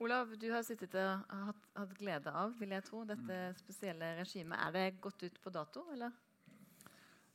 Olav, 0.00 0.30
du 0.40 0.46
har 0.48 0.62
sittet 0.64 0.94
og 0.96 1.34
hatt, 1.50 1.64
hatt, 1.76 1.90
glede 1.98 2.32
av 2.32 2.54
vil 2.56 2.70
jeg 2.72 2.86
tro, 2.86 3.02
dette 3.08 3.40
mm. 3.50 3.58
spesielle 3.58 4.14
regimet. 4.22 4.62
Er 4.62 4.76
det 4.76 5.00
gått 5.02 5.26
ut 5.26 5.42
på 5.42 5.52
dato, 5.52 5.84
eller? 5.92 6.14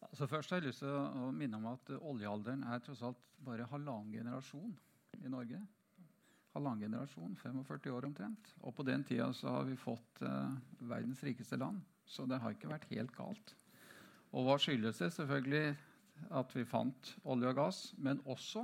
Altså 0.10 0.28
først 0.30 0.52
har 0.52 0.62
jeg 0.62 0.70
lyst 0.70 0.84
til 0.84 0.92
å 0.92 1.32
minne 1.36 1.58
om 1.58 1.66
at 1.72 1.90
oljealderen 1.98 2.64
er 2.70 2.84
tross 2.84 3.02
alt 3.06 3.22
bare 3.46 3.68
halvannen 3.72 4.14
generasjon 4.14 4.76
i 5.22 5.32
Norge. 5.32 5.60
halvannen 6.56 6.86
generasjon. 6.86 7.36
45 7.36 7.92
år 7.92 8.06
omtrent. 8.08 8.54
Og 8.62 8.76
på 8.76 8.86
den 8.88 9.04
tida 9.04 9.28
så 9.34 9.58
har 9.58 9.66
vi 9.68 9.76
fått 9.76 10.22
eh, 10.24 10.54
verdens 10.88 11.24
rikeste 11.24 11.58
land. 11.60 11.82
Så 12.06 12.24
det 12.30 12.40
har 12.40 12.56
ikke 12.56 12.72
vært 12.72 12.88
helt 12.94 13.12
galt. 13.16 13.56
Og 14.32 14.48
hva 14.48 14.56
skyldes 14.62 15.02
det? 15.02 15.12
Selvfølgelig 15.18 15.76
at 16.32 16.56
vi 16.56 16.64
fant 16.64 17.12
olje 17.28 17.52
og 17.52 17.58
gass, 17.58 17.82
men 17.98 18.22
også 18.24 18.64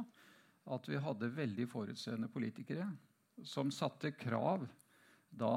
at 0.72 0.88
vi 0.88 1.02
hadde 1.04 1.34
veldig 1.36 1.68
forutseende 1.68 2.30
politikere 2.32 2.88
som 3.44 3.74
satte 3.74 4.14
krav 4.16 4.64
da 5.32 5.52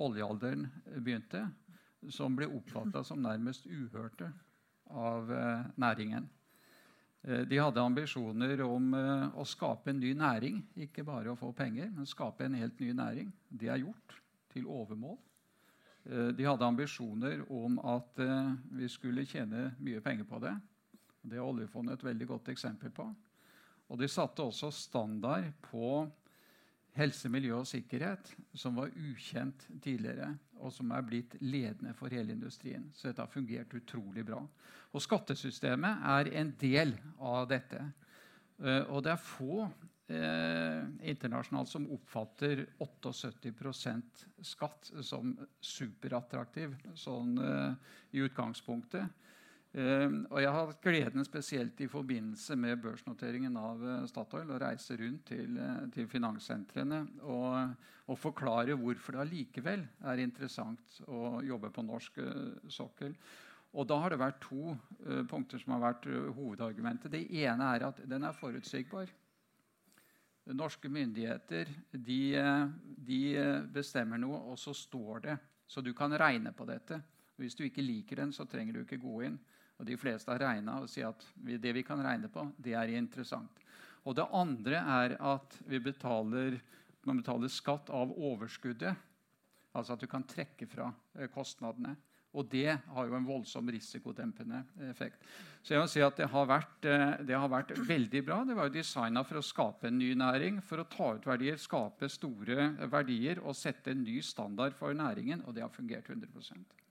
oljealderen 0.00 0.66
begynte, 0.96 1.42
som 2.12 2.36
ble 2.36 2.48
oppfatta 2.52 3.02
som 3.04 3.20
nærmest 3.24 3.66
uhørte 3.66 4.30
av 4.90 5.32
eh, 5.32 5.64
næringen. 5.74 6.28
Eh, 7.22 7.42
de 7.48 7.58
hadde 7.58 7.82
ambisjoner 7.82 8.62
om 8.64 8.94
eh, 8.94 9.26
å 9.38 9.44
skape 9.48 9.90
en 9.92 10.00
ny 10.00 10.12
næring. 10.18 10.62
Ikke 10.86 11.04
bare 11.06 11.32
å 11.32 11.38
få 11.38 11.52
penger, 11.56 11.90
men 11.94 12.08
skape 12.08 12.46
en 12.46 12.58
helt 12.58 12.80
ny 12.80 12.92
næring. 12.96 13.32
Det 13.48 13.70
er 13.72 13.82
gjort 13.82 14.18
til 14.54 14.66
overmål. 14.66 15.18
De 16.06 16.44
hadde 16.46 16.62
ambisjoner 16.62 17.40
om 17.50 17.80
at 17.82 18.20
vi 18.78 18.86
skulle 18.86 19.24
tjene 19.26 19.72
mye 19.82 19.98
penger 19.98 20.28
på 20.30 20.38
det. 20.38 20.52
Det 21.18 21.34
er 21.34 21.42
oljefondet 21.42 21.96
et 21.96 22.04
veldig 22.06 22.28
godt 22.30 22.50
eksempel 22.52 22.92
på. 22.94 23.08
Og 23.90 23.98
de 23.98 24.06
satte 24.06 24.44
også 24.44 24.70
standard 24.70 25.48
på 25.66 26.06
helse, 26.96 27.28
miljø 27.32 27.60
og 27.60 27.68
sikkerhet 27.68 28.32
som 28.56 28.78
var 28.80 28.92
ukjent 28.94 29.66
tidligere, 29.84 30.32
og 30.60 30.72
som 30.72 30.90
er 30.96 31.04
blitt 31.06 31.36
ledende 31.44 31.92
for 31.96 32.12
hele 32.12 32.32
industrien. 32.34 32.88
Så 32.94 33.10
dette 33.10 33.24
har 33.24 33.32
fungert 33.32 33.74
utrolig 33.76 34.24
bra. 34.26 34.40
Og 34.92 35.04
skattesystemet 35.04 36.06
er 36.16 36.32
en 36.40 36.54
del 36.60 36.96
av 37.20 37.48
dette. 37.50 37.82
Uh, 38.56 38.82
og 38.88 39.04
det 39.04 39.12
er 39.12 39.20
få 39.20 39.66
eh, 40.08 40.82
internasjonalt 41.10 41.70
som 41.70 41.86
oppfatter 41.94 42.64
78% 42.82 44.24
skatt 44.46 44.90
som 45.04 45.34
superattraktiv 45.60 46.74
sånn 46.98 47.36
eh, 47.42 47.94
i 48.16 48.22
utgangspunktet. 48.26 49.25
Uh, 49.76 50.22
og 50.32 50.38
jeg 50.40 50.48
har 50.48 50.70
hatt 50.70 50.78
gleden 50.80 51.24
spesielt 51.26 51.80
i 51.84 51.88
forbindelse 51.92 52.54
med 52.56 52.78
børsnoteringen 52.80 53.58
av 53.60 53.82
uh, 53.84 54.04
Statoil 54.08 54.48
å 54.54 54.60
reise 54.62 54.94
rundt 54.96 55.26
til, 55.28 55.58
uh, 55.60 55.82
til 55.92 56.06
finanssentrene 56.08 57.02
og, 57.20 57.74
og, 58.06 58.16
forklare 58.16 58.72
hvorfor 58.80 59.18
det 59.18 59.20
allikevel 59.26 59.82
er 60.08 60.22
interessant 60.22 60.96
å 61.12 61.42
jobbe 61.44 61.68
på 61.74 61.84
norsk 61.84 62.16
sokkel. 62.72 63.12
Og 63.76 63.84
da 63.90 63.98
har 64.00 64.14
det 64.14 64.20
vært 64.22 64.38
to 64.40 64.72
punkter 65.28 65.60
som 65.60 65.74
har 65.74 65.82
vært 65.82 66.06
hovedargumentet. 66.38 67.12
Det 67.12 67.42
ene 67.42 67.66
er 67.74 67.84
at 67.90 67.98
den 68.08 68.24
er 68.24 68.32
forutsigbar. 68.32 69.10
Norske 70.56 70.88
myndigheter 70.88 71.68
de, 71.90 72.20
de 72.96 73.20
bestemmer 73.74 74.22
noe, 74.22 74.38
og 74.54 74.56
så 74.62 74.72
står 74.72 75.26
det. 75.26 75.36
Så 75.68 75.84
du 75.84 75.92
kan 75.98 76.14
regne 76.16 76.54
på 76.56 76.64
dette. 76.64 77.02
Hvis 77.36 77.58
du 77.58 77.66
ikke 77.66 77.84
liker 77.84 78.22
den, 78.22 78.32
så 78.32 78.46
trenger 78.48 78.78
du 78.78 78.86
ikke 78.86 79.02
gå 79.02 79.18
inn. 79.26 79.36
Og 79.76 79.88
de 79.88 79.96
fleste 80.00 80.32
har 80.32 80.40
regna 80.40 80.78
og 80.80 80.88
sier 80.90 81.10
at 81.10 81.26
det 81.36 81.74
vi 81.76 81.84
kan 81.84 82.00
regne 82.04 82.30
på, 82.32 82.46
det 82.56 82.76
er 82.78 82.94
interessant. 82.96 83.62
Og 84.06 84.16
det 84.16 84.26
andre 84.34 84.80
er 84.80 85.16
at 85.34 85.58
vi 85.66 85.80
betaler, 85.82 86.60
man 87.06 87.20
betaler 87.20 87.52
skatt 87.52 87.90
av 87.94 88.14
overskuddet. 88.14 88.94
Altså 89.76 89.96
at 89.96 90.02
du 90.02 90.08
kan 90.08 90.24
trekke 90.24 90.68
fra 90.70 90.88
eh, 91.18 91.28
kostnadene. 91.32 91.96
Og 92.36 92.44
det 92.52 92.68
har 92.68 93.08
jo 93.08 93.16
en 93.16 93.26
voldsom 93.26 93.68
risikodempende 93.72 94.60
effekt. 94.90 95.22
Så 95.64 95.72
jeg 95.72 95.82
må 95.82 95.88
si 95.88 96.02
at 96.04 96.18
det 96.20 96.28
har 96.32 96.48
vært, 96.48 96.88
eh, 96.88 97.22
det 97.28 97.36
har 97.36 97.48
vært 97.52 97.72
veldig 97.76 98.22
bra. 98.24 98.42
Det 98.44 98.56
var 98.56 98.68
jo 98.68 98.76
designa 98.76 99.24
for 99.24 99.40
å 99.40 99.44
skape 99.44 99.88
en 99.88 99.98
ny 99.98 100.12
næring, 100.14 100.60
for 100.64 100.80
å 100.80 100.88
ta 100.88 101.14
ut 101.16 101.28
verdier, 101.28 101.60
skape 101.60 102.10
store 102.12 102.72
verdier 102.92 103.40
og 103.42 103.56
sette 103.56 103.92
en 103.92 104.04
ny 104.04 104.20
standard 104.24 104.76
for 104.76 104.96
næringen. 104.96 105.44
Og 105.46 105.56
det 105.56 105.64
har 105.64 105.72
fungert 105.72 106.08
100 106.08 106.85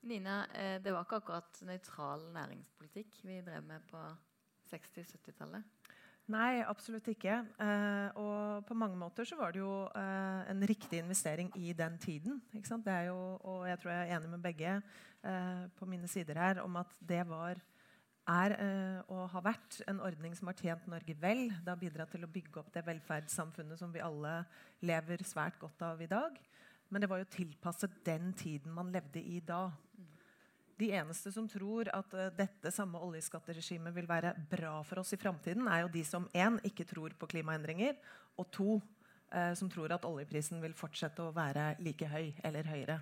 Nina, 0.00 0.46
eh, 0.56 0.78
det 0.80 0.94
var 0.94 1.04
ikke 1.04 1.18
akkurat 1.20 1.58
nøytral 1.68 2.22
næringspolitikk 2.32 3.18
vi 3.28 3.40
drev 3.44 3.64
med 3.68 3.82
på 3.90 4.00
60-70-tallet? 4.70 5.90
Nei, 6.30 6.62
absolutt 6.62 7.08
ikke. 7.10 7.34
Eh, 7.60 8.20
og 8.20 8.64
på 8.64 8.76
mange 8.78 8.96
måter 8.96 9.26
så 9.28 9.36
var 9.36 9.52
det 9.52 9.60
jo 9.60 9.74
eh, 9.98 10.40
en 10.52 10.64
riktig 10.70 11.02
investering 11.02 11.50
i 11.58 11.74
den 11.76 11.98
tiden. 11.98 12.40
Det 12.54 12.94
er 12.94 13.10
jo, 13.10 13.18
og 13.44 13.66
jeg 13.68 13.80
tror 13.82 13.92
jeg 13.92 14.06
er 14.06 14.16
enig 14.16 14.30
med 14.30 14.42
begge 14.42 14.80
på 15.76 15.84
mine 15.84 16.08
sider 16.08 16.38
her 16.40 16.62
om 16.62 16.78
at 16.80 16.94
det 17.04 17.20
var 17.28 17.58
er 18.30 18.54
og 19.12 19.26
har 19.34 19.42
vært 19.44 19.82
en 19.90 19.98
ordning 20.00 20.32
som 20.32 20.48
har 20.48 20.56
tjent 20.56 20.86
Norge 20.88 21.12
vel. 21.20 21.50
Det 21.50 21.68
har 21.68 21.76
bidratt 21.76 22.14
til 22.14 22.24
å 22.24 22.30
bygge 22.30 22.62
opp 22.62 22.70
det 22.72 22.86
velferdssamfunnet 22.86 23.76
som 23.76 23.92
vi 23.92 24.00
alle 24.00 24.38
lever 24.80 25.20
svært 25.28 25.58
godt 25.60 25.84
av 25.84 26.00
i 26.00 26.08
dag. 26.08 26.40
Men 26.90 27.02
det 27.02 27.10
var 27.10 27.22
jo 27.22 27.30
tilpasset 27.30 28.00
den 28.06 28.32
tiden 28.38 28.74
man 28.74 28.90
levde 28.92 29.22
i 29.22 29.40
da. 29.46 29.68
De 30.80 30.88
eneste 30.96 31.32
som 31.32 31.46
tror 31.48 31.90
at 31.92 32.14
uh, 32.16 32.28
dette 32.34 32.72
samme 32.74 33.00
oljeskatteregimet 33.04 33.94
vil 33.94 34.08
være 34.08 34.32
bra 34.50 34.78
for 34.86 35.02
oss 35.02 35.12
i 35.14 35.20
framtiden, 35.20 35.68
er 35.68 35.84
jo 35.84 35.92
de 35.92 36.04
som 36.08 36.28
én 36.34 36.58
ikke 36.66 36.88
tror 36.88 37.14
på 37.18 37.28
klimaendringer, 37.30 37.98
og 38.40 38.48
to 38.54 38.78
eh, 39.34 39.52
som 39.58 39.68
tror 39.68 39.92
at 39.92 40.06
oljeprisen 40.08 40.62
vil 40.62 40.72
fortsette 40.72 41.20
å 41.20 41.34
være 41.36 41.74
like 41.84 42.08
høy 42.08 42.30
eller 42.46 42.70
høyere. 42.70 42.96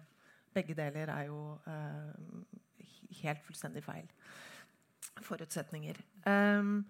Begge 0.57 0.75
deler 0.75 1.13
er 1.15 1.29
jo 1.29 1.39
eh, 1.71 2.89
helt 3.23 3.45
fullstendig 3.47 3.85
feil 3.87 4.09
forutsetninger. 5.25 5.99
Um, 6.27 6.85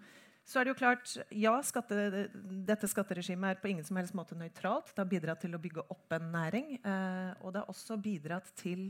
så 0.49 0.59
er 0.59 0.65
det 0.65 0.73
jo 0.73 0.79
klart, 0.79 1.11
ja, 1.37 1.53
skatte, 1.61 2.25
Dette 2.65 2.89
skatteregimet 2.89 3.51
er 3.51 3.59
på 3.61 3.69
ingen 3.69 3.85
som 3.85 3.99
helst 3.99 4.15
måte 4.17 4.37
nøytralt. 4.37 4.89
Det 4.95 5.03
har 5.03 5.11
bidratt 5.11 5.43
til 5.45 5.53
å 5.53 5.61
bygge 5.61 5.85
opp 5.93 6.15
en 6.17 6.31
næring. 6.33 6.71
Eh, 6.81 7.31
og 7.43 7.53
det 7.53 7.61
har 7.61 7.69
også 7.69 7.99
bidratt 8.01 8.49
til 8.57 8.87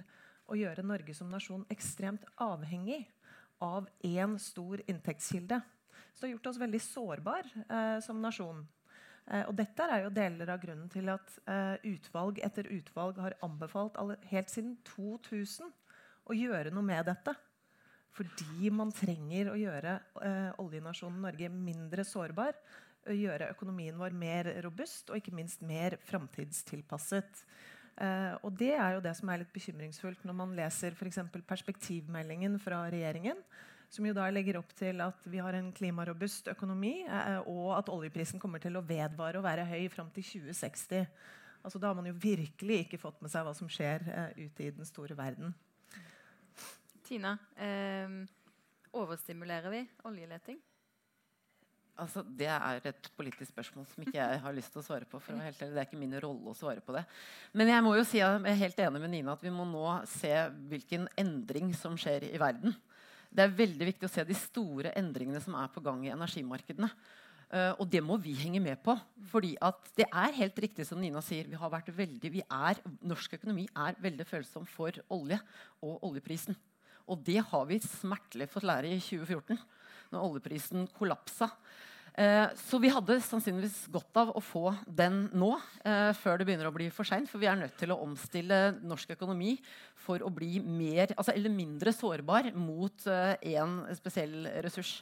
å 0.47 0.55
gjøre 0.55 0.85
Norge 0.87 1.13
som 1.17 1.27
nasjon 1.31 1.65
ekstremt 1.73 2.23
avhengig 2.39 3.01
av 3.59 3.89
én 4.07 4.37
stor 4.39 4.79
inntektskilde. 4.87 5.59
Så 6.13 6.21
det 6.21 6.29
har 6.29 6.35
gjort 6.37 6.49
oss 6.53 6.61
veldig 6.61 6.81
sårbar 6.83 7.51
eh, 7.59 7.99
som 8.07 8.23
nasjon. 8.23 8.63
Eh, 9.27 9.43
og 9.43 9.53
dette 9.59 9.85
er 9.85 10.05
jo 10.05 10.13
deler 10.15 10.53
av 10.53 10.63
grunnen 10.63 10.87
til 10.91 11.11
at 11.11 11.35
eh, 11.43 11.75
utvalg 11.91 12.39
etter 12.45 12.71
utvalg 12.71 13.19
har 13.21 13.37
anbefalt 13.45 13.99
alle, 13.99 14.17
helt 14.31 14.49
siden 14.51 14.77
2000 14.95 15.69
å 16.29 16.37
gjøre 16.37 16.73
noe 16.73 16.85
med 16.85 17.05
dette. 17.09 17.35
Fordi 18.15 18.71
man 18.73 18.91
trenger 18.95 19.51
å 19.51 19.57
gjøre 19.59 19.97
eh, 20.25 20.61
oljenasjonen 20.61 21.21
Norge 21.23 21.49
mindre 21.53 22.05
sårbar. 22.07 22.57
Gjøre 23.09 23.51
økonomien 23.53 23.97
vår 23.97 24.15
mer 24.17 24.49
robust 24.65 25.09
og 25.09 25.19
ikke 25.19 25.35
minst 25.35 25.61
mer 25.65 25.95
framtidstilpasset. 26.09 27.43
Eh, 27.99 28.35
og 28.47 28.55
det 28.59 28.73
er 28.75 28.95
jo 28.95 29.03
det 29.03 29.15
som 29.17 29.29
er 29.31 29.41
litt 29.41 29.51
bekymringsfullt 29.55 30.23
når 30.27 30.37
man 30.41 30.55
leser 30.55 30.95
for 30.95 31.11
perspektivmeldingen 31.47 32.55
fra 32.63 32.85
regjeringen. 32.91 33.41
Som 33.89 34.05
jo 34.05 34.13
da 34.13 34.27
legger 34.29 34.59
opp 34.59 34.69
til 34.77 35.01
at 35.01 35.23
vi 35.25 35.41
har 35.41 35.55
en 35.57 35.71
klimarobust 35.73 36.51
økonomi, 36.51 37.01
eh, 37.07 37.39
og 37.49 37.73
at 37.79 37.89
oljeprisen 37.91 38.41
kommer 38.41 38.61
til 38.61 38.77
å 38.77 38.85
vedvare 38.85 39.39
å 39.39 39.45
være 39.45 39.65
høy 39.67 39.87
fram 39.91 40.11
til 40.13 40.27
2060. 40.45 41.09
Altså, 41.59 41.81
da 41.81 41.89
har 41.89 41.97
man 41.97 42.07
jo 42.07 42.15
virkelig 42.15 42.83
ikke 42.85 43.01
fått 43.01 43.19
med 43.23 43.33
seg 43.33 43.43
hva 43.43 43.55
som 43.57 43.71
skjer 43.71 44.05
eh, 44.07 44.45
ute 44.45 44.67
i 44.67 44.71
den 44.75 44.87
store 44.87 45.17
verden. 45.17 45.55
Tina, 47.09 47.37
eh, 47.57 48.11
overstimulerer 48.93 49.71
vi 49.73 49.85
oljeleting? 50.05 50.59
Altså, 51.99 52.21
det 52.23 52.47
er 52.47 52.85
et 52.85 53.07
politisk 53.17 53.49
spørsmål 53.49 53.87
som 53.89 54.03
ikke 54.05 54.19
jeg 54.19 54.41
har 54.43 54.53
lyst 54.55 54.71
til 54.71 54.79
å 54.79 54.85
svare 54.85 55.07
på. 55.09 55.19
for 55.19 55.41
helt 55.41 55.57
Det 55.57 55.73
er 55.73 55.87
ikke 55.87 55.99
min 55.99 56.13
rolle 56.21 56.53
å 56.53 56.55
svare 56.55 56.83
på 56.85 56.93
det. 56.95 57.03
Men 57.51 57.67
jeg 57.67 57.83
må 57.83 57.95
jo 57.97 58.05
si 58.07 58.21
at 58.21 58.37
jeg 58.39 58.53
er 58.53 58.61
helt 58.61 58.79
enig 58.85 59.01
med 59.01 59.11
Nina 59.11 59.33
at 59.33 59.41
vi 59.41 59.49
må 59.49 59.65
nå 59.67 60.05
se 60.07 60.31
hvilken 60.69 61.09
endring 61.17 61.73
som 61.73 61.97
skjer 61.97 62.29
i 62.29 62.37
verden. 62.37 62.75
Det 63.29 63.43
er 63.43 63.57
veldig 63.57 63.89
viktig 63.89 64.07
å 64.07 64.13
se 64.13 64.23
de 64.23 64.37
store 64.37 64.93
endringene 64.95 65.41
som 65.41 65.57
er 65.59 65.67
på 65.73 65.81
gang 65.81 66.05
i 66.05 66.13
energimarkedene. 66.13 66.89
Uh, 67.49 67.73
og 67.81 67.89
det 67.89 68.03
må 68.05 68.13
vi 68.21 68.35
henge 68.37 68.61
med 68.61 68.77
på. 68.85 68.93
fordi 69.25 69.57
det 69.97 70.05
er 70.05 70.37
helt 70.37 70.59
riktig 70.59 70.85
som 70.85 71.01
Nina 71.01 71.21
sier. 71.21 71.47
vi 71.49 71.57
har 71.57 71.69
vært 71.69 71.89
veldig, 71.89 72.31
vi 72.31 72.41
er, 72.45 72.77
Norsk 73.01 73.33
økonomi 73.33 73.67
er 73.75 73.95
veldig 73.97 74.25
følsom 74.25 74.65
for 74.65 74.93
olje 75.09 75.39
og 75.81 76.03
oljeprisen. 76.03 76.55
Og 77.09 77.21
det 77.25 77.41
har 77.51 77.67
vi 77.69 77.81
smertelig 77.83 78.49
fått 78.51 78.67
lære 78.69 78.93
i 78.93 79.01
2014, 79.01 79.57
når 80.13 80.25
oljeprisen 80.25 80.87
kollapsa. 80.95 81.49
Eh, 82.19 82.47
så 82.57 82.79
vi 82.81 82.89
hadde 82.91 83.19
sannsynligvis 83.23 83.85
godt 83.93 84.17
av 84.19 84.31
å 84.35 84.41
få 84.43 84.73
den 84.83 85.27
nå, 85.31 85.53
eh, 85.85 86.11
før 86.17 86.39
det 86.39 86.49
begynner 86.49 86.67
å 86.67 86.75
bli 86.75 86.89
for 86.91 87.07
seint. 87.07 87.29
For 87.29 87.39
vi 87.39 87.47
er 87.47 87.55
nødt 87.55 87.77
til 87.79 87.93
å 87.93 87.99
omstille 88.03 88.75
norsk 88.81 89.13
økonomi 89.15 89.57
for 89.95 90.19
å 90.19 90.33
bli 90.33 90.59
mer, 90.59 91.13
altså, 91.15 91.35
eller 91.35 91.53
mindre 91.53 91.93
sårbar 91.95 92.51
mot 92.55 93.07
én 93.07 93.75
eh, 93.87 93.95
spesiell 93.95 94.49
ressurs. 94.65 94.99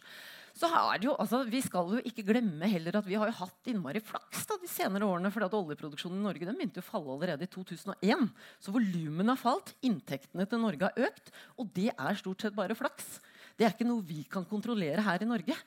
Så 0.58 0.68
er 0.74 0.98
det 0.98 1.06
jo, 1.06 1.14
altså, 1.22 1.44
Vi 1.46 1.60
skal 1.62 1.92
jo 1.98 2.02
ikke 2.02 2.26
glemme 2.26 2.70
heller 2.70 2.98
at 2.98 3.06
vi 3.06 3.18
har 3.20 3.30
jo 3.30 3.38
hatt 3.44 3.70
innmari 3.70 4.02
flaks 4.02 4.48
da, 4.50 4.58
de 4.62 4.70
senere 4.72 5.06
årene. 5.06 5.32
fordi 5.34 5.50
at 5.50 5.58
Oljeproduksjonen 5.58 6.22
i 6.22 6.26
Norge 6.26 6.48
den 6.48 6.58
begynte 6.58 6.82
å 6.82 6.88
falle 6.88 7.14
allerede 7.14 7.46
i 7.46 7.52
2001. 7.54 8.30
Så 8.64 8.74
volumene 8.74 9.36
har 9.36 9.42
falt, 9.42 9.76
inntektene 9.86 10.48
til 10.50 10.64
Norge 10.64 10.90
har 10.90 11.10
økt. 11.10 11.30
Og 11.62 11.70
det 11.78 11.92
er 11.94 12.18
stort 12.18 12.42
sett 12.42 12.58
bare 12.58 12.78
flaks. 12.78 13.20
Det 13.58 13.68
er 13.68 13.76
ikke 13.76 13.90
noe 13.90 14.06
vi 14.06 14.24
kan 14.30 14.46
kontrollere 14.50 15.06
her 15.06 15.22
i 15.22 15.30
Norge. 15.30 15.58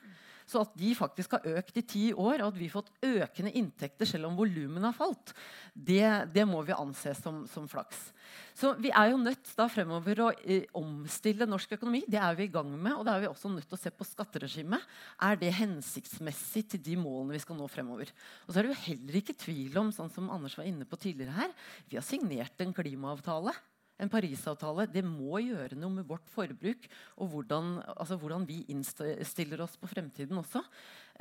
Så 0.49 0.63
at 0.65 0.73
de 0.77 0.91
faktisk 0.97 1.35
har 1.37 1.47
økt 1.57 1.77
i 1.79 1.85
ti 1.87 2.03
år, 2.13 2.41
og 2.41 2.51
at 2.51 2.59
vi 2.59 2.67
har 2.67 2.75
fått 2.75 2.91
økende 3.05 3.53
inntekter 3.57 4.09
selv 4.09 4.29
om 4.29 4.37
volumene 4.39 4.89
har 4.89 4.97
falt, 4.97 5.33
det, 5.73 6.03
det, 6.33 6.45
må 6.49 6.61
vi 6.67 6.75
anse 6.75 7.13
som, 7.19 7.43
som, 7.49 7.67
flaks. 7.71 8.09
Så 8.57 8.73
vi 8.81 8.91
er 8.91 9.11
jo 9.11 9.21
nødt 9.21 9.53
da 9.57 9.67
fremover 9.71 10.23
å 10.25 10.29
eh, 10.43 10.67
omstille 10.77 11.47
norsk 11.49 11.77
økonomi. 11.77 12.03
Det 12.09 12.19
er 12.19 12.37
vi 12.37 12.47
i 12.47 12.53
gang 12.53 12.69
med. 12.75 12.93
Og 12.97 13.05
da 13.07 13.15
er 13.15 13.25
vi 13.25 13.31
også 13.31 13.51
nødt 13.51 13.67
til 13.69 13.79
å 13.79 13.81
se 13.81 13.91
på 13.95 14.07
skatteregimet. 14.07 14.85
Er 15.23 15.39
det 15.39 15.53
hensiktsmessig 15.57 16.65
til 16.73 16.83
de 16.85 16.97
målene 16.99 17.37
vi 17.37 17.43
skal 17.43 17.59
nå 17.59 17.67
fremover? 17.71 18.11
Og 18.45 18.51
så 18.51 18.59
er 18.59 18.67
det 18.67 18.73
jo 18.73 18.83
heller 18.85 19.19
ikke 19.21 19.39
tvil 19.39 19.79
om, 19.81 19.91
sånn 19.95 20.11
som 20.13 20.31
Anders 20.33 20.57
var 20.59 20.67
inne 20.69 20.87
på 20.87 20.99
tidligere 20.99 21.37
her, 21.37 21.53
vi 21.89 21.99
har 21.99 22.05
signert 22.05 22.59
en 22.63 22.75
klimaavtale 22.75 23.55
en 24.01 24.11
Parisavtale 24.11 24.87
det 24.91 25.03
må 25.05 25.39
gjøre 25.43 25.77
noe 25.79 25.99
med 25.99 26.07
vårt 26.09 26.27
forbruk 26.33 26.87
og 27.21 27.31
hvordan, 27.33 27.77
altså 27.93 28.17
hvordan 28.19 28.47
vi 28.49 28.63
innstiller 28.73 29.61
oss 29.63 29.77
på 29.79 29.89
fremtiden 29.91 30.41
også. 30.41 30.63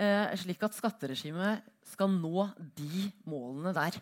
Eh, 0.00 0.32
slik 0.40 0.62
at 0.64 0.76
skatteregimet 0.76 1.66
skal 1.92 2.12
nå 2.14 2.48
de 2.78 3.08
målene 3.28 3.74
der. 3.76 4.00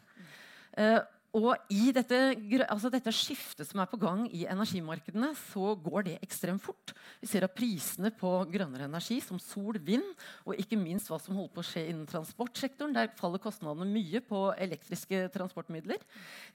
Eh, 0.78 1.00
og 1.36 1.50
i 1.68 1.90
dette, 1.92 2.16
altså 2.64 2.88
dette, 2.88 3.12
skiftet 3.12 3.68
som 3.68 3.82
er 3.82 3.90
på 3.90 3.98
gang 4.00 4.22
i 4.32 4.46
energimarkedene, 4.48 5.34
så 5.36 5.74
går 5.84 6.06
det 6.06 6.14
ekstremt 6.24 6.62
fort. 6.64 6.94
Vi 7.20 7.28
ser 7.28 7.44
at 7.44 7.54
prisene 7.56 8.08
på 8.16 8.30
grønnere 8.48 8.88
energi, 8.88 9.18
som 9.20 9.40
sol, 9.42 9.76
vind, 9.84 10.06
og 10.48 10.56
ikke 10.56 10.80
minst 10.80 11.12
hva 11.12 11.20
som 11.20 11.36
holder 11.36 11.52
på 11.52 11.60
å 11.64 11.68
skje 11.68 11.84
innen 11.90 12.08
transportsektoren, 12.08 12.96
der 12.96 13.12
faller 13.20 13.42
kostnadene 13.44 13.90
mye 13.92 14.22
på 14.24 14.46
elektriske 14.56 15.26
transportmidler. 15.36 16.00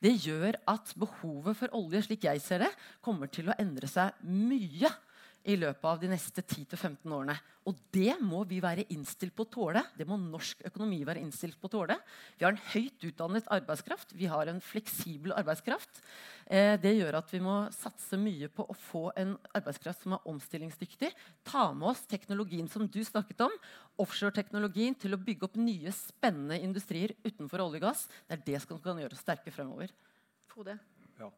Det 0.02 0.16
gjør 0.26 0.58
at 0.74 0.96
behovet 0.98 1.60
for 1.62 1.78
olje, 1.78 2.08
slik 2.08 2.26
jeg 2.26 2.42
ser 2.42 2.66
det, 2.66 2.74
kommer 3.06 3.30
til 3.30 3.54
å 3.54 3.58
endre 3.62 3.90
seg 3.92 4.18
mye 4.26 4.90
i 5.44 5.56
løpet 5.60 5.84
av 5.84 6.00
de 6.00 6.10
neste 6.12 6.42
10-15 6.42 7.12
årene. 7.12 7.36
Og 7.68 7.80
det 7.96 8.16
må 8.24 8.42
vi 8.48 8.60
være 8.64 8.86
innstilt 8.96 9.36
på 9.36 9.46
å 9.46 9.52
tåle. 9.52 9.82
Det 9.96 10.08
må 10.08 10.16
norsk 10.20 10.64
økonomi 10.70 11.02
være 11.08 11.22
innstilt 11.24 11.58
på 11.60 11.68
å 11.68 11.74
tåle. 11.74 11.98
Vi 12.38 12.46
har 12.46 12.56
en 12.56 12.62
høyt 12.74 13.04
utdannet 13.10 13.50
arbeidskraft. 13.52 14.16
Vi 14.16 14.28
har 14.32 14.52
en 14.52 14.62
fleksibel 14.64 15.36
arbeidskraft. 15.36 16.02
Eh, 16.48 16.76
det 16.80 16.94
gjør 16.96 17.20
at 17.20 17.32
vi 17.32 17.42
må 17.44 17.56
satse 17.76 18.20
mye 18.20 18.50
på 18.52 18.68
å 18.68 18.78
få 18.88 19.04
en 19.20 19.36
arbeidskraft 19.56 20.04
som 20.06 20.16
er 20.16 20.30
omstillingsdyktig. 20.32 21.12
Ta 21.48 21.70
med 21.76 21.92
oss 21.92 22.06
teknologien 22.08 22.70
som 22.72 22.88
du 22.88 23.02
snakket 23.04 23.44
om, 23.48 23.56
offshore-teknologien, 24.04 24.96
til 25.00 25.16
å 25.16 25.22
bygge 25.22 25.48
opp 25.50 25.60
nye, 25.60 25.92
spennende 25.96 26.60
industrier 26.64 27.16
utenfor 27.24 27.68
olje 27.68 27.84
og 27.84 27.90
gass. 27.90 28.08
Det 28.28 28.40
er 28.40 28.48
det 28.48 28.64
som 28.64 28.80
kan 28.84 29.00
gjøre 29.00 29.16
oss 29.16 29.24
sterke 29.24 29.56
fremover. 29.56 29.92
Frode? 30.52 30.80
Ja. 31.20 31.32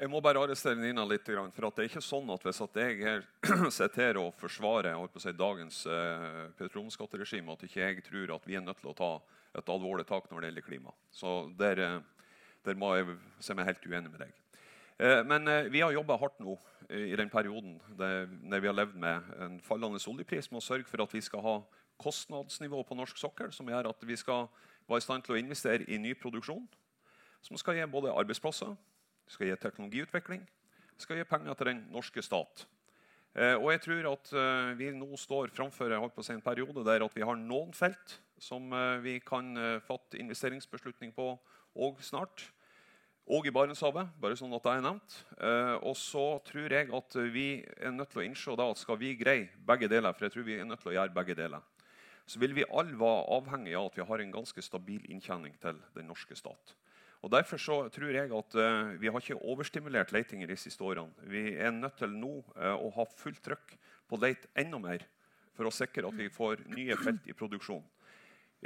Jeg 0.00 0.08
må 0.08 0.22
bare 0.24 0.40
arrestere 0.40 0.78
Nina 0.78 1.04
litt. 1.04 1.26
For 1.26 1.66
det 1.68 1.84
er 1.84 1.90
ikke 1.90 2.02
sånn 2.04 2.30
at 2.32 2.44
hvis 2.46 2.62
at 2.64 2.78
jeg 2.80 2.98
her 3.04 3.24
sitter 3.76 4.06
her 4.06 4.20
og 4.22 4.32
forsvarer 4.40 4.96
si, 5.20 5.32
dagens 5.36 5.82
eh, 5.86 6.28
petroleumsskatteregime, 6.58 7.52
at 7.52 7.64
ikke 7.68 7.82
jeg 7.82 8.04
tror 8.06 8.36
at 8.38 8.46
vi 8.48 8.56
er 8.56 8.64
nødt 8.64 8.80
til 8.80 8.92
å 8.92 8.96
ta 8.96 9.12
et 9.58 9.68
alvorlig 9.68 10.06
tak 10.08 10.30
når 10.30 10.40
det 10.40 10.50
gjelder 10.50 10.66
klima. 10.66 10.94
Så 11.12 11.34
der, 11.58 11.82
eh, 11.84 11.98
der 12.64 12.78
må 12.80 12.94
jeg 12.96 13.18
se 13.40 13.56
meg 13.58 13.68
helt 13.68 13.84
uenig 13.84 14.14
med 14.14 14.24
deg. 14.24 14.38
Eh, 15.02 15.20
men 15.28 15.48
eh, 15.48 15.68
vi 15.72 15.84
har 15.84 15.92
jobba 15.92 16.16
hardt 16.20 16.40
nå 16.40 16.56
i 16.92 17.14
den 17.16 17.30
perioden 17.32 17.78
når 17.96 18.60
vi 18.60 18.68
har 18.68 18.74
levd 18.74 18.96
med 19.00 19.28
en 19.40 19.54
fallende 19.64 20.00
oljepris, 20.10 20.50
med 20.50 20.60
å 20.60 20.64
sørge 20.64 20.84
for 20.84 21.00
at 21.00 21.14
vi 21.14 21.22
skal 21.24 21.40
ha 21.40 21.54
kostnadsnivå 22.02 22.82
på 22.84 22.96
norsk 22.98 23.16
sokkel 23.16 23.52
som 23.54 23.70
gjør 23.70 23.88
at 23.88 24.04
vi 24.04 24.16
skal 24.18 24.48
være 24.90 25.00
i 25.00 25.04
stand 25.04 25.24
til 25.24 25.36
å 25.36 25.40
investere 25.40 25.86
i 25.88 26.00
ny 26.02 26.12
produksjon, 26.18 26.66
som 27.40 27.56
skal 27.56 27.78
gi 27.78 27.86
både 27.88 28.12
arbeidsplasser 28.12 28.74
skal 29.32 29.48
gi 29.48 29.56
teknologiutvikling, 29.60 30.44
skal 31.00 31.18
gi 31.18 31.26
penger 31.28 31.56
til 31.58 31.72
den 31.72 31.82
norske 31.92 32.22
stat. 32.24 32.66
Eh, 33.32 33.56
og 33.56 33.70
jeg 33.72 33.80
tror 33.86 34.08
at 34.10 34.32
eh, 34.36 34.70
vi 34.76 34.90
nå 34.92 35.16
står 35.16 35.54
framfor 35.56 35.92
en 35.94 36.44
periode 36.44 36.84
der 36.84 37.04
at 37.04 37.14
vi 37.16 37.24
har 37.24 37.38
noen 37.40 37.72
felt 37.72 38.18
som 38.36 38.66
eh, 38.76 38.98
vi 39.00 39.14
kan 39.24 39.56
fatte 39.86 40.20
investeringsbeslutning 40.20 41.14
på 41.16 41.32
og 41.72 42.02
snart. 42.04 42.50
Og 43.32 43.46
i 43.46 43.52
Barentshavet, 43.54 44.10
bare 44.20 44.36
sånn 44.36 44.52
at 44.52 44.64
det 44.66 44.72
er 44.72 44.80
nevnt. 44.82 45.14
Og 45.86 45.94
så 45.96 46.24
tror 46.42 46.72
jeg 46.74 46.88
at 46.90 47.14
vi 47.32 47.62
er 47.78 47.94
nødt 47.94 48.10
til 48.10 48.18
å 48.18 48.24
innse 48.26 48.56
da, 48.58 48.66
at 48.66 48.80
skal 48.80 48.98
vi 48.98 49.12
greie 49.16 49.46
begge 49.62 49.88
deler, 49.88 50.12
for 50.12 50.26
jeg 50.26 50.34
tror 50.34 50.44
vi 50.48 50.56
er 50.58 50.66
nødt 50.66 50.82
til 50.82 50.90
å 50.90 50.96
gjøre 50.96 51.14
begge 51.14 51.36
deler, 51.38 51.62
så 52.26 52.42
vil 52.42 52.56
vi 52.58 52.66
alle 52.66 52.98
være 52.98 53.22
avhengig 53.38 53.76
av 53.78 53.86
at 53.88 54.00
vi 54.00 54.08
har 54.10 54.24
en 54.24 54.34
ganske 54.34 54.66
stabil 54.66 55.06
inntjening 55.14 55.54
til 55.62 55.78
den 55.94 56.10
norske 56.10 56.36
stat. 56.36 56.74
Og 57.22 57.30
Derfor 57.30 57.60
så 57.60 57.76
tror 57.94 58.10
jeg 58.10 58.32
at 58.34 58.54
uh, 58.58 58.92
vi 58.98 59.06
har 59.06 59.22
ikke 59.22 59.38
overstimulert 59.46 60.10
leitinger 60.12 60.50
de 60.50 60.58
siste 60.58 60.82
årene. 60.82 61.12
Vi 61.30 61.52
er 61.54 61.70
nødt 61.70 62.00
til 62.00 62.10
nå 62.10 62.40
uh, 62.56 62.74
å 62.74 62.90
ha 62.96 63.06
fullt 63.06 63.42
trykk 63.44 63.76
på 64.10 64.18
å 64.18 64.22
lete 64.24 64.50
enda 64.58 64.80
mer 64.82 65.04
for 65.54 65.68
å 65.68 65.74
sikre 65.74 66.08
at 66.08 66.18
vi 66.18 66.32
får 66.32 66.64
nye 66.74 66.96
felt 66.98 67.28
i 67.30 67.36
produksjon. 67.38 67.84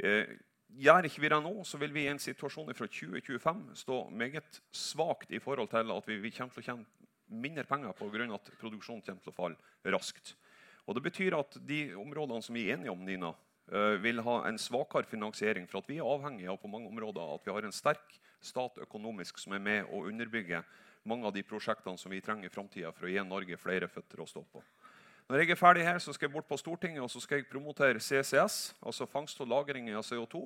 Uh, 0.01 0.25
gjør 0.73 1.05
ikke 1.05 1.21
vi 1.21 1.31
det 1.35 1.41
nå, 1.45 1.53
så 1.69 1.77
vil 1.77 1.93
vi 1.93 2.07
i 2.07 2.09
en 2.09 2.21
situasjon 2.21 2.73
fra 2.73 2.89
2025 2.89 3.63
stå 3.83 4.01
meget 4.09 4.61
svakt 4.73 5.31
i 5.37 5.41
forhold 5.43 5.69
til 5.75 5.93
at 5.93 6.09
vi, 6.09 6.17
vi 6.25 6.33
kommer 6.33 6.57
til 6.57 6.65
å 6.65 6.67
tjene 6.71 7.11
mindre 7.27 7.65
penger 7.67 7.93
pga. 7.93 8.27
at 8.33 8.53
produksjonen 8.57 9.05
kommer 9.05 9.21
til 9.21 9.35
å 9.35 9.37
falle 9.37 9.93
raskt. 9.93 10.33
Og 10.87 10.95
Det 10.95 11.03
betyr 11.03 11.35
at 11.37 11.59
de 11.67 11.91
områdene 11.93 12.41
som 12.41 12.55
vi 12.55 12.65
er 12.65 12.77
enige 12.77 12.93
om, 12.95 13.05
Nina, 13.05 13.35
vil 13.99 14.21
ha 14.23 14.37
en 14.47 14.55
svakere 14.57 15.03
finansiering. 15.03 15.65
For 15.67 15.81
at 15.81 15.89
vi 15.91 15.97
er 15.99 16.07
avhengig 16.07 16.47
av 16.47 16.55
på 16.61 16.69
mange 16.71 16.87
områder 16.87 17.33
at 17.33 17.43
vi 17.43 17.51
har 17.51 17.67
en 17.67 17.75
sterk 17.75 18.15
stat 18.41 18.77
økonomisk 18.83 19.39
som 19.41 19.55
er 19.57 19.63
med 19.63 19.89
å 19.91 20.03
underbygge 20.07 20.63
mange 21.07 21.27
av 21.27 21.33
de 21.33 21.43
prosjektene 21.47 21.97
som 21.97 22.11
vi 22.11 22.21
trenger 22.21 22.49
i 22.49 22.53
framtida 22.53 22.91
for 22.91 23.07
å 23.07 23.11
gi 23.11 23.23
Norge 23.23 23.57
flere 23.59 23.87
føtter 23.87 24.21
å 24.21 24.27
stå 24.27 24.43
på. 24.51 24.63
Når 25.27 25.43
jeg 25.43 25.51
er 25.51 25.59
ferdig 25.59 25.83
her, 25.83 25.97
så 25.99 26.13
skal 26.15 26.29
jeg 26.29 26.35
bort 26.37 26.47
på 26.47 26.59
Stortinget 26.59 27.03
og 27.03 27.11
så 27.11 27.19
skal 27.19 27.41
jeg 27.41 27.49
promotere 27.49 27.99
CCS, 27.99 28.77
altså 28.79 29.07
fangst 29.11 29.41
og 29.43 29.49
lagring 29.51 29.89
av 29.91 30.05
CO2, 30.07 30.45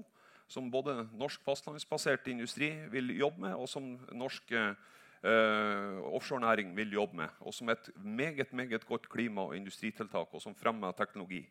som 0.49 0.71
både 0.73 1.04
norsk 1.13 1.43
fastlandsbasert 1.45 2.25
industri 2.34 2.71
vil 2.91 3.13
jobbe 3.13 3.45
med, 3.45 3.54
og 3.56 3.69
som 3.69 3.93
norsk 4.17 4.56
eh, 4.58 5.99
offshorenæring 6.12 6.73
vil 6.75 6.97
jobbe 6.97 7.21
med. 7.21 7.38
Og 7.45 7.54
som 7.54 7.69
et 7.69 7.91
meget 7.95 8.54
meget 8.54 8.86
godt 8.88 9.08
klima- 9.10 9.45
og 9.47 9.56
industritiltak, 9.56 10.34
og 10.34 10.41
som 10.41 10.56
fremmer 10.56 10.91
teknologi. 10.97 11.45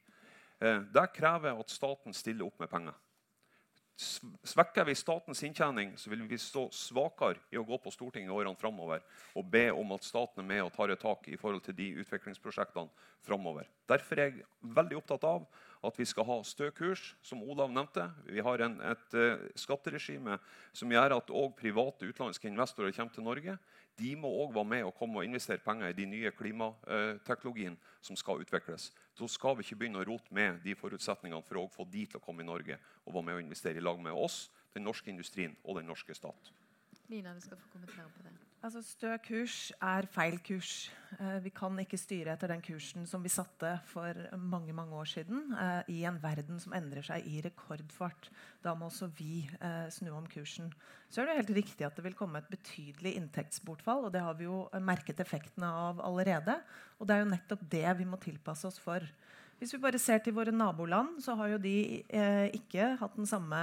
Eh, 0.61 0.83
det 0.92 1.07
krever 1.14 1.55
at 1.55 1.70
staten 1.70 2.12
stiller 2.12 2.50
opp 2.50 2.61
med 2.61 2.68
penger. 2.68 2.98
Svekker 4.00 4.86
vi 4.88 4.94
statens 4.96 5.42
inntjening, 5.44 5.92
så 6.00 6.08
vil 6.08 6.22
vi 6.24 6.38
stå 6.40 6.62
svakere 6.72 7.36
i 7.52 7.58
å 7.60 7.64
gå 7.68 7.76
på 7.82 7.92
Stortinget 7.92 8.30
i 8.30 8.32
årene 8.32 8.56
framover 8.56 9.02
og 9.36 9.50
be 9.52 9.66
om 9.76 9.92
at 9.92 10.06
staten 10.06 10.40
er 10.40 10.48
med 10.48 10.62
og 10.64 10.72
tar 10.72 10.92
et 10.94 11.02
tak 11.02 11.28
i 11.28 11.36
forhold 11.36 11.60
til 11.66 11.76
de 11.76 11.90
utviklingsprosjektene 12.00 12.88
framover. 13.26 13.68
Derfor 13.90 14.22
er 14.22 14.30
jeg 14.30 14.46
veldig 14.78 14.96
opptatt 15.02 15.26
av 15.28 15.44
at 15.84 16.00
vi 16.00 16.06
skal 16.08 16.24
ha 16.28 16.38
stø 16.44 16.70
kurs, 16.76 17.14
som 17.24 17.42
Olav 17.44 17.72
nevnte. 17.72 18.06
Vi 18.28 18.40
har 18.44 18.64
en, 18.64 18.78
et 18.88 19.16
uh, 19.16 19.44
skatteregime 19.58 20.38
som 20.72 20.92
gjør 20.92 21.18
at 21.18 21.32
òg 21.32 21.52
private 21.60 22.08
utenlandske 22.08 22.48
investorer 22.48 22.96
kommer 22.96 23.16
til 23.16 23.28
Norge. 23.28 23.58
De 23.98 24.14
må 24.16 24.31
òg 24.44 24.55
være 24.55 24.70
med 24.72 24.85
og 24.87 24.94
komme 24.96 25.20
og 25.20 25.26
investere 25.26 25.62
penger 25.64 25.90
i 25.90 25.96
de 25.96 26.07
nye 26.09 26.31
klimateknologien 26.37 27.76
som 28.00 28.16
skal 28.16 28.40
utvikles. 28.44 28.90
Så 29.14 29.29
skal 29.29 29.57
vi 29.57 29.66
ikke 29.66 29.81
begynne 29.83 30.00
å 30.00 30.07
rote 30.09 30.35
med 30.35 30.62
de 30.64 30.76
forutsetningene 30.79 31.44
for 31.44 31.61
å 31.61 31.68
få 31.68 31.85
de 31.90 32.07
til 32.07 32.20
å 32.20 32.24
komme 32.24 32.44
i 32.44 32.48
Norge 32.48 32.79
og 33.05 33.14
være 33.14 33.26
med 33.29 33.40
og 33.40 33.44
investere 33.44 33.81
i 33.81 33.85
lag 33.85 34.00
med 34.00 34.16
oss, 34.16 34.48
den 34.74 34.87
norske 34.87 35.11
industrien 35.11 35.57
og 35.64 35.81
den 35.81 35.90
norske 35.90 36.14
stat. 36.14 36.53
Lina, 37.11 37.35
du 37.35 37.42
skal 37.42 37.59
få 37.59 37.72
kommentere 37.74 38.09
på 38.14 38.22
det. 38.24 38.49
Altså, 38.61 38.83
Stø 38.85 39.14
kurs 39.25 39.55
er 39.81 40.05
feil 40.12 40.35
kurs. 40.44 40.90
Eh, 41.16 41.38
vi 41.40 41.49
kan 41.57 41.79
ikke 41.81 41.96
styre 41.96 42.35
etter 42.35 42.51
den 42.53 42.61
kursen 42.61 43.07
som 43.09 43.23
vi 43.25 43.33
satte 43.33 43.70
for 43.88 44.18
mange 44.37 44.75
mange 44.77 44.92
år 45.01 45.09
siden, 45.09 45.55
eh, 45.57 45.88
i 45.88 46.03
en 46.05 46.18
verden 46.20 46.61
som 46.61 46.75
endrer 46.77 47.01
seg 47.01 47.25
i 47.25 47.40
rekordfart. 47.40 48.29
Da 48.61 48.75
må 48.77 48.90
også 48.90 49.09
vi 49.16 49.49
eh, 49.62 49.88
snu 49.88 50.11
om 50.12 50.29
kursen. 50.29 50.68
Så 51.09 51.23
er 51.23 51.31
det 51.31 51.38
helt 51.38 51.57
riktig 51.57 51.87
at 51.88 51.96
det 51.96 52.05
vil 52.05 52.18
komme 52.18 52.37
et 52.37 52.53
betydelig 52.53 53.14
inntektsbortfall. 53.16 54.05
og 54.05 54.12
Det 54.12 54.20
har 54.20 54.37
vi 54.37 54.44
jo 54.44 54.68
merket 54.77 55.25
effektene 55.25 55.73
av 55.88 56.05
allerede. 56.05 56.61
Og 57.01 57.09
det 57.09 57.16
er 57.16 57.25
jo 57.25 57.33
nettopp 57.33 57.64
det 57.64 57.96
vi 57.96 58.05
må 58.05 58.20
tilpasse 58.20 58.68
oss 58.68 58.79
for. 58.79 59.01
Hvis 59.61 59.75
vi 59.75 59.79
bare 59.83 59.99
ser 60.01 60.23
til 60.25 60.33
våre 60.33 60.55
naboland, 60.57 61.18
så 61.20 61.35
har 61.37 61.51
jo 61.53 61.59
de 61.61 62.01
eh, 62.09 62.46
ikke 62.57 62.94
hatt 62.96 63.16
den 63.18 63.29
samme 63.29 63.59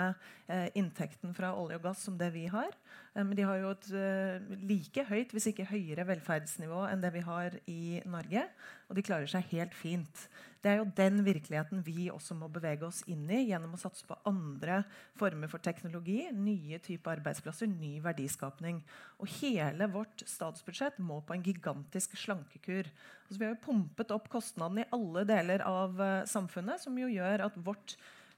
eh, 0.46 0.68
inntekten 0.78 1.34
fra 1.34 1.56
olje 1.58 1.80
og 1.80 1.88
gass 1.88 2.04
som 2.06 2.20
det 2.20 2.28
vi 2.36 2.44
har. 2.54 2.70
Eh, 3.16 3.24
men 3.24 3.34
de 3.34 3.48
har 3.50 3.58
jo 3.58 3.72
et 3.74 3.88
eh, 3.98 4.52
like 4.70 5.08
høyt, 5.10 5.34
hvis 5.34 5.50
ikke 5.50 5.66
høyere, 5.72 6.06
velferdsnivå 6.06 6.84
enn 6.92 7.02
det 7.02 7.12
vi 7.18 7.24
har 7.26 7.58
i 7.66 7.82
Norge. 8.06 8.46
Og 8.88 8.96
de 8.96 9.04
klarer 9.04 9.28
seg 9.28 9.50
helt 9.52 9.74
fint. 9.76 10.28
Det 10.64 10.72
er 10.72 10.80
jo 10.80 10.88
den 10.98 11.20
virkeligheten 11.26 11.84
vi 11.86 12.08
også 12.12 12.36
må 12.40 12.48
bevege 12.52 12.88
oss 12.88 13.02
inn 13.12 13.26
i 13.32 13.44
gjennom 13.50 13.76
å 13.76 13.80
satse 13.82 14.08
på 14.08 14.18
andre 14.28 14.82
former 15.20 15.52
for 15.52 15.64
teknologi, 15.64 16.22
nye 16.34 16.80
typer 16.84 17.18
arbeidsplasser, 17.18 17.70
ny 17.70 17.98
verdiskapning. 18.04 18.80
Og 19.20 19.32
hele 19.42 19.90
vårt 19.92 20.24
statsbudsjett 20.28 21.02
må 21.04 21.20
på 21.28 21.36
en 21.36 21.44
gigantisk 21.46 22.16
slankekur. 22.20 22.88
Altså, 23.28 23.38
vi 23.38 23.48
har 23.48 23.54
jo 23.56 23.66
pumpet 23.68 24.14
opp 24.16 24.32
kostnadene 24.32 24.86
i 24.86 24.92
alle 24.96 25.26
deler 25.28 25.66
av 25.68 26.00
uh, 26.00 26.24
samfunnet, 26.28 26.82
som 26.84 26.96
jo 27.00 27.12
gjør 27.12 27.48
at 27.50 27.60
vårt 27.68 27.98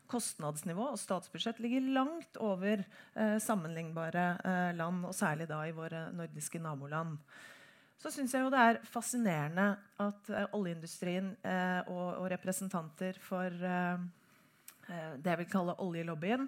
kostnadsnivå 0.10 0.88
og 0.94 1.00
statsbudsjett 1.00 1.62
ligger 1.62 1.86
langt 1.94 2.40
over 2.42 2.82
eh, 2.82 3.38
sammenlignbare 3.44 4.26
eh, 4.42 4.72
land, 4.78 5.06
og 5.06 5.16
særlig 5.16 5.46
da 5.52 5.62
i 5.68 5.76
våre 5.76 6.08
nordiske 6.16 6.62
naboland. 6.64 7.20
Så 8.00 8.12
syns 8.14 8.34
jeg 8.34 8.46
jo 8.46 8.52
det 8.54 8.60
er 8.64 8.82
fascinerende 8.88 9.68
at 10.00 10.32
uh, 10.32 10.46
oljeindustrien 10.56 11.34
uh, 11.44 11.82
og, 11.92 12.06
og 12.22 12.28
representanter 12.32 13.20
for 13.24 13.52
eh, 13.52 14.08
det 14.90 15.30
jeg 15.30 15.40
vil 15.44 15.50
kalle 15.52 15.80
oljelobbyen 15.84 16.48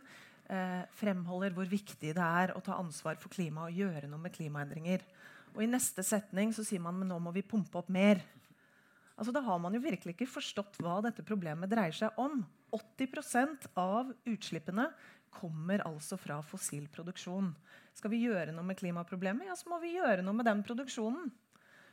fremholder 0.98 1.54
hvor 1.56 1.68
viktig 1.70 2.10
det 2.18 2.24
er 2.26 2.52
å 2.58 2.62
ta 2.66 2.74
ansvar 2.82 3.16
for 3.22 3.32
klimaet 3.32 3.70
og 3.70 3.78
gjøre 3.86 4.08
noe 4.10 4.20
med 4.20 4.34
klimaendringer. 4.36 5.04
Og 5.54 5.62
I 5.64 5.68
neste 5.70 6.04
setning 6.04 6.52
så 6.52 6.66
sier 6.68 6.82
man 6.84 6.98
men 6.98 7.08
nå 7.08 7.20
må 7.24 7.32
vi 7.32 7.46
pumpe 7.46 7.80
opp 7.80 7.88
mer. 7.94 8.20
Altså, 9.16 9.32
da 9.32 9.44
har 9.46 9.62
man 9.64 9.78
jo 9.78 9.84
virkelig 9.84 10.16
ikke 10.16 10.28
forstått 10.28 10.82
hva 10.82 10.98
dette 11.06 11.24
problemet 11.24 11.72
dreier 11.72 11.96
seg 11.96 12.20
om. 12.20 12.42
80% 12.74 13.70
av 13.80 14.12
utslippene 14.28 14.90
kommer 15.32 15.84
altså 15.88 16.18
fra 16.20 16.42
fossil 16.44 16.88
produksjon. 16.92 17.52
Skal 17.96 18.14
vi 18.14 18.24
gjøre 18.26 18.54
noe 18.56 18.66
med 18.68 18.80
klimaproblemet, 18.80 19.48
ja, 19.48 19.56
så 19.60 19.70
må 19.72 19.80
vi 19.84 19.96
gjøre 19.98 20.24
noe 20.26 20.36
med 20.36 20.48
den 20.48 20.64
produksjonen. 20.66 21.32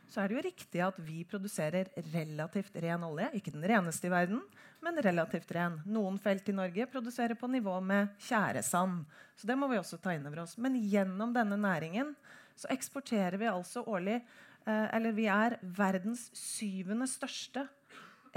Så 0.09 0.23
er 0.23 0.31
det 0.31 0.39
jo 0.39 0.45
riktig 0.47 0.81
at 0.81 0.97
vi 1.05 1.21
produserer 1.29 1.91
relativt 2.15 2.77
ren 2.81 3.05
olje. 3.05 3.29
Ikke 3.37 3.53
den 3.53 3.67
reneste 3.69 4.09
i 4.09 4.13
verden, 4.13 4.41
men 4.85 5.01
relativt 5.05 5.51
ren. 5.53 5.83
Noen 5.85 6.17
felt 6.23 6.49
i 6.49 6.57
Norge 6.57 6.87
produserer 6.89 7.37
på 7.37 7.51
nivå 7.53 7.75
med 7.85 8.15
tjæresand. 8.25 9.05
Så 9.37 9.49
det 9.51 9.59
må 9.61 9.69
vi 9.69 9.77
også 9.81 10.01
ta 10.01 10.17
inn 10.17 10.25
over 10.29 10.47
oss. 10.47 10.57
Men 10.57 10.81
gjennom 10.81 11.37
denne 11.37 11.61
næringen 11.61 12.15
så 12.57 12.73
eksporterer 12.73 13.37
vi 13.39 13.51
altså 13.51 13.85
årlig 13.87 14.17
eh, 14.19 14.87
Eller 14.97 15.13
vi 15.13 15.29
er 15.31 15.59
verdens 15.63 16.31
syvende 16.37 17.07
største 17.07 17.69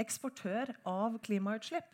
eksportør 0.00 0.74
av 0.88 1.16
klimautslipp. 1.24 1.88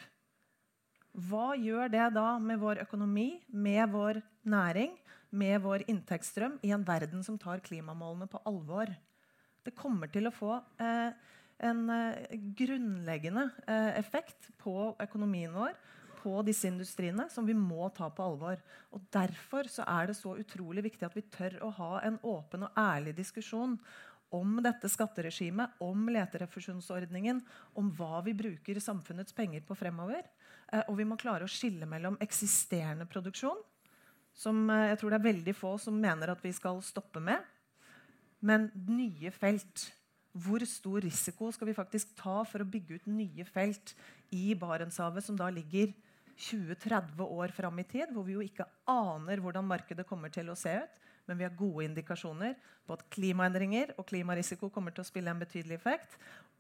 Hva 1.29 1.55
gjør 1.59 1.91
det 1.91 2.07
da 2.15 2.29
med 2.43 2.61
vår 2.63 2.83
økonomi, 2.85 3.41
med 3.49 3.91
vår 3.95 4.21
næring, 4.43 4.93
med 5.31 5.63
vår 5.63 5.87
inntektsstrøm 5.91 6.59
i 6.67 6.71
en 6.75 6.87
verden 6.87 7.23
som 7.27 7.39
tar 7.39 7.63
klimamålene 7.65 8.29
på 8.31 8.43
alvor? 8.47 8.91
Det 9.69 9.77
kommer 9.77 10.09
til 10.09 10.29
å 10.29 10.33
få 10.33 10.55
eh, 10.81 11.13
en 11.69 11.85
eh, 11.93 12.35
grunnleggende 12.57 13.51
eh, 13.69 13.93
effekt 14.01 14.49
på 14.63 14.95
økonomien 15.05 15.53
vår, 15.53 15.77
på 16.19 16.41
disse 16.47 16.67
industriene, 16.71 17.29
som 17.31 17.47
vi 17.47 17.55
må 17.55 17.91
ta 17.95 18.09
på 18.11 18.25
alvor. 18.25 18.59
Og 18.97 19.05
Derfor 19.15 19.69
så 19.71 19.85
er 19.87 20.09
det 20.09 20.17
så 20.19 20.35
utrolig 20.41 20.87
viktig 20.89 21.07
at 21.07 21.17
vi 21.17 21.27
tør 21.31 21.61
å 21.67 21.73
ha 21.77 21.91
en 22.07 22.17
åpen 22.27 22.65
og 22.67 22.81
ærlig 22.81 23.15
diskusjon 23.21 23.77
om 24.35 24.59
dette 24.65 24.89
skatteregimet, 24.93 25.79
om 25.85 26.09
leterefusjonsordningen, 26.13 27.41
om 27.81 27.93
hva 27.97 28.23
vi 28.27 28.35
bruker 28.37 28.81
samfunnets 28.83 29.37
penger 29.37 29.65
på 29.69 29.77
fremover. 29.79 30.25
Eh, 30.73 30.85
og 30.87 30.99
vi 30.99 31.07
må 31.09 31.21
klare 31.21 31.47
å 31.47 31.53
skille 31.53 31.89
mellom 31.89 32.19
eksisterende 32.25 33.09
produksjon, 33.09 33.61
som 34.37 34.67
eh, 34.73 34.89
jeg 34.93 35.01
tror 35.01 35.15
det 35.15 35.21
er 35.21 35.29
veldig 35.31 35.57
få 35.57 35.77
som 35.81 36.01
mener 36.01 36.33
at 36.33 36.45
vi 36.45 36.53
skal 36.57 36.83
stoppe 36.85 37.23
med, 37.25 37.45
men 38.41 38.69
nye 38.89 39.33
felt. 39.35 39.89
Hvor 40.39 40.63
stor 40.69 41.03
risiko 41.03 41.49
skal 41.55 41.71
vi 41.71 41.75
faktisk 41.75 42.13
ta 42.19 42.43
for 42.47 42.63
å 42.63 42.69
bygge 42.69 42.99
ut 42.99 43.09
nye 43.11 43.47
felt 43.49 43.95
i 44.35 44.53
Barentshavet, 44.59 45.25
som 45.25 45.39
da 45.39 45.49
ligger 45.51 45.91
20-30 46.39 47.25
år 47.25 47.55
fram 47.55 47.81
i 47.83 47.87
tid, 47.89 48.13
hvor 48.15 48.27
vi 48.27 48.37
jo 48.37 48.45
ikke 48.45 48.69
aner 48.87 49.43
hvordan 49.43 49.67
markedet 49.67 50.07
kommer 50.07 50.31
til 50.31 50.53
å 50.53 50.59
se 50.59 50.77
ut? 50.85 51.01
Men 51.29 51.41
vi 51.41 51.45
har 51.45 51.57
gode 51.59 51.85
indikasjoner 51.85 52.55
på 52.87 52.95
at 52.95 53.03
klimaendringer 53.13 53.91
og 53.99 54.07
klimarisiko 54.09 54.71
kommer 54.73 54.95
til 54.95 55.05
å 55.05 55.09
spille 55.09 55.33
en 55.33 55.43
betydelig 55.43 55.77
effekt, 55.77 56.15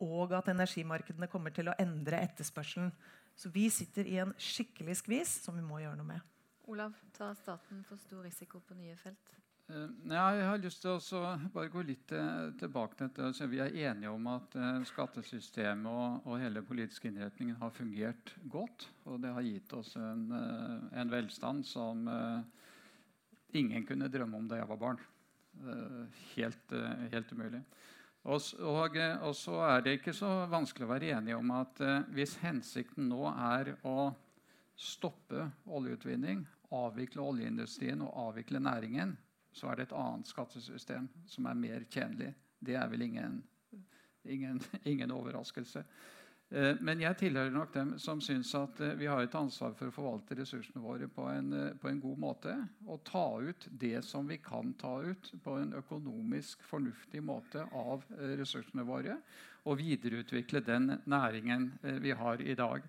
og 0.04 0.34
at 0.36 0.50
energimarkedene 0.52 1.30
kommer 1.30 1.54
til 1.54 1.70
å 1.70 1.76
endre 1.80 2.20
etterspørselen. 2.26 2.90
Så 3.38 3.52
vi 3.54 3.68
sitter 3.72 4.10
i 4.10 4.18
en 4.20 4.34
skikkelig 4.36 4.98
skvis 5.00 5.38
som 5.46 5.56
vi 5.56 5.64
må 5.64 5.80
gjøre 5.80 6.00
noe 6.00 6.10
med. 6.10 6.34
Olav, 6.68 6.96
tar 7.16 7.32
staten 7.38 7.80
for 7.88 8.00
stor 8.02 8.26
risiko 8.26 8.60
på 8.60 8.76
nye 8.76 8.96
felt? 8.98 9.38
Ja, 9.68 10.30
jeg 10.32 10.46
har 10.48 10.60
lyst 10.62 10.80
til 10.80 10.94
å 10.96 11.32
bare 11.52 11.68
gå 11.68 11.82
litt 11.84 12.12
uh, 12.16 12.48
tilbake 12.56 12.96
til 12.96 13.10
dette. 13.10 13.26
Altså, 13.26 13.48
vi 13.52 13.58
er 13.60 13.74
enige 13.90 14.08
om 14.08 14.24
at 14.32 14.54
uh, 14.56 14.78
skattesystemet 14.88 15.90
og, 15.90 16.22
og, 16.24 16.38
hele 16.40 16.62
politiske 16.64 17.10
innretningen 17.10 17.58
har 17.60 17.74
fungert 17.76 18.32
godt. 18.48 18.86
Og 19.04 19.20
det 19.20 19.34
har 19.36 19.44
gitt 19.44 19.74
oss 19.76 19.92
en, 20.00 20.24
en 20.32 21.12
velstand 21.12 21.68
som 21.68 22.08
ingen 23.52 23.84
kunne 23.84 24.08
drømme 24.08 24.40
om 24.40 24.48
da 24.48 24.62
jeg 24.62 24.70
var 24.72 24.80
barn. 24.80 25.04
helt, 26.32 26.74
helt 27.12 27.36
umulig. 27.36 27.60
Og, 28.24 28.40
og, 28.64 29.30
så 29.36 29.60
er 29.68 29.84
det 29.84 29.98
ikke 29.98 30.16
så 30.16 30.32
vanskelig 30.48 30.88
å 30.88 30.92
være 30.94 31.14
enig 31.18 31.36
om 31.36 31.52
at 31.60 31.80
hvis 32.14 32.38
hensikten 32.40 33.08
nå 33.12 33.28
er 33.34 33.74
å 33.84 34.14
stoppe 34.78 35.50
oljeutvinning, 35.66 36.46
avvikle 36.72 37.24
oljeindustrien 37.24 38.04
og 38.04 38.28
avvikle 38.28 38.64
næringen, 38.64 39.16
så 39.52 39.70
er 39.70 39.78
det 39.78 39.88
et 39.88 39.96
annet 39.98 40.28
skattesystem 40.28 41.08
som 41.26 41.48
er 41.48 41.58
mer 41.58 41.86
tjenlig. 41.90 42.32
Det 42.58 42.76
er 42.78 42.88
vel 42.90 43.02
ingen, 43.06 43.42
ingen, 44.24 44.62
ingen 44.92 45.14
overraskelse. 45.14 45.84
Eh, 46.48 46.78
men 46.80 47.02
jeg 47.02 47.16
tilhører 47.20 47.52
nok 47.52 47.74
dem 47.74 47.90
som 48.00 48.22
syns 48.24 48.54
at 48.56 48.78
eh, 48.80 48.94
vi 48.96 49.08
har 49.10 49.20
et 49.20 49.34
ansvar 49.36 49.74
for 49.76 49.90
å 49.90 49.92
forvalte 49.92 50.38
ressursene 50.38 50.80
våre 50.80 51.04
på 51.12 51.26
en, 51.28 51.52
eh, 51.52 51.74
på 51.76 51.90
en, 51.90 52.00
god 52.00 52.22
måte. 52.22 52.54
Og 52.88 53.02
ta 53.04 53.26
ut 53.44 53.66
det 53.68 54.00
som 54.06 54.28
vi 54.28 54.38
kan 54.40 54.72
ta 54.80 54.94
ut 55.04 55.28
på 55.44 55.58
en 55.60 55.74
økonomisk 55.76 56.64
fornuftig 56.64 57.20
måte 57.24 57.66
av 57.76 58.06
ressursene 58.40 58.86
våre. 58.88 59.18
Og 59.68 59.82
videreutvikle 59.82 60.64
den 60.64 60.94
næringen 61.04 61.74
vi 62.00 62.14
har 62.16 62.40
i 62.40 62.54
dag. 62.56 62.86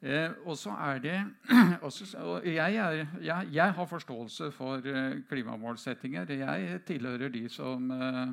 Eh, 0.00 0.30
og 0.48 0.56
så 0.56 0.72
er 0.80 1.00
det 1.04 1.16
også, 1.86 2.06
og 2.18 2.46
jeg, 2.46 2.76
er, 2.76 3.06
jeg, 3.20 3.48
jeg, 3.52 3.72
har 3.76 3.86
forståelse 3.86 4.48
for 4.56 4.86
eh, 4.88 5.18
klimamålsettinger. 5.28 6.32
Jeg 6.32 6.80
tilhører 6.88 7.28
de 7.28 7.42
som, 7.52 7.90
eh, 7.92 8.32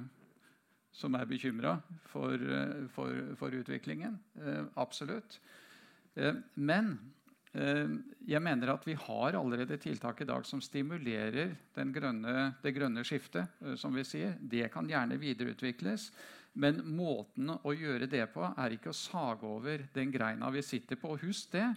som 0.96 1.18
er 1.20 1.28
bekymra 1.28 1.76
for, 2.08 2.40
eh, 2.40 2.88
for, 2.94 3.12
for, 3.36 3.60
utviklingen. 3.60 4.16
Eh, 4.40 4.64
absolutt. 4.78 5.40
Eh, 6.16 6.36
men 6.56 6.98
jeg 7.58 8.38
mener 8.44 8.70
at 8.70 8.84
vi 8.86 8.94
har 8.94 9.34
allerede 9.40 9.80
tiltak 9.82 10.20
i 10.22 10.26
dag 10.30 10.44
som 10.46 10.60
stimulerer 10.62 11.56
grønne, 11.74 12.52
det 12.62 12.74
grønne 12.76 13.02
skiftet. 13.08 13.48
som 13.82 13.96
vi 13.96 14.04
sier. 14.06 14.36
Det 14.38 14.68
kan 14.70 14.86
gjerne 14.86 15.18
videreutvikles. 15.18 16.12
Men 16.58 16.82
måten 16.98 17.54
å 17.54 17.74
gjøre 17.76 18.10
det 18.10 18.26
på 18.34 18.42
er 18.50 18.74
ikke 18.74 18.90
å 18.90 18.98
sage 18.98 19.46
over 19.46 19.86
den 19.94 20.12
greina 20.14 20.50
vi 20.54 20.64
sitter 20.66 20.98
på. 20.98 21.14
Husk 21.22 21.54
det 21.54 21.68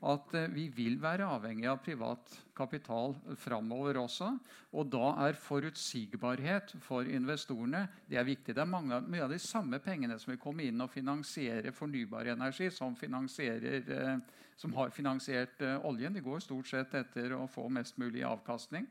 at 0.00 0.34
eh, 0.34 0.48
vi 0.52 0.66
vil 0.72 0.96
være 1.00 1.28
avhengig 1.28 1.68
av 1.68 1.80
privat 1.84 2.32
kapital 2.56 3.14
framover 3.40 4.00
også. 4.00 4.30
Og 4.72 4.88
da 4.92 5.12
er 5.26 5.36
forutsigbarhet 5.36 6.72
for 6.84 7.08
investorene 7.08 7.86
det 8.08 8.20
er 8.20 8.28
viktig. 8.28 8.54
Det 8.56 8.64
er 8.64 8.70
mange, 8.70 9.02
mye 9.04 9.26
av 9.26 9.34
de 9.34 9.40
samme 9.42 9.80
pengene 9.84 10.16
som 10.20 10.32
vil 10.32 10.40
komme 10.40 10.64
inn 10.68 10.80
og 10.80 10.92
finansiere 10.92 11.74
fornybar 11.76 12.32
energi, 12.32 12.70
som, 12.72 12.96
eh, 12.96 14.16
som 14.56 14.78
har 14.78 14.96
finansiert 14.96 15.60
eh, 15.60 15.76
oljen. 15.84 16.16
De 16.16 16.24
går 16.24 16.40
stort 16.40 16.72
sett 16.72 16.96
etter 16.96 17.36
å 17.36 17.44
få 17.50 17.68
mest 17.68 18.00
mulig 18.00 18.24
avkastning. 18.24 18.88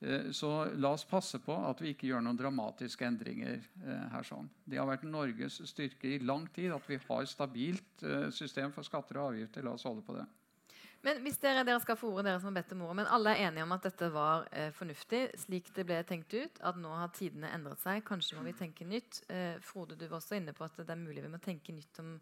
Eh, 0.00 0.30
så 0.36 0.50
la 0.76 0.92
oss 0.92 1.06
passe 1.08 1.40
på 1.40 1.54
at 1.68 1.80
vi 1.80 1.94
ikke 1.94 2.10
gjør 2.10 2.24
noen 2.26 2.38
dramatiske 2.38 3.06
endringer 3.06 3.58
eh, 3.58 4.08
her. 4.12 4.26
sånn. 4.26 4.48
Det 4.64 4.80
har 4.80 4.88
vært 4.88 5.06
Norges 5.08 5.60
styrke 5.70 6.16
i 6.16 6.24
lang 6.24 6.48
tid 6.52 6.74
at 6.76 6.88
vi 6.90 7.00
har 7.00 7.28
stabilt 7.30 8.04
eh, 8.04 8.28
system 8.34 8.74
for 8.74 8.86
skatter 8.86 9.20
og 9.20 9.32
avgifter. 9.32 9.64
La 9.64 9.76
oss 9.76 9.86
holde 9.88 10.04
på 10.04 10.18
det. 10.18 10.26
Men 11.06 11.20
hvis 11.22 11.38
dere, 11.38 11.62
dere 11.66 11.78
skal 11.82 11.98
få 11.98 12.08
ordet, 12.10 12.26
dere 12.26 12.40
som 12.42 12.50
har 12.50 12.56
bedt 12.58 12.72
om 12.74 12.82
ordet, 12.82 12.96
men 12.98 13.10
alle 13.14 13.34
er 13.36 13.46
enige 13.46 13.66
om 13.66 13.74
at 13.76 13.84
dette 13.86 14.08
var 14.10 14.48
eh, 14.50 14.72
fornuftig, 14.74 15.22
slik 15.38 15.70
det 15.76 15.84
ble 15.86 16.00
tenkt 16.08 16.34
ut, 16.34 16.60
at 16.66 16.80
nå 16.80 16.90
har 16.98 17.12
tidene 17.14 17.52
endret 17.54 17.82
seg, 17.82 18.02
kanskje 18.08 18.38
må 18.38 18.46
vi 18.48 18.56
tenke 18.58 18.86
nytt. 18.88 19.20
Eh, 19.30 19.54
Frode, 19.62 19.94
du 19.94 20.06
var 20.08 20.18
også 20.18 20.40
inne 20.40 20.56
på 20.56 20.66
at 20.66 20.80
det 20.80 20.90
er 20.90 20.98
mulig 20.98 21.22
vi 21.22 21.30
må 21.30 21.38
tenke 21.42 21.74
nytt 21.76 22.00
om, 22.02 22.16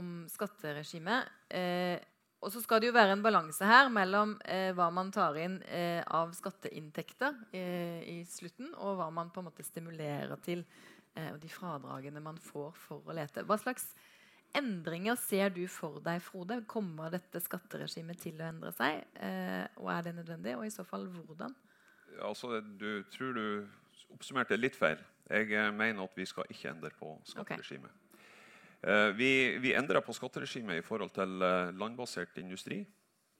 om 0.00 0.12
skatteregimet. 0.32 1.28
Eh, 1.60 1.98
og 2.44 2.52
så 2.52 2.60
skal 2.62 2.82
det 2.82 2.90
jo 2.90 2.96
være 2.96 3.16
en 3.16 3.22
balanse 3.24 3.66
her 3.66 3.88
mellom 3.92 4.36
eh, 4.44 4.72
hva 4.76 4.90
man 4.94 5.08
tar 5.14 5.38
inn 5.40 5.56
eh, 5.72 6.02
av 6.04 6.34
skatteinntekter 6.36 7.32
eh, 7.56 8.02
i 8.12 8.18
slutten, 8.28 8.74
og 8.76 8.98
hva 9.00 9.08
man 9.14 9.32
på 9.32 9.42
en 9.42 9.48
måte 9.48 9.64
stimulerer 9.66 10.36
til, 10.44 10.66
eh, 11.16 11.32
og 11.32 11.40
de 11.42 11.50
fradragene 11.50 12.22
man 12.22 12.38
får 12.42 12.76
for 12.76 13.08
å 13.08 13.16
lete. 13.16 13.46
Hva 13.48 13.58
slags 13.60 13.88
endringer 14.56 15.16
ser 15.20 15.50
du 15.56 15.64
for 15.70 16.00
deg, 16.04 16.20
Frode? 16.24 16.60
Kommer 16.68 17.10
dette 17.12 17.40
skatteregimet 17.42 18.20
til 18.22 18.40
å 18.40 18.50
endre 18.50 18.72
seg? 18.76 19.02
Eh, 19.16 19.64
og 19.80 19.90
er 19.96 20.06
det 20.06 20.16
nødvendig? 20.20 20.56
Og 20.60 20.68
i 20.68 20.74
så 20.74 20.84
fall 20.86 21.08
hvordan? 21.12 21.56
Altså, 22.22 22.60
du 22.60 23.02
tror 23.12 23.36
du 23.36 23.46
oppsummerte 24.14 24.58
litt 24.60 24.76
feil. 24.78 25.00
Jeg 25.26 25.50
eh, 25.52 25.72
mener 25.74 26.04
at 26.04 26.16
vi 26.16 26.26
skal 26.28 26.46
ikke 26.52 26.70
endre 26.72 26.92
på 27.00 27.16
skatteregimet. 27.26 27.90
Okay. 27.90 28.05
Eh, 28.86 29.10
vi, 29.18 29.58
vi 29.58 29.74
endra 29.74 29.98
på 30.00 30.14
skatteregimet 30.14 30.78
i 30.78 30.84
forhold 30.86 31.10
til 31.16 31.42
eh, 31.42 31.72
landbasert 31.74 32.36
industri. 32.38 32.84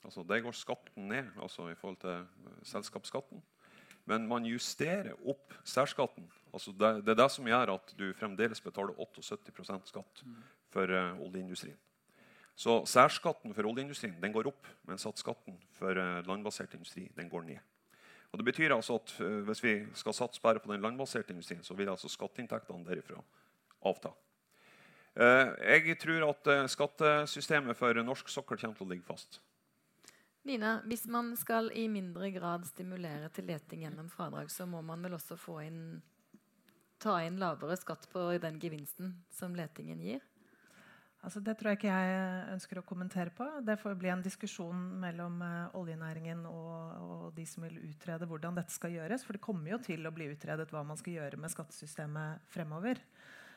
Altså, 0.03 0.25
der 0.27 0.43
går 0.43 0.55
skatten 0.55 1.07
ned 1.09 1.29
altså 1.43 1.69
i 1.71 1.77
forhold 1.79 2.01
til 2.03 2.11
eh, 2.11 2.57
selskapsskatten. 2.67 3.43
Men 4.11 4.27
man 4.27 4.47
justerer 4.47 5.15
opp 5.27 5.55
særskatten. 5.67 6.27
Altså 6.55 6.75
det, 6.75 6.91
det, 7.07 7.15
er 7.15 7.21
det 7.23 7.31
som 7.31 7.47
gjør 7.47 7.75
at 7.77 7.95
du 7.99 8.09
fremdeles 8.19 8.63
betaler 8.63 8.99
78% 9.03 9.91
skatt 9.91 10.23
for 10.71 10.93
uh, 10.95 11.19
oljeindustrien. 11.27 11.79
Så 12.55 12.79
særskatten 12.87 13.55
for 13.55 13.67
oljeindustrien 13.67 14.15
den 14.23 14.35
går 14.35 14.47
opp, 14.53 14.71
mens 14.87 15.09
at 15.11 15.19
skatten 15.19 15.59
for 15.75 15.99
uh, 15.99 16.23
landbasert 16.27 16.79
industri 16.79 17.09
den 17.19 17.31
går 17.33 17.49
ned. 17.49 17.59
Og 18.31 18.39
det 18.39 18.47
betyr 18.47 18.77
altså 18.77 19.01
at 19.01 19.17
uh, 19.19 19.43
Hvis 19.49 19.65
vi 19.65 19.75
skal 19.95 20.15
satse 20.15 20.43
bare 20.43 20.63
på 20.63 20.71
den 20.73 20.87
landbaserte 20.87 21.35
industrien, 21.35 21.67
så 21.67 21.75
vil 21.75 21.91
altså 21.91 22.09
skatteinntektene 22.09 22.87
derifra 22.87 23.19
avta. 23.83 24.15
Uh, 25.17 25.55
jeg 25.65 25.97
tror 26.03 26.27
at 26.29 26.49
uh, 26.53 26.65
skattesystemet 26.69 27.79
for 27.79 27.97
norsk 28.05 28.29
sokkel 28.29 28.61
kommer 28.61 28.77
til 28.77 28.87
å 28.87 28.91
ligge 28.91 29.07
fast. 29.09 29.41
Nina, 30.47 30.77
hvis 30.87 31.07
man 31.11 31.33
skal 31.41 31.73
i 31.75 31.89
mindre 31.91 32.29
grad 32.31 32.69
stimulere 32.69 33.31
til 33.35 33.49
leting 33.49 33.83
gjennom 33.83 34.11
fradrag, 34.13 34.53
så 34.53 34.69
må 34.69 34.83
man 34.85 35.03
vel 35.03 35.17
også 35.17 35.35
få 35.41 35.59
inn, 35.65 35.81
ta 37.03 37.17
inn 37.25 37.41
lavere 37.41 37.75
skatt 37.81 38.07
på 38.13 38.29
den 38.43 38.61
gevinsten 38.63 39.17
som 39.35 39.57
letingen 39.59 40.05
gir? 40.05 40.23
Altså, 41.27 41.41
det 41.43 41.57
tror 41.59 41.73
jeg 41.73 41.81
ikke 41.81 41.95
jeg 41.97 42.43
ønsker 42.55 42.79
å 42.79 42.85
kommentere 42.87 43.33
på. 43.35 43.47
Det 43.67 43.75
får 43.81 43.97
bli 43.99 44.13
en 44.13 44.23
diskusjon 44.23 44.83
mellom 45.03 45.41
uh, 45.43 45.75
oljenæringen 45.75 46.45
og, 46.47 46.93
og, 47.03 47.25
de 47.35 47.47
som 47.51 47.65
vil 47.67 47.81
utrede 47.89 48.29
hvordan 48.31 48.55
dette 48.55 48.71
skal 48.71 48.95
gjøres. 48.95 49.25
For 49.27 49.35
det 49.35 49.43
kommer 49.43 49.73
jo 49.73 49.81
til 49.83 50.07
å 50.07 50.13
bli 50.15 50.29
utredet 50.31 50.71
hva 50.71 50.85
man 50.87 51.01
skal 51.01 51.17
gjøre 51.17 51.41
med 51.43 51.51
skattesystemet 51.51 52.47
fremover. 52.53 53.03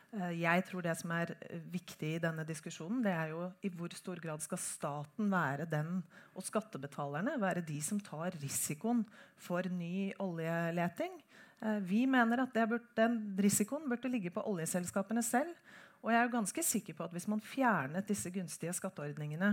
Uh, 0.10 0.32
jeg 0.34 0.64
tror 0.66 0.82
det 0.82 0.96
som 0.98 1.12
er 1.14 1.36
viktig 1.70 2.16
i 2.16 2.22
denne 2.22 2.42
diskusjonen, 2.48 3.04
det 3.06 3.12
er 3.14 3.30
jo 3.30 3.44
i 3.62 3.70
hvor 3.70 3.94
stor 3.94 4.18
grad 4.24 4.42
skal 4.42 4.58
staten 4.62 5.28
være 5.30 5.68
den, 5.70 6.00
og 6.34 6.46
skattebetalerne 6.48 7.36
være 7.42 7.62
de 7.66 7.78
som 7.86 8.00
tar 8.02 8.34
risikoen 8.42 9.04
for 9.38 9.70
ny 9.70 10.10
oljeleting. 10.18 11.20
Uh, 11.62 11.78
vi 11.86 12.08
mener 12.10 12.42
at 12.42 12.58
burde, 12.58 12.90
den 12.98 13.20
risikoen 13.38 13.86
burde 13.90 14.10
ligge 14.10 14.34
på 14.34 14.42
oljeselskapene 14.50 15.22
selv. 15.22 15.54
Og 16.02 16.14
jeg 16.14 16.24
er 16.24 16.32
ganske 16.32 16.64
sikker 16.64 16.96
på 16.96 17.06
at 17.06 17.14
hvis 17.14 17.28
man 17.30 17.44
fjernet 17.44 18.08
disse 18.08 18.32
gunstige 18.34 18.74
skatteordningene 18.74 19.52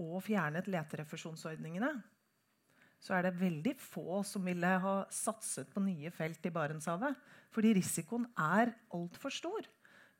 og 0.00 0.22
fjernet 0.24 0.70
leterefusjonsordningene, 0.70 1.90
så 3.00 3.16
er 3.16 3.26
det 3.26 3.40
veldig 3.40 3.74
få 3.80 4.20
som 4.28 4.44
ville 4.44 4.70
ha 4.84 4.94
satset 5.12 5.68
på 5.72 5.82
nye 5.82 6.12
felt 6.14 6.46
i 6.46 6.52
Barentshavet. 6.54 7.16
Fordi 7.52 7.74
risikoen 7.76 8.26
er 8.38 8.74
altfor 8.94 9.32
stor. 9.34 9.68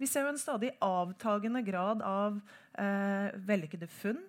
Vi 0.01 0.09
ser 0.09 0.25
jo 0.25 0.33
en 0.33 0.41
stadig 0.41 0.73
avtagende 0.81 1.61
grad 1.63 2.01
av 2.07 2.41
eh, 2.81 3.31
vellykkede 3.45 3.89
funn 4.01 4.23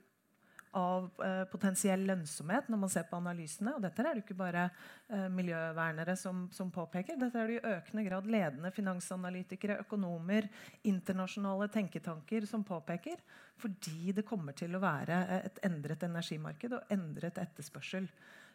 av 0.77 1.09
eh, 1.23 1.43
potensiell 1.51 2.03
lønnsomhet 2.07 2.69
når 2.71 2.79
man 2.79 2.91
ser 2.91 3.07
på 3.09 3.17
analysene. 3.19 3.73
Og 3.75 3.83
dette 3.83 4.03
er 4.03 4.15
det 4.15 4.23
ikke 4.23 4.37
bare 4.39 4.67
eh, 4.67 5.27
miljøvernere 5.31 6.15
som, 6.19 6.45
som, 6.55 6.71
påpeker. 6.71 7.19
Dette 7.19 7.39
er 7.39 7.51
det 7.51 7.57
i 7.57 7.73
økende 7.73 8.05
grad 8.07 8.29
ledende 8.31 8.71
finansanalytikere, 8.75 9.81
økonomer, 9.83 10.47
internasjonale 10.87 11.67
tenketanker 11.73 12.47
som 12.49 12.63
påpeker. 12.67 13.19
Fordi 13.61 14.15
det 14.15 14.27
kommer 14.27 14.55
til 14.57 14.77
å 14.77 14.83
være 14.83 15.19
eh, 15.25 15.49
et 15.49 15.63
endret 15.67 16.07
energimarked 16.07 16.77
og 16.77 16.95
endret 16.95 17.41
etterspørsel. 17.41 18.07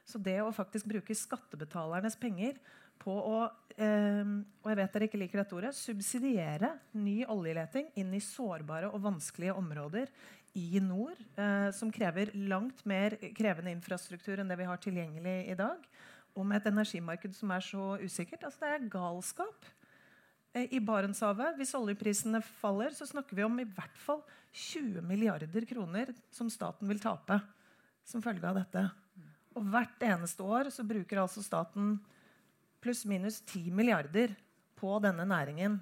Så 0.07 0.21
det 0.23 0.39
å 0.41 0.55
faktisk 0.55 0.89
bruke 0.89 1.17
skattebetalernes 1.19 2.17
penger 2.21 2.61
på 3.03 3.15
å 3.15 3.39
eh, 3.77 4.25
og 4.63 4.71
jeg 4.71 4.79
vet 4.81 4.97
dere 4.97 5.09
ikke 5.09 5.21
liker 5.21 5.43
dette 5.43 5.57
ordet, 5.57 5.75
subsidiere 5.77 6.73
ny 6.97 7.21
oljeleting 7.33 7.91
inn 8.01 8.15
i 8.17 8.23
sårbare 8.25 8.91
og 8.91 9.05
vanskelige 9.05 9.57
områder 9.57 10.11
i 10.57 10.81
nord, 10.81 11.19
eh, 11.37 11.71
som 11.77 11.93
krever 11.93 12.33
langt 12.49 12.85
mer 12.89 13.19
krevende 13.37 13.75
infrastruktur 13.75 14.41
enn 14.41 14.49
det 14.49 14.57
vi 14.61 14.69
har 14.69 14.81
tilgjengelig 14.81 15.39
i 15.53 15.57
dag, 15.59 15.83
og 16.37 16.47
med 16.49 16.61
et 16.61 16.71
energimarked 16.71 17.37
som 17.37 17.53
er 17.53 17.65
så 17.65 17.97
usikkert. 18.01 18.45
Altså, 18.45 18.65
det 18.65 18.73
er 18.73 18.89
galskap. 18.93 19.69
Eh, 20.57 20.69
I 20.77 20.81
Barentshavet, 20.81 21.59
hvis 21.61 21.75
oljeprisene 21.77 22.41
faller, 22.61 22.97
så 22.97 23.09
snakker 23.09 23.37
vi 23.37 23.45
om 23.45 23.61
i 23.61 23.69
hvert 23.69 24.01
fall 24.01 24.23
20 24.57 25.05
milliarder 25.05 25.69
kroner 25.69 26.15
som 26.33 26.49
staten 26.53 26.89
vil 26.89 27.01
tape 27.03 27.41
som 28.07 28.23
følge 28.25 28.49
av 28.49 28.57
dette. 28.61 28.85
Og 29.57 29.65
hvert 29.73 30.05
eneste 30.05 30.45
år 30.45 30.71
så 30.73 30.85
bruker 30.87 31.21
altså 31.21 31.45
staten 31.45 31.97
pluss-minus 32.87 33.43
10 33.43 33.75
milliarder 33.75 34.35
på 34.79 34.97
denne 35.03 35.27
næringen. 35.27 35.81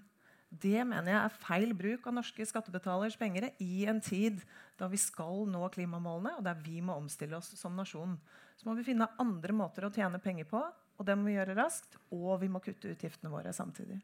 Det 0.48 0.84
mener 0.86 1.10
jeg 1.10 1.20
er 1.20 1.36
feil 1.42 1.74
bruk 1.76 2.06
av 2.06 2.14
norske 2.16 2.46
skattebetalers 2.46 3.16
penger 3.18 3.50
i 3.60 3.84
en 3.90 4.00
tid 4.00 4.40
da 4.78 4.86
vi 4.88 5.00
skal 5.00 5.44
nå 5.50 5.66
klimamålene, 5.74 6.36
og 6.38 6.46
der 6.46 6.56
vi 6.62 6.80
må 6.80 6.96
omstille 6.96 7.36
oss 7.36 7.52
som 7.58 7.74
nasjon. 7.76 8.16
Så 8.56 8.68
må 8.68 8.76
vi 8.78 8.86
finne 8.86 9.10
andre 9.20 9.56
måter 9.56 9.88
å 9.88 9.92
tjene 9.92 10.22
penger 10.22 10.48
på, 10.48 10.62
og 10.94 11.06
det 11.06 11.18
må 11.18 11.28
vi 11.28 11.36
gjøre 11.36 11.58
raskt. 11.58 11.98
Og 12.14 12.38
vi 12.40 12.48
må 12.48 12.62
kutte 12.64 12.94
utgiftene 12.94 13.32
våre 13.32 13.52
samtidig. 13.52 13.98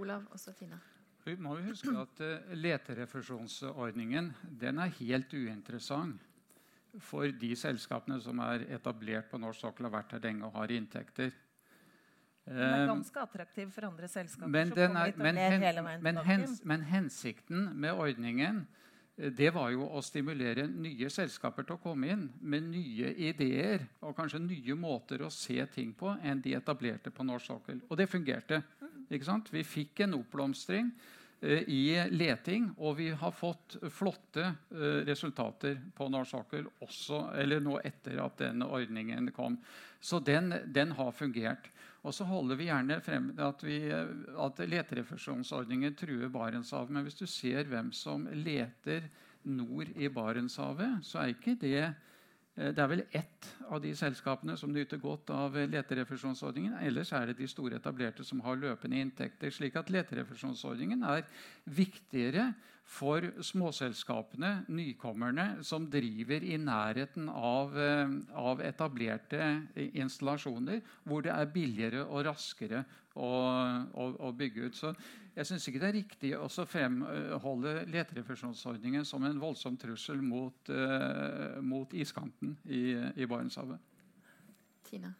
Olav 0.00 0.24
og 0.32 0.40
så 0.40 0.56
Tina. 0.56 0.80
Vi 1.26 1.34
må 1.42 1.58
huske 1.60 1.92
at 1.98 2.22
uh, 2.22 2.52
leterefusjonsordningen 2.56 4.30
den 4.62 4.80
er 4.80 4.94
helt 5.00 5.34
uinteressant 5.34 6.22
for 7.02 7.28
de 7.28 7.50
selskapene 7.58 8.16
som 8.24 8.38
er 8.46 8.64
etablert 8.72 9.28
på 9.28 9.40
norsk 9.42 9.66
sokkel, 9.66 9.90
har 9.90 9.98
vært 9.98 10.14
her 10.16 10.22
lenge 10.24 10.46
og 10.46 10.56
har 10.56 10.72
inntekter. 10.72 11.34
Den 12.46 12.62
er 12.62 12.82
eh, 12.84 12.88
ganske 12.88 13.20
attraktiv 13.20 13.70
for 13.74 13.88
andre 13.88 14.08
selskaper. 14.08 14.50
Men, 14.50 14.72
er, 14.78 15.12
men, 15.18 15.38
hen, 15.40 15.88
men, 16.02 16.18
hens, 16.22 16.60
men, 16.64 16.84
hensikten 16.86 17.72
med 17.74 17.98
ordningen 17.98 18.60
eh, 19.16 19.32
det 19.34 19.50
var 19.54 19.72
jo 19.74 19.88
å 19.90 20.02
stimulere 20.04 20.68
nye 20.70 21.10
selskaper 21.10 21.66
til 21.66 21.74
å 21.74 21.82
komme 21.82 22.12
inn 22.14 22.28
med 22.38 22.68
nye 22.70 23.10
ideer 23.26 23.88
og 24.06 24.14
kanskje 24.18 24.44
nye 24.44 24.78
måter 24.78 25.26
å 25.26 25.32
se 25.34 25.58
ting 25.74 25.90
på 25.98 26.14
enn 26.22 26.42
de 26.44 26.54
etablerte 26.54 27.10
på 27.10 27.26
norsk 27.26 27.50
sokkel. 27.50 27.82
Og 27.90 27.98
det 27.98 28.06
fungerte. 28.12 28.62
ikke 29.10 29.26
sant? 29.26 29.50
Vi 29.50 29.66
fikk 29.66 30.06
en 30.06 30.14
oppblomstring 30.20 30.92
uh, 30.94 31.62
i 31.66 31.98
leting, 32.14 32.70
og 32.78 33.00
vi 33.00 33.10
har 33.10 33.34
fått 33.34 33.80
flotte 33.90 34.52
uh, 34.70 35.02
resultater 35.08 35.80
på 35.98 36.06
norsk 36.14 36.36
sokkel 36.36 36.70
også, 36.78 37.24
eller 37.42 37.58
nå 37.64 37.80
etter 37.82 38.22
at 38.22 38.38
den 38.38 38.62
ordningen 38.62 39.32
kom. 39.34 39.58
Så 39.98 40.22
den, 40.22 40.52
den 40.70 40.94
har 40.94 41.10
fungert. 41.10 41.72
Og 42.06 42.14
så 42.14 42.26
holder 42.28 42.58
vi 42.58 42.68
gjerne 42.68 43.00
frem 43.02 43.32
at, 43.42 43.62
vi, 43.66 43.80
at 43.90 44.60
leterefusjonsordningen 44.62 45.96
truer 45.98 46.30
Barentshavet. 46.30 46.92
Men 46.94 47.06
hvis 47.06 47.18
du 47.18 47.26
ser 47.26 47.66
hvem 47.66 47.90
som 47.90 48.28
leter 48.30 49.08
nord 49.50 49.90
i 49.98 50.10
Barentshavet, 50.12 51.00
så 51.06 51.24
er 51.24 51.34
ikke 51.34 51.56
det 51.58 51.80
det 52.56 52.80
er 52.80 52.88
vel 52.88 53.02
ett 53.12 53.48
av 53.68 53.82
de 53.84 53.90
selskapene 53.96 54.54
som 54.56 54.70
nyter 54.72 55.00
godt 55.02 55.28
av 55.34 55.58
leterefusjonsordningen. 55.68 56.78
Ellers 56.86 57.10
er 57.12 57.28
det 57.28 57.36
de 57.40 57.48
store 57.50 57.76
etablerte 57.76 58.24
som 58.24 58.40
har 58.46 58.56
løpende 58.56 58.96
inntekter. 58.96 59.52
slik 59.52 59.76
at 59.76 59.92
leterefusjonsordningen 59.92 61.04
er 61.04 61.26
viktigere 61.68 62.54
for 62.86 63.24
småselskapene, 63.42 64.62
nykommerne, 64.70 65.64
som 65.66 65.88
driver 65.90 66.44
i 66.46 66.56
nærheten 66.56 67.28
av, 67.28 67.76
eh, 67.78 68.08
av, 68.32 68.62
etablerte 68.62 69.40
installasjoner, 69.74 70.80
hvor 71.04 71.22
det 71.22 71.32
er 71.34 71.50
billigere 71.50 72.06
og 72.06 72.24
raskere 72.30 72.84
å, 73.14 73.30
å, 73.92 74.06
å 74.28 74.32
bygge 74.32 74.68
ut. 74.68 74.78
Så 74.78 74.94
jeg 75.36 75.48
syns 75.50 75.66
ikke 75.68 75.80
det 75.82 75.88
er 75.88 75.98
riktig 75.98 76.30
å 76.38 76.48
fremholde 76.64 77.74
leterefusjonsordningen 77.92 79.04
som 79.04 79.24
en 79.28 79.40
voldsom 79.40 79.76
trussel 79.80 80.22
mot, 80.24 80.72
uh, 80.72 81.60
mot 81.60 81.92
iskanten 81.92 82.56
i, 82.64 82.96
i 83.20 83.28
Barentshavet. 83.28 83.94
Tina? 84.86 85.12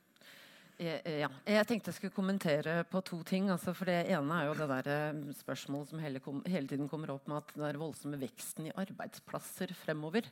Eh, 0.76 1.00
eh, 1.04 1.18
ja. 1.22 1.28
Jeg 1.48 1.68
tenkte 1.68 1.88
jeg 1.88 1.98
skulle 1.98 2.16
kommentere 2.16 2.78
på 2.88 3.00
to 3.04 3.22
ting. 3.24 3.48
Altså 3.52 3.72
for 3.76 3.88
Det 3.88 4.10
ene 4.12 4.40
er 4.40 4.48
jo 4.48 4.56
det 4.58 4.68
der 4.72 5.20
spørsmålet 5.38 5.92
som 5.92 6.02
hele, 6.04 6.20
hele 6.46 6.68
tiden 6.68 6.88
kommer 6.88 7.14
opp 7.14 7.28
med 7.28 7.38
at 7.40 7.54
den 7.56 7.80
voldsomme 7.80 8.20
veksten 8.20 8.68
i 8.68 8.74
arbeidsplasser 8.76 9.72
fremover. 9.84 10.28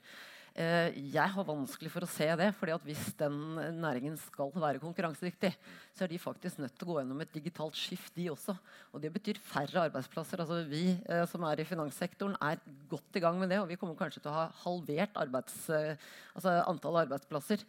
Jeg 0.55 1.31
har 1.35 1.47
vanskelig 1.49 1.91
for 1.91 2.07
å 2.07 2.09
se 2.11 2.29
det. 2.39 2.53
fordi 2.55 2.75
at 2.77 2.85
Hvis 2.87 3.09
den 3.19 3.57
næringen 3.81 4.17
skal 4.17 4.53
være 4.55 4.79
konkurransedyktig, 4.79 5.51
så 5.95 6.05
er 6.05 6.13
de 6.13 6.19
faktisk 6.23 6.61
nødt 6.63 6.77
til 6.79 6.87
å 6.87 6.93
gå 6.93 6.99
gjennom 7.01 7.21
et 7.25 7.35
digitalt 7.35 7.75
skift, 7.75 8.15
de 8.15 8.31
også. 8.31 8.55
Og 8.93 9.03
det 9.03 9.11
betyr 9.13 9.41
færre 9.43 9.89
arbeidsplasser. 9.89 10.39
Altså 10.39 10.63
Vi 10.71 11.01
som 11.27 11.43
er 11.43 11.59
i 11.59 11.67
finanssektoren, 11.67 12.37
er 12.41 12.63
godt 12.89 13.19
i 13.19 13.25
gang 13.25 13.39
med 13.41 13.51
det. 13.51 13.59
Og 13.59 13.69
vi 13.69 13.77
kommer 13.81 13.99
kanskje 13.99 14.23
til 14.23 14.31
å 14.31 14.39
ha 14.39 14.47
halvert 14.63 15.19
arbeids, 15.19 15.67
altså 16.35 16.63
antall 16.71 17.03
arbeidsplasser 17.03 17.67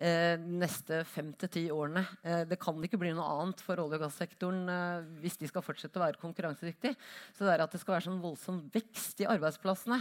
eh, 0.00 0.36
neste 0.38 1.02
fem 1.08 1.30
til 1.38 1.50
ti 1.52 1.62
årene. 1.74 2.04
Eh, 2.22 2.44
det 2.48 2.58
kan 2.60 2.78
ikke 2.84 3.00
bli 3.00 3.10
noe 3.16 3.26
annet 3.42 3.62
for 3.64 3.80
olje- 3.82 3.98
og 3.98 4.04
gassektoren 4.06 4.68
eh, 4.72 5.08
hvis 5.22 5.38
de 5.40 5.48
skal 5.50 5.64
fortsette 5.64 5.98
å 5.98 6.04
være 6.04 6.20
konkurransedyktige. 6.22 6.94
Så 7.36 7.46
det 7.46 7.54
er 7.54 7.64
at 7.64 7.74
det 7.74 7.80
skal 7.82 7.96
være 7.96 8.06
sånn 8.08 8.22
voldsom 8.22 8.60
vekst 8.74 9.24
i 9.24 9.28
arbeidsplassene, 9.30 10.00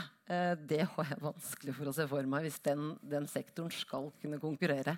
det 0.67 0.81
har 0.91 1.05
jeg 1.07 1.21
vanskelig 1.23 1.71
for 1.71 1.87
å 1.87 1.91
se 1.95 2.03
for 2.11 2.27
meg 2.27 2.43
hvis 2.43 2.57
den, 2.65 2.89
den 2.99 3.29
sektoren 3.31 3.71
skal 3.71 4.09
kunne 4.19 4.35
konkurrere. 4.41 4.97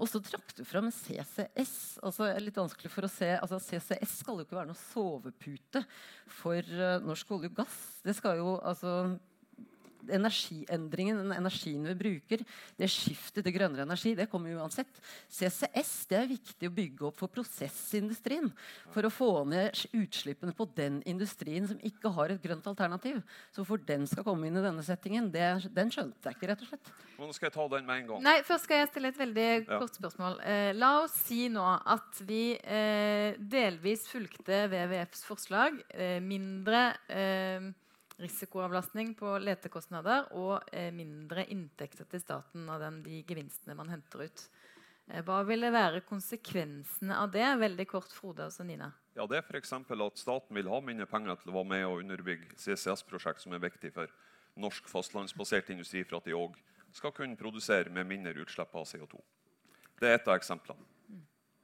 Og 0.00 0.08
så 0.08 0.22
trakk 0.24 0.54
du 0.56 0.62
fram 0.64 0.88
CCS. 0.88 1.98
altså 2.00 2.30
litt 2.40 2.56
vanskelig 2.56 2.88
for 2.88 3.04
å 3.04 3.10
se, 3.12 3.28
altså 3.36 3.58
CCS 3.60 4.14
skal 4.22 4.40
jo 4.40 4.46
ikke 4.46 4.56
være 4.56 4.70
noe 4.70 4.80
sovepute 4.80 5.84
for 6.32 6.72
norsk 7.04 7.36
olje 7.36 7.52
og 7.52 7.60
gass. 7.60 7.76
Det 8.00 8.16
skal 8.16 8.40
jo 8.40 8.54
altså 8.56 8.94
energiendringen, 10.08 11.18
den 11.22 11.32
energien 11.36 11.84
vi 11.90 11.94
bruker, 11.98 12.44
det 12.78 12.88
skiftet 12.90 13.44
til 13.46 13.54
grønnere 13.54 13.84
energi, 13.86 14.14
det 14.18 14.28
kommer 14.32 14.54
uansett. 14.56 15.00
CCS 15.30 15.92
det 16.10 16.18
er 16.20 16.30
viktig 16.30 16.68
å 16.70 16.74
bygge 16.74 17.06
opp 17.10 17.18
for 17.20 17.28
prosessindustrien. 17.32 18.50
For 18.94 19.06
å 19.06 19.12
få 19.12 19.30
ned 19.48 19.76
utslippene 19.96 20.54
på 20.56 20.66
den 20.76 21.00
industrien 21.08 21.66
som 21.68 21.78
ikke 21.86 22.12
har 22.16 22.32
et 22.34 22.42
grønt 22.42 22.66
alternativ. 22.70 23.20
Så 23.54 23.64
for 23.68 23.78
den 23.78 24.06
skal 24.10 24.24
komme 24.26 24.48
inn 24.48 24.56
i 24.58 24.64
denne 24.64 24.84
settingen, 24.86 25.30
det, 25.34 25.44
den 25.74 25.92
skjønte 25.92 26.30
jeg 26.30 26.38
ikke, 26.38 26.50
rett 26.52 26.64
og 26.66 26.72
slett. 26.72 26.92
Nå 27.20 27.28
skal 27.36 27.50
jeg 27.50 27.56
ta 27.58 27.66
den 27.74 27.84
med 27.88 28.02
en 28.02 28.06
gang. 28.14 28.22
Nei, 28.24 28.36
først 28.48 28.64
skal 28.64 28.82
jeg 28.82 28.90
stille 28.94 29.10
et 29.12 29.18
veldig 29.20 29.48
Ja. 29.68 29.78
kort 29.78 29.94
spørsmål. 29.98 30.38
Eh, 30.46 30.72
la 30.74 30.92
oss 31.02 31.12
si 31.26 31.48
nå 31.52 31.64
at 31.84 32.22
vi 32.26 32.56
eh, 32.56 33.36
delvis 33.38 34.06
fulgte 34.08 34.64
WWFs 34.70 35.24
forslag. 35.28 35.76
Eh, 35.92 36.18
mindre 36.24 36.94
eh, 37.08 37.68
risikoavlastning 38.20 39.14
på 39.18 39.32
letekostnader 39.42 40.30
og 40.38 40.60
eh, 40.72 40.90
mindre 40.94 41.46
inntekter 41.50 42.08
til 42.10 42.22
staten 42.22 42.68
av 42.70 42.82
den, 42.82 43.00
de 43.04 43.22
gevinstene 43.26 43.76
man 43.78 43.90
henter 43.92 44.26
ut. 44.26 44.44
Eh, 45.08 45.22
hva 45.26 45.40
ville 45.48 45.72
være 45.74 46.02
konsekvensene 46.08 47.16
av 47.18 47.32
det? 47.34 47.46
Veldig 47.62 47.86
kort, 47.90 48.12
Frode 48.14 48.48
og 48.50 48.66
Nina. 48.68 48.90
Ja, 49.16 49.26
det 49.26 49.40
er 49.40 49.46
f.eks. 49.46 49.72
at 49.74 50.20
staten 50.20 50.56
vil 50.56 50.70
ha 50.70 50.80
mindre 50.84 51.08
penger 51.10 51.40
til 51.40 51.52
å 51.52 51.58
være 51.58 51.70
med 51.72 51.86
og 51.88 52.04
underbygge 52.04 52.54
CCS-prosjekt 52.60 53.42
som 53.44 53.56
er 53.56 53.64
viktig 53.64 53.92
for 53.96 54.12
norsk 54.60 54.88
fastlandsbasert 54.90 55.72
industri 55.74 56.04
for 56.04 56.20
at 56.20 56.28
de 56.28 56.36
òg 56.36 56.58
skal 56.94 57.14
kunne 57.14 57.38
produsere 57.38 57.90
med 57.92 58.08
mindre 58.08 58.34
utslipp 58.42 58.74
av 58.74 58.86
CO2. 58.88 59.18
Det 60.00 60.08
er 60.08 60.18
et 60.18 60.30
av 60.30 60.38
eksemplene. 60.38 60.86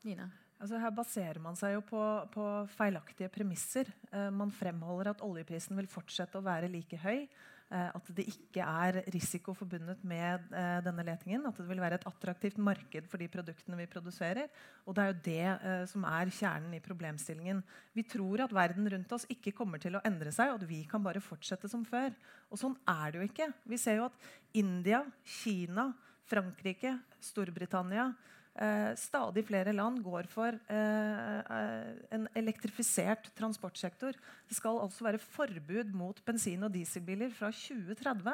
Nina. 0.06 0.28
Altså 0.56 0.78
her 0.80 0.94
baserer 0.96 1.40
man 1.42 1.58
seg 1.58 1.74
jo 1.74 1.82
på, 1.84 2.02
på 2.32 2.44
feilaktige 2.76 3.28
premisser. 3.32 3.90
Eh, 4.08 4.30
man 4.32 4.52
fremholder 4.54 5.12
at 5.12 5.24
oljeprisen 5.26 5.76
vil 5.76 5.90
fortsette 5.90 6.40
å 6.40 6.46
være 6.46 6.70
like 6.72 7.00
høy. 7.02 7.26
Eh, 7.66 7.88
at 7.90 8.10
det 8.14 8.28
ikke 8.30 8.62
er 8.62 9.00
risiko 9.10 9.50
forbundet 9.56 10.04
med 10.06 10.52
eh, 10.54 10.76
denne 10.86 11.02
letingen. 11.06 11.48
At 11.48 11.58
det 11.58 11.66
vil 11.66 11.80
være 11.82 11.98
et 11.98 12.06
attraktivt 12.06 12.60
marked 12.62 13.08
for 13.10 13.18
de 13.18 13.26
produktene 13.30 13.78
vi 13.80 13.88
produserer. 13.90 14.46
Og 14.86 14.94
det 14.94 15.02
er 15.02 15.10
jo 15.10 15.16
det 15.24 15.48
eh, 15.50 15.82
som 15.90 16.06
er 16.06 16.30
kjernen 16.30 16.76
i 16.78 16.82
problemstillingen. 16.84 17.64
Vi 17.96 18.06
tror 18.06 18.44
at 18.44 18.54
verden 18.54 18.86
rundt 18.92 19.16
oss 19.16 19.26
ikke 19.32 19.54
kommer 19.56 19.82
til 19.82 19.98
å 19.98 20.04
endre 20.06 20.30
seg, 20.34 20.52
og 20.52 20.62
at 20.62 20.70
vi 20.70 20.84
kan 20.86 21.02
bare 21.02 21.24
fortsette 21.24 21.70
som 21.72 21.82
før. 21.88 22.14
Og 22.54 22.62
sånn 22.62 22.78
er 22.86 23.10
det 23.10 23.20
jo 23.20 23.28
ikke. 23.32 23.50
Vi 23.66 23.80
ser 23.82 23.98
jo 23.98 24.06
at 24.12 24.30
India, 24.54 25.02
Kina, 25.40 25.90
Frankrike, 26.30 26.94
Storbritannia 27.22 28.12
Eh, 28.56 28.94
stadig 28.96 29.42
flere 29.44 29.72
land 29.76 29.98
går 30.00 30.24
for 30.32 30.54
eh, 30.72 31.40
eh, 31.44 31.90
en 32.16 32.24
elektrifisert 32.40 33.28
transportsektor. 33.36 34.16
Det 34.48 34.56
skal 34.56 34.80
altså 34.80 35.04
være 35.04 35.20
forbud 35.20 35.92
mot 35.92 36.22
bensin- 36.24 36.64
og 36.64 36.72
dieselbiler 36.72 37.34
fra 37.36 37.50
2030. 37.52 38.32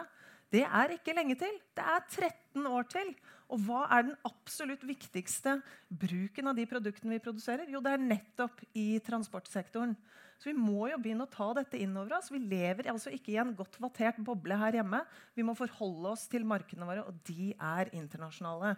Det 0.52 0.62
er 0.62 0.94
ikke 0.94 1.16
lenge 1.16 1.34
til. 1.40 1.58
Det 1.74 1.82
er 1.82 2.06
13 2.06 2.66
år 2.70 2.86
til. 2.92 3.14
Og 3.50 3.66
hva 3.66 3.82
er 3.90 4.06
den 4.06 4.16
absolutt 4.28 4.84
viktigste 4.86 5.58
bruken 5.90 6.52
av 6.52 6.56
de 6.56 6.68
produktene 6.70 7.16
vi 7.16 7.24
produserer? 7.24 7.66
Jo, 7.72 7.82
det 7.82 7.96
er 7.96 8.04
nettopp 8.06 8.62
i 8.78 9.00
transportsektoren. 9.02 9.96
Så 10.42 10.50
vi 10.50 10.58
må 10.58 10.88
jo 10.90 10.98
begynne 10.98 11.22
å 11.26 11.30
ta 11.30 11.52
dette 11.54 11.78
inn 11.78 11.94
over 11.94 12.16
oss. 12.16 12.30
Vi 12.32 12.40
lever 12.42 12.88
altså 12.90 13.12
ikke 13.14 13.34
i 13.34 13.38
en 13.38 13.52
godt 13.54 13.76
vattert 13.82 14.18
boble 14.26 14.56
her 14.58 14.78
hjemme. 14.78 15.02
Vi 15.38 15.44
må 15.46 15.54
forholde 15.54 16.14
oss 16.14 16.24
til 16.30 16.46
markedene 16.48 16.88
våre, 16.88 17.04
og 17.06 17.20
de 17.28 17.52
er 17.54 17.92
internasjonale. 17.94 18.72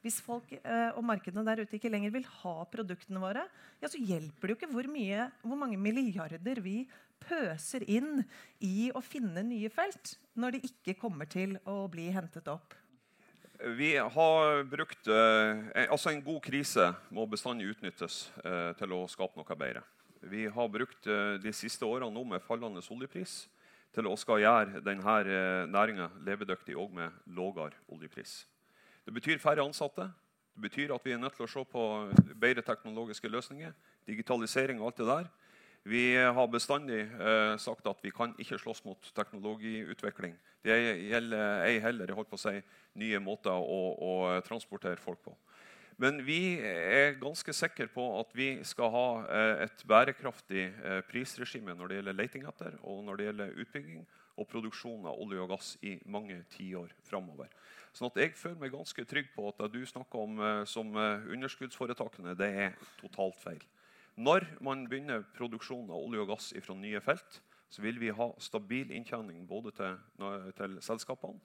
Hvis 0.00 0.20
folk 0.24 0.48
eh, 0.56 0.90
og 0.96 1.04
markedene 1.04 1.44
der 1.44 1.60
ute 1.60 1.76
ikke 1.76 1.90
lenger 1.92 2.12
vil 2.14 2.26
ha 2.40 2.54
produktene 2.72 3.20
våre, 3.20 3.44
ja, 3.82 3.88
så 3.90 4.00
hjelper 4.00 4.48
det 4.48 4.54
jo 4.54 4.58
ikke 4.58 4.72
hvor, 4.72 4.88
mye, 4.88 5.28
hvor 5.44 5.60
mange 5.60 5.76
milliarder 5.80 6.62
vi 6.64 6.86
pøser 7.20 7.84
inn 7.84 8.22
i 8.64 8.88
å 8.96 9.02
finne 9.04 9.44
nye 9.44 9.68
felt 9.72 10.14
når 10.40 10.56
de 10.56 10.62
ikke 10.70 10.96
kommer 11.02 11.28
til 11.28 11.58
å 11.68 11.82
bli 11.92 12.08
hentet 12.14 12.48
opp. 12.48 12.72
Vi 13.76 13.92
har 14.00 14.62
brukt 14.64 15.08
eh, 15.12 15.84
altså 15.84 16.14
En 16.14 16.22
god 16.24 16.40
krise 16.46 16.86
må 17.12 17.26
bestandig 17.28 17.68
utnyttes 17.74 18.30
eh, 18.40 18.70
til 18.80 18.94
å 18.96 19.04
skape 19.10 19.36
noe 19.36 19.56
bedre. 19.60 19.84
Vi 20.24 20.46
har 20.48 20.72
brukt 20.72 21.06
eh, 21.08 21.36
de 21.40 21.52
siste 21.52 21.84
årene 21.84 22.12
nå 22.12 22.24
med 22.24 22.44
fallende 22.44 22.80
oljepris 22.80 23.42
til 23.94 24.08
å 24.08 24.16
skal 24.20 24.40
gjøre 24.40 24.82
denne 24.84 25.16
eh, 25.24 25.66
næringa 25.68 26.08
levedyktig 26.24 26.76
òg 26.78 26.96
med 26.96 27.20
lavere 27.36 27.76
oljepris. 27.92 28.42
Det 29.10 29.16
betyr 29.16 29.40
færre 29.42 29.64
ansatte. 29.66 30.04
Det 30.54 30.62
betyr 30.62 30.92
at 30.94 31.02
vi 31.02 31.10
er 31.10 31.18
nødt 31.18 31.34
til 31.34 31.42
å 31.42 31.50
se 31.50 31.64
på 31.66 31.84
bedre 32.38 32.62
teknologiske 32.62 33.26
løsninger. 33.26 33.72
Digitalisering 34.06 34.78
og 34.78 34.92
alt 34.92 35.00
det 35.00 35.06
der. 35.08 35.24
Vi 35.82 36.02
har 36.14 36.46
bestandig 36.46 37.00
eh, 37.08 37.56
sagt 37.58 37.88
at 37.90 38.04
vi 38.06 38.12
kan 38.14 38.36
ikke 38.38 38.60
slåss 38.62 38.84
mot 38.84 39.10
teknologiutvikling. 39.16 40.36
Det 40.62 40.76
gjelder 41.10 41.64
ei 41.66 41.80
heller 41.82 42.14
holdt 42.14 42.30
på 42.30 42.38
å 42.38 42.42
si, 42.44 42.54
nye 43.02 43.18
måter 43.18 43.50
å, 43.50 43.80
å 43.98 44.14
transportere 44.46 45.02
folk 45.02 45.24
på. 45.26 45.34
Men 45.98 46.22
vi 46.22 46.60
er 46.62 47.18
ganske 47.18 47.50
sikre 47.50 47.88
på 47.90 48.06
at 48.20 48.30
vi 48.38 48.52
skal 48.62 48.94
ha 48.94 49.04
eh, 49.26 49.66
et 49.66 49.82
bærekraftig 49.90 50.68
eh, 50.70 51.02
prisregime 51.10 51.74
når 51.74 51.90
det 51.90 51.98
gjelder 51.98 52.20
leting 52.22 52.46
etter, 52.46 52.78
og 52.86 53.02
når 53.08 53.18
det 53.18 53.28
gjelder 53.32 53.58
utbygging 53.66 54.06
og 54.38 54.48
produksjon 54.54 55.10
av 55.10 55.18
olje 55.18 55.42
og 55.42 55.50
gass 55.56 55.74
i 55.82 55.98
mange 56.06 56.44
tiår 56.54 56.94
framover. 57.10 57.50
Sånn 57.96 58.10
at 58.10 58.18
jeg 58.22 58.36
føler 58.38 58.58
meg 58.60 58.74
ganske 58.74 59.04
trygg 59.08 59.30
på 59.34 59.48
at 59.50 59.60
det 59.64 59.70
du 59.74 59.86
snakker 59.86 60.24
om 60.24 60.40
eh, 60.40 60.64
som 60.70 60.94
eh, 60.94 61.28
underskuddsforetakene, 61.34 62.36
det 62.38 62.50
er 62.66 62.76
totalt 63.00 63.38
feil. 63.42 63.62
Når 64.20 64.46
man 64.62 64.84
begynner 64.90 65.24
produksjonen 65.36 65.90
av 65.90 66.02
olje 66.02 66.22
og 66.22 66.30
gass 66.34 66.50
fra 66.62 66.76
nye 66.76 67.00
felt, 67.02 67.40
så 67.70 67.82
vil 67.82 68.00
vi 68.02 68.10
ha 68.14 68.28
stabil 68.42 68.90
inntjening 68.94 69.44
både 69.48 69.72
til, 69.76 69.98
til 70.58 70.78
selskapene 70.82 71.38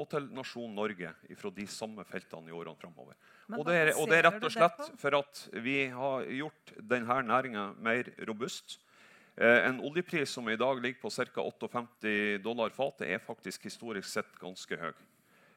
og 0.00 0.08
til 0.08 0.28
nasjonen 0.32 0.76
Norge 0.78 1.10
fra 1.36 1.50
de 1.52 1.66
samme 1.68 2.04
feltene 2.08 2.48
i 2.48 2.54
årene 2.56 2.78
framover. 2.80 3.18
Og 3.52 3.66
det, 3.66 3.74
er, 3.76 3.90
og 3.98 4.08
det 4.08 4.20
er 4.20 4.26
rett 4.28 4.46
og 4.46 4.54
slett 4.54 4.80
for 5.00 5.18
at 5.18 5.42
vi 5.64 5.76
har 5.92 6.24
gjort 6.38 6.72
denne 6.78 7.18
næringa 7.28 7.66
mer 7.82 8.08
robust. 8.28 8.78
Eh, 9.36 9.66
en 9.68 9.82
oljepris 9.84 10.32
som 10.32 10.48
i 10.48 10.56
dag 10.56 10.80
ligger 10.80 11.02
på 11.02 11.12
ca. 11.12 11.44
58 11.44 12.38
dollar 12.44 12.72
fatet, 12.72 13.08
er 13.10 13.20
faktisk 13.20 13.68
historisk 13.68 14.08
sett 14.08 14.32
ganske 14.40 14.80
høy. 14.80 14.94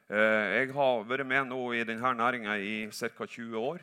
Eh, 0.06 0.48
jeg 0.60 0.70
har 0.70 1.00
vært 1.02 1.26
med 1.26 1.48
nå 1.50 1.58
i 1.74 1.82
denne 1.82 2.12
næringa 2.14 2.52
i 2.62 2.74
ca. 2.94 3.26
20 3.26 3.58
år. 3.58 3.82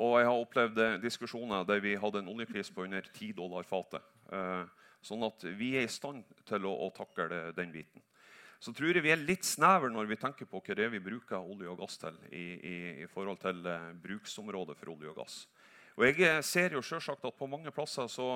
Og 0.00 0.14
jeg 0.16 0.28
har 0.30 0.40
opplevd 0.40 0.78
eh, 0.80 1.00
diskusjoner 1.02 1.66
der 1.68 1.82
vi 1.84 1.98
hadde 2.00 2.22
en 2.22 2.30
oljepris 2.32 2.70
på 2.72 2.86
under 2.86 3.04
10 3.04 3.34
dollar 3.36 3.68
fatet. 3.68 4.04
Eh, 4.32 4.64
sånn 5.04 5.26
at 5.28 5.44
vi 5.58 5.74
er 5.76 5.84
i 5.84 5.92
stand 5.92 6.24
til 6.48 6.64
å, 6.64 6.72
å 6.86 6.88
takle 6.96 7.52
den 7.52 7.74
biten. 7.74 8.00
Så 8.58 8.72
tror 8.72 8.96
jeg 8.96 9.04
vi 9.04 9.12
er 9.12 9.20
litt 9.20 9.44
snevre 9.44 9.92
når 9.92 10.08
vi 10.08 10.18
tenker 10.18 10.48
på 10.48 10.62
hva 10.64 10.74
det 10.74 10.88
er 10.88 10.90
vi 10.90 11.04
bruker 11.04 11.36
olje 11.36 11.68
og 11.70 11.78
gass 11.84 12.00
til 12.00 12.16
i, 12.32 12.46
i, 12.56 12.76
i 13.04 13.06
forhold 13.12 13.38
til 13.44 13.60
bruksområdet 14.02 14.74
for 14.80 14.96
olje 14.96 15.12
og 15.12 15.20
gass. 15.20 15.36
Og 15.98 16.08
jeg 16.08 16.42
ser 16.46 16.74
jo 16.74 16.82
selvsagt 16.82 17.28
at 17.28 17.36
på 17.38 17.46
mange 17.46 17.70
plasser 17.74 18.08
så 18.10 18.26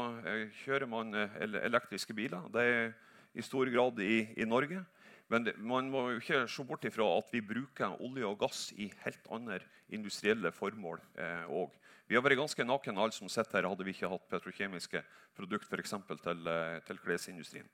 kjører 0.63 0.87
man 0.91 1.17
elektriske 1.17 2.15
biler. 2.15 2.45
Det 2.55 2.63
er 2.63 2.95
i 3.35 3.43
stor 3.43 3.67
grad 3.73 3.99
i, 4.05 4.29
i 4.37 4.47
Norge. 4.47 4.85
Men 5.33 5.49
man 5.65 5.89
må 5.89 6.05
jo 6.11 6.21
ikke 6.21 6.43
se 6.51 6.65
bort 6.69 6.85
ifra 6.85 7.07
at 7.17 7.31
vi 7.33 7.41
bruker 7.41 7.97
olje 8.05 8.29
og 8.29 8.37
gass 8.43 8.67
i 8.77 8.91
helt 9.05 9.31
andre 9.33 9.63
industrielle 9.93 10.53
formål 10.53 11.01
òg. 11.49 11.73
vi 12.09 12.17
har 12.19 12.23
vært 12.23 12.37
ganske 12.37 12.65
nakne 12.65 13.01
alle 13.01 13.17
som 13.17 13.29
sitter 13.29 13.63
her, 13.63 13.69
hadde 13.73 13.85
vi 13.85 13.95
ikke 13.95 14.11
hatt 14.13 14.29
petrokjemiske 14.29 15.01
produkter. 15.37 15.83
Til, 16.23 16.49
eh, 16.49 16.81
til 16.87 16.99
klesindustrien. 16.99 17.69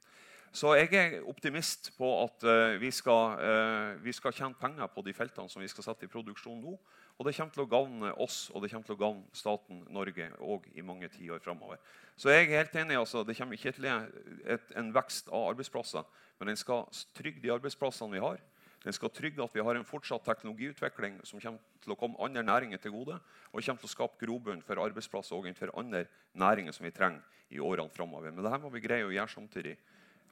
Så 0.52 0.72
jeg 0.78 0.94
er 0.94 1.24
optimist 1.28 1.90
på 1.98 2.08
at 2.22 2.44
eh, 2.44 2.80
vi, 2.80 2.90
skal, 2.90 3.38
eh, 3.40 4.04
vi 4.04 4.12
skal 4.12 4.32
tjene 4.32 4.54
penger 4.54 4.86
på 4.86 5.04
de 5.04 5.12
feltene 5.12 5.50
som 5.50 5.62
vi 5.62 5.68
skal 5.68 5.84
sette 5.84 6.06
i 6.06 6.12
produksjon 6.12 6.60
nå. 6.62 6.78
Og 7.18 7.26
det 7.26 7.34
kommer 7.34 7.54
til 7.54 7.64
å 7.64 7.70
gagne 7.70 8.12
oss 8.22 8.36
og 8.54 8.62
det 8.62 8.70
kommer 8.70 8.86
til 8.86 8.94
å 8.94 9.00
gagne 9.00 9.36
staten 9.36 9.80
Norge 9.90 10.28
òg 10.38 10.68
i 10.78 10.84
mange 10.86 11.08
tiår 11.10 11.42
framover. 11.42 11.80
Så 12.14 12.30
jeg 12.30 12.46
er 12.46 12.60
helt 12.60 12.76
enig. 12.78 12.98
altså, 12.98 13.24
Det 13.26 13.34
kommer 13.36 13.58
ikke 13.58 13.72
til 13.74 13.88
et, 13.90 14.70
en 14.78 14.92
vekst 14.94 15.28
av 15.28 15.48
arbeidsplasser, 15.50 16.06
men 16.38 16.52
den 16.52 16.60
skal 16.60 16.86
trygge 17.18 17.42
de 17.42 17.50
arbeidsplassene 17.50 18.14
vi 18.14 18.22
har. 18.22 18.38
Den 18.84 18.94
skal 18.94 19.10
trygge 19.10 19.42
at 19.42 19.54
vi 19.54 19.62
har 19.66 19.74
en 19.74 19.86
fortsatt 19.86 20.22
teknologiutvikling 20.24 21.18
som 21.26 21.40
kommer 21.42 21.82
til 21.82 21.92
å 21.92 21.98
komme 21.98 22.18
andre 22.22 22.44
næringer 22.46 22.78
til 22.78 22.94
gode, 22.94 23.18
og 23.50 23.64
kommer 23.64 23.82
til 23.82 23.90
å 23.90 23.94
skape 23.96 24.22
grobunn 24.22 24.62
for 24.62 24.78
arbeidsplasser 24.84 25.34
og 25.34 25.50
for 25.58 25.74
andre 25.74 26.04
næringer 26.38 26.76
som 26.76 26.86
vi 26.86 26.94
trenger 26.94 27.22
i 27.50 27.58
årene 27.58 27.90
framover. 27.90 28.30
Men 28.30 28.46
dette 28.46 28.62
må 28.62 28.70
vi 28.70 28.84
greie 28.84 29.06
å 29.08 29.10
gjøre 29.10 29.34
samtidig. 29.34 29.74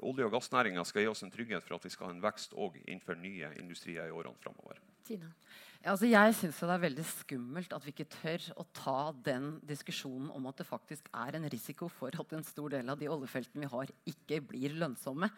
Olje- 0.05 0.27
og 0.27 0.35
gassnæringa 0.35 0.85
skal 0.85 1.05
gi 1.05 1.09
oss 1.13 1.25
en 1.25 1.33
trygghet 1.33 1.65
for 1.65 1.79
at 1.79 1.87
vi 1.87 1.93
skal 1.95 2.11
ha 2.11 2.17
en 2.17 2.25
vekst 2.25 2.53
òg 2.53 2.77
innenfor 2.85 3.17
nye 3.21 3.53
industrier 3.61 4.11
i 4.11 4.15
årene 4.15 4.37
framover. 4.43 4.81
Tina. 5.07 5.31
Altså 5.87 6.09
jeg 6.09 6.33
syns 6.35 6.57
det 6.59 6.71
er 6.75 6.81
veldig 6.83 7.05
skummelt 7.07 7.75
at 7.77 7.85
vi 7.85 7.93
ikke 7.93 8.09
tør 8.11 8.47
å 8.59 8.65
ta 8.75 9.01
den 9.27 9.53
diskusjonen 9.69 10.33
om 10.35 10.49
at 10.51 10.59
det 10.59 10.67
faktisk 10.67 11.07
er 11.15 11.37
en 11.39 11.47
risiko 11.53 11.87
for 11.93 12.11
at 12.11 12.33
en 12.35 12.47
stor 12.47 12.73
del 12.75 12.91
av 12.91 12.99
de 12.99 13.07
oljefeltene 13.13 13.63
vi 13.63 13.71
har, 13.71 13.93
ikke 14.11 14.41
blir 14.49 14.75
lønnsomme. 14.81 15.29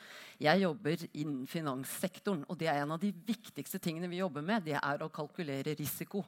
Jeg 0.41 0.63
jobber 0.63 1.05
innen 1.11 1.43
finanssektoren, 1.51 2.47
og 2.49 2.57
det 2.63 2.71
er 2.73 2.81
en 2.81 2.97
av 2.97 3.03
de 3.03 3.13
viktigste 3.13 3.83
tingene 3.83 4.09
vi 4.09 4.23
jobber 4.23 4.47
med. 4.47 4.65
Det 4.71 4.79
er 4.81 5.05
å 5.05 5.11
kalkulere 5.13 5.77
risiko. 5.77 6.25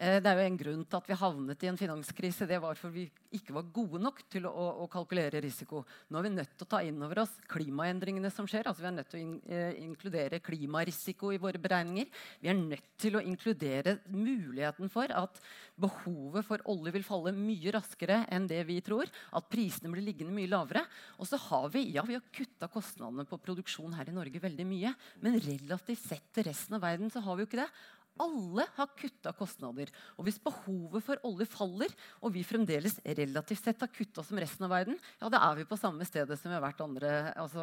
Eh, 0.00 0.16
det 0.24 0.30
er 0.30 0.38
jo 0.38 0.44
en 0.48 0.56
grunn 0.56 0.84
til 0.88 0.96
at 0.96 1.08
vi 1.10 1.16
havnet 1.20 1.64
i 1.66 1.68
en 1.68 1.76
finanskrise. 1.76 2.46
Det 2.48 2.56
var 2.62 2.78
fordi 2.80 3.02
vi 3.02 3.36
ikke 3.36 3.52
var 3.52 3.66
gode 3.68 3.98
nok 4.00 4.22
til 4.32 4.46
å, 4.48 4.52
å, 4.80 4.86
kalkulere 4.88 5.42
risiko. 5.44 5.82
Nå 6.08 6.16
er 6.16 6.24
vi 6.24 6.30
nødt 6.38 6.54
til 6.54 6.64
å 6.64 6.70
ta 6.72 6.80
inn 6.86 7.02
over 7.04 7.20
oss 7.26 7.34
klimaendringene 7.52 8.30
som 8.32 8.48
skjer. 8.48 8.70
altså 8.70 8.80
Vi 8.80 8.88
er 8.88 8.94
nødt 8.96 9.10
til 9.12 9.20
å 9.20 9.24
in, 9.26 9.34
eh, 9.52 9.76
inkludere 9.84 10.40
klimarisiko 10.40 11.34
i 11.36 11.40
våre 11.42 11.60
beregninger. 11.60 12.08
Vi 12.40 12.48
er 12.48 12.56
nødt 12.56 12.88
til 12.96 13.20
å 13.20 13.24
inkludere 13.24 13.98
muligheten 14.08 14.88
for 14.88 15.12
at 15.12 15.42
behovet 15.80 16.48
for 16.48 16.64
olje 16.72 16.96
vil 16.96 17.04
falle 17.04 17.36
mye 17.36 17.76
raskere 17.76 18.22
enn 18.32 18.48
det 18.48 18.64
vi 18.72 18.80
tror. 18.80 19.04
At 19.36 19.52
prisene 19.52 19.92
blir 19.92 20.08
liggende 20.08 20.32
mye 20.32 20.48
lavere. 20.48 20.86
Og 21.20 21.28
så 21.28 21.36
har 21.44 21.68
vi 21.76 21.90
ja, 21.92 22.08
vi 22.08 22.16
har 22.16 22.24
kutta 22.32 22.72
kostnadene 22.72 23.28
på 23.28 23.36
produksjon 23.36 24.00
her 24.00 24.08
i 24.08 24.16
Norge 24.16 24.40
veldig 24.48 24.64
mye. 24.64 24.96
Men 25.20 25.36
relativt 25.44 26.06
sett 26.08 26.32
til 26.32 26.48
resten 26.48 26.80
av 26.80 26.88
verden 26.88 27.12
så 27.12 27.20
har 27.20 27.36
vi 27.36 27.44
jo 27.44 27.52
ikke 27.52 27.66
det. 27.66 27.72
Alle 28.20 28.66
har 28.76 28.90
kutta 28.98 29.32
kostnader. 29.36 29.90
Og 30.18 30.26
hvis 30.26 30.40
behovet 30.42 31.04
for 31.06 31.20
olje 31.28 31.46
faller, 31.48 31.92
og 32.20 32.34
vi 32.34 32.44
fremdeles 32.46 32.98
relativt 33.04 33.62
sett 33.64 33.84
har 33.84 33.92
kutta 33.92 34.24
som 34.26 34.40
resten 34.40 34.66
av 34.66 34.74
verden, 34.74 34.98
ja, 35.20 35.30
da 35.32 35.40
er 35.48 35.60
vi 35.60 35.68
på 35.68 35.78
samme 35.80 36.06
stedet 36.08 36.38
som 36.40 36.50
vi 36.50 36.56
har 36.58 36.64
vært 36.64 36.82
andre, 36.84 37.12
altså, 37.40 37.62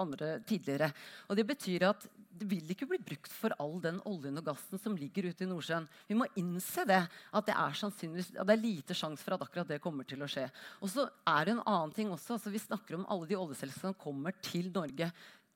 andre 0.00 0.34
tidligere. 0.48 0.90
Og 1.28 1.38
det 1.38 1.46
betyr 1.48 1.88
at 1.88 2.08
det 2.40 2.46
vil 2.48 2.72
ikke 2.72 2.88
bli 2.88 3.00
brukt 3.04 3.32
for 3.34 3.52
all 3.60 3.74
den 3.82 3.98
oljen 4.08 4.38
og 4.40 4.46
gassen 4.46 4.80
som 4.80 4.94
ligger 4.96 5.28
ute 5.28 5.44
i 5.44 5.48
Nordsjøen. 5.50 5.88
Vi 6.08 6.16
må 6.16 6.28
innse 6.40 6.86
det. 6.88 7.02
At 7.36 7.48
det 7.48 7.56
er, 7.56 7.74
at 7.74 8.46
det 8.48 8.54
er 8.54 8.62
lite 8.62 8.96
sjanse 8.96 9.24
for 9.24 9.36
at 9.36 9.44
akkurat 9.44 9.68
det 9.68 9.80
kommer 9.82 10.08
til 10.08 10.22
å 10.24 10.28
skje. 10.30 10.46
Og 10.80 10.92
så 10.92 11.08
er 11.28 11.48
det 11.48 11.56
en 11.56 11.64
annen 11.66 11.92
ting 11.96 12.12
også. 12.12 12.38
Altså, 12.38 12.52
vi 12.52 12.62
snakker 12.62 12.96
om 12.96 13.06
alle 13.10 13.28
de 13.28 13.38
oljeselskapene 13.38 13.80
som 13.80 13.96
kommer 13.96 14.34
til 14.44 14.70
Norge. 14.74 15.10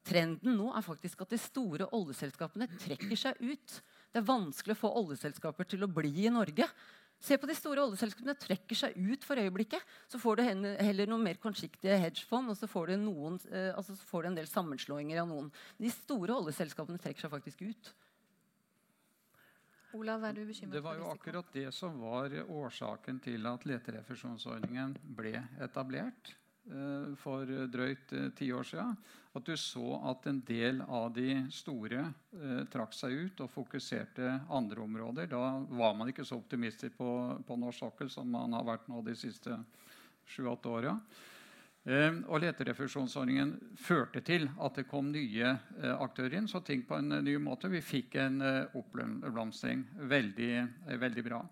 Trenden 0.05 0.59
nå 0.59 0.69
er 0.77 0.85
faktisk 0.85 1.23
at 1.25 1.33
de 1.33 1.39
store 1.41 1.87
oljeselskapene 1.97 2.69
trekker 2.77 3.17
seg 3.17 3.41
ut. 3.41 3.79
Det 4.13 4.21
er 4.21 4.29
vanskelig 4.29 4.77
å 4.77 4.83
få 4.83 4.93
oljeselskaper 5.01 5.69
til 5.71 5.87
å 5.87 5.91
bli 5.91 6.27
i 6.27 6.33
Norge. 6.33 6.69
Se 7.25 7.39
på 7.41 7.49
De 7.49 7.57
store 7.57 7.81
oljeselskapene 7.87 8.37
trekker 8.37 8.77
seg 8.77 8.97
ut 9.01 9.25
for 9.25 9.41
øyeblikket. 9.41 9.81
Så 10.13 10.21
får 10.21 10.37
du 10.37 10.43
heller 10.45 11.09
noen 11.09 11.25
mer 11.25 11.41
kortsiktige 11.41 11.97
hedgefond 12.03 12.53
og 12.53 12.59
så 12.59 12.69
får, 12.69 12.93
du 12.93 13.07
noen, 13.07 13.39
eh, 13.49 13.71
altså 13.73 13.97
så 13.97 14.09
får 14.11 14.27
du 14.27 14.31
en 14.33 14.41
del 14.43 14.51
sammenslåinger 14.51 15.23
av 15.23 15.31
noen. 15.31 15.49
De 15.81 15.93
store 15.93 16.37
oljeselskapene 16.37 17.01
trekker 17.01 17.25
seg 17.25 17.33
faktisk 17.33 17.65
ut. 17.65 17.95
Olav, 19.95 20.25
er 20.27 20.35
du 20.35 20.45
bekymret 20.45 20.75
Det 20.75 20.83
var 20.85 20.99
jo 20.99 21.11
akkurat 21.13 21.53
det 21.55 21.69
som 21.73 21.97
var 22.03 22.33
årsaken 22.43 23.21
til 23.25 23.47
at 23.47 23.65
leterefusjonsordningen 23.69 24.97
ble 25.17 25.39
etablert. 25.63 26.35
Eh, 26.65 27.13
for 27.21 27.45
drøyt 27.69 28.13
eh, 28.17 28.31
ti 28.37 28.49
år 28.57 28.65
siden. 28.65 28.95
At 29.37 29.45
du 29.45 29.53
så 29.59 29.99
at 30.09 30.25
en 30.31 30.39
del 30.47 30.81
av 30.87 31.11
de 31.13 31.43
store 31.53 32.07
eh, 32.07 32.63
trakk 32.73 32.97
seg 32.97 33.13
ut 33.27 33.43
og 33.45 33.53
fokuserte 33.53 34.31
andre 34.49 34.81
områder. 34.87 35.29
Da 35.29 35.43
var 35.69 35.93
man 35.99 36.09
ikke 36.09 36.25
så 36.25 36.39
optimistisk 36.41 36.97
på, 36.97 37.11
på 37.45 37.59
norsk 37.61 37.85
sokkel 37.85 38.09
som 38.13 38.33
man 38.33 38.57
har 38.57 38.65
vært 38.65 38.89
nå 38.89 39.05
de 39.05 39.17
siste 39.19 39.59
sju-åtte 40.25 40.73
åra. 40.73 40.97
Og 41.85 42.39
leterefusjonsordningen 42.41 43.51
førte 43.77 44.23
til 44.25 44.47
at 44.49 44.79
det 44.79 44.87
kom 44.89 45.11
nye 45.13 45.51
aktører 46.01 46.39
inn. 46.39 46.47
Så 46.49 46.63
ting 46.65 46.81
på 46.89 46.97
en 46.97 47.13
ny 47.27 47.35
måte. 47.37 47.69
Vi 47.69 47.83
fikk 47.85 48.17
en 48.23 48.39
oppblomstring. 48.41 49.83
Veldig, 50.09 50.49
veldig 51.03 51.25
bra. 51.27 51.43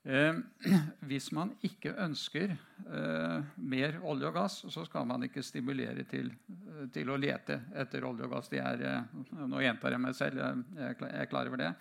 Eh, 0.00 0.32
hvis 1.10 1.26
man 1.36 1.50
ikke 1.66 1.92
ønsker 2.00 2.54
eh, 2.54 3.48
mer 3.60 3.98
olje 4.08 4.30
og 4.30 4.36
gass, 4.38 4.54
så 4.72 4.84
skal 4.88 5.04
man 5.08 5.26
ikke 5.26 5.44
stimulere 5.44 6.06
til, 6.08 6.30
eh, 6.48 6.86
til 6.94 7.10
å 7.12 7.18
lete 7.20 7.58
etter 7.76 8.06
olje 8.08 8.24
og 8.24 8.32
gass. 8.32 8.48
Er, 8.56 8.80
eh, 8.80 9.42
nå 9.44 9.60
gjentar 9.60 9.92
jeg 9.92 10.02
meg 10.06 10.16
selv, 10.16 10.40
jeg, 10.78 10.96
er 11.10 11.28
klar 11.28 11.50
over 11.50 11.60
det. 11.60 11.74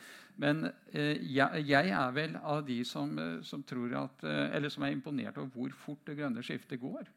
Men 0.43 0.65
eh, 0.67 1.15
jeg, 1.31 1.63
jeg, 1.69 1.93
er 1.95 2.11
vel 2.15 2.35
av 2.41 2.65
de 2.67 2.81
som, 2.87 3.15
eh, 3.23 3.39
som, 3.47 3.63
at, 4.03 4.27
som, 4.67 4.83
er 4.83 4.97
imponert 4.97 5.39
over 5.39 5.55
hvor 5.55 5.79
fort 5.87 6.03
det 6.11 6.19
grønne 6.19 6.43
skiftet 6.43 6.83
går. 6.83 7.07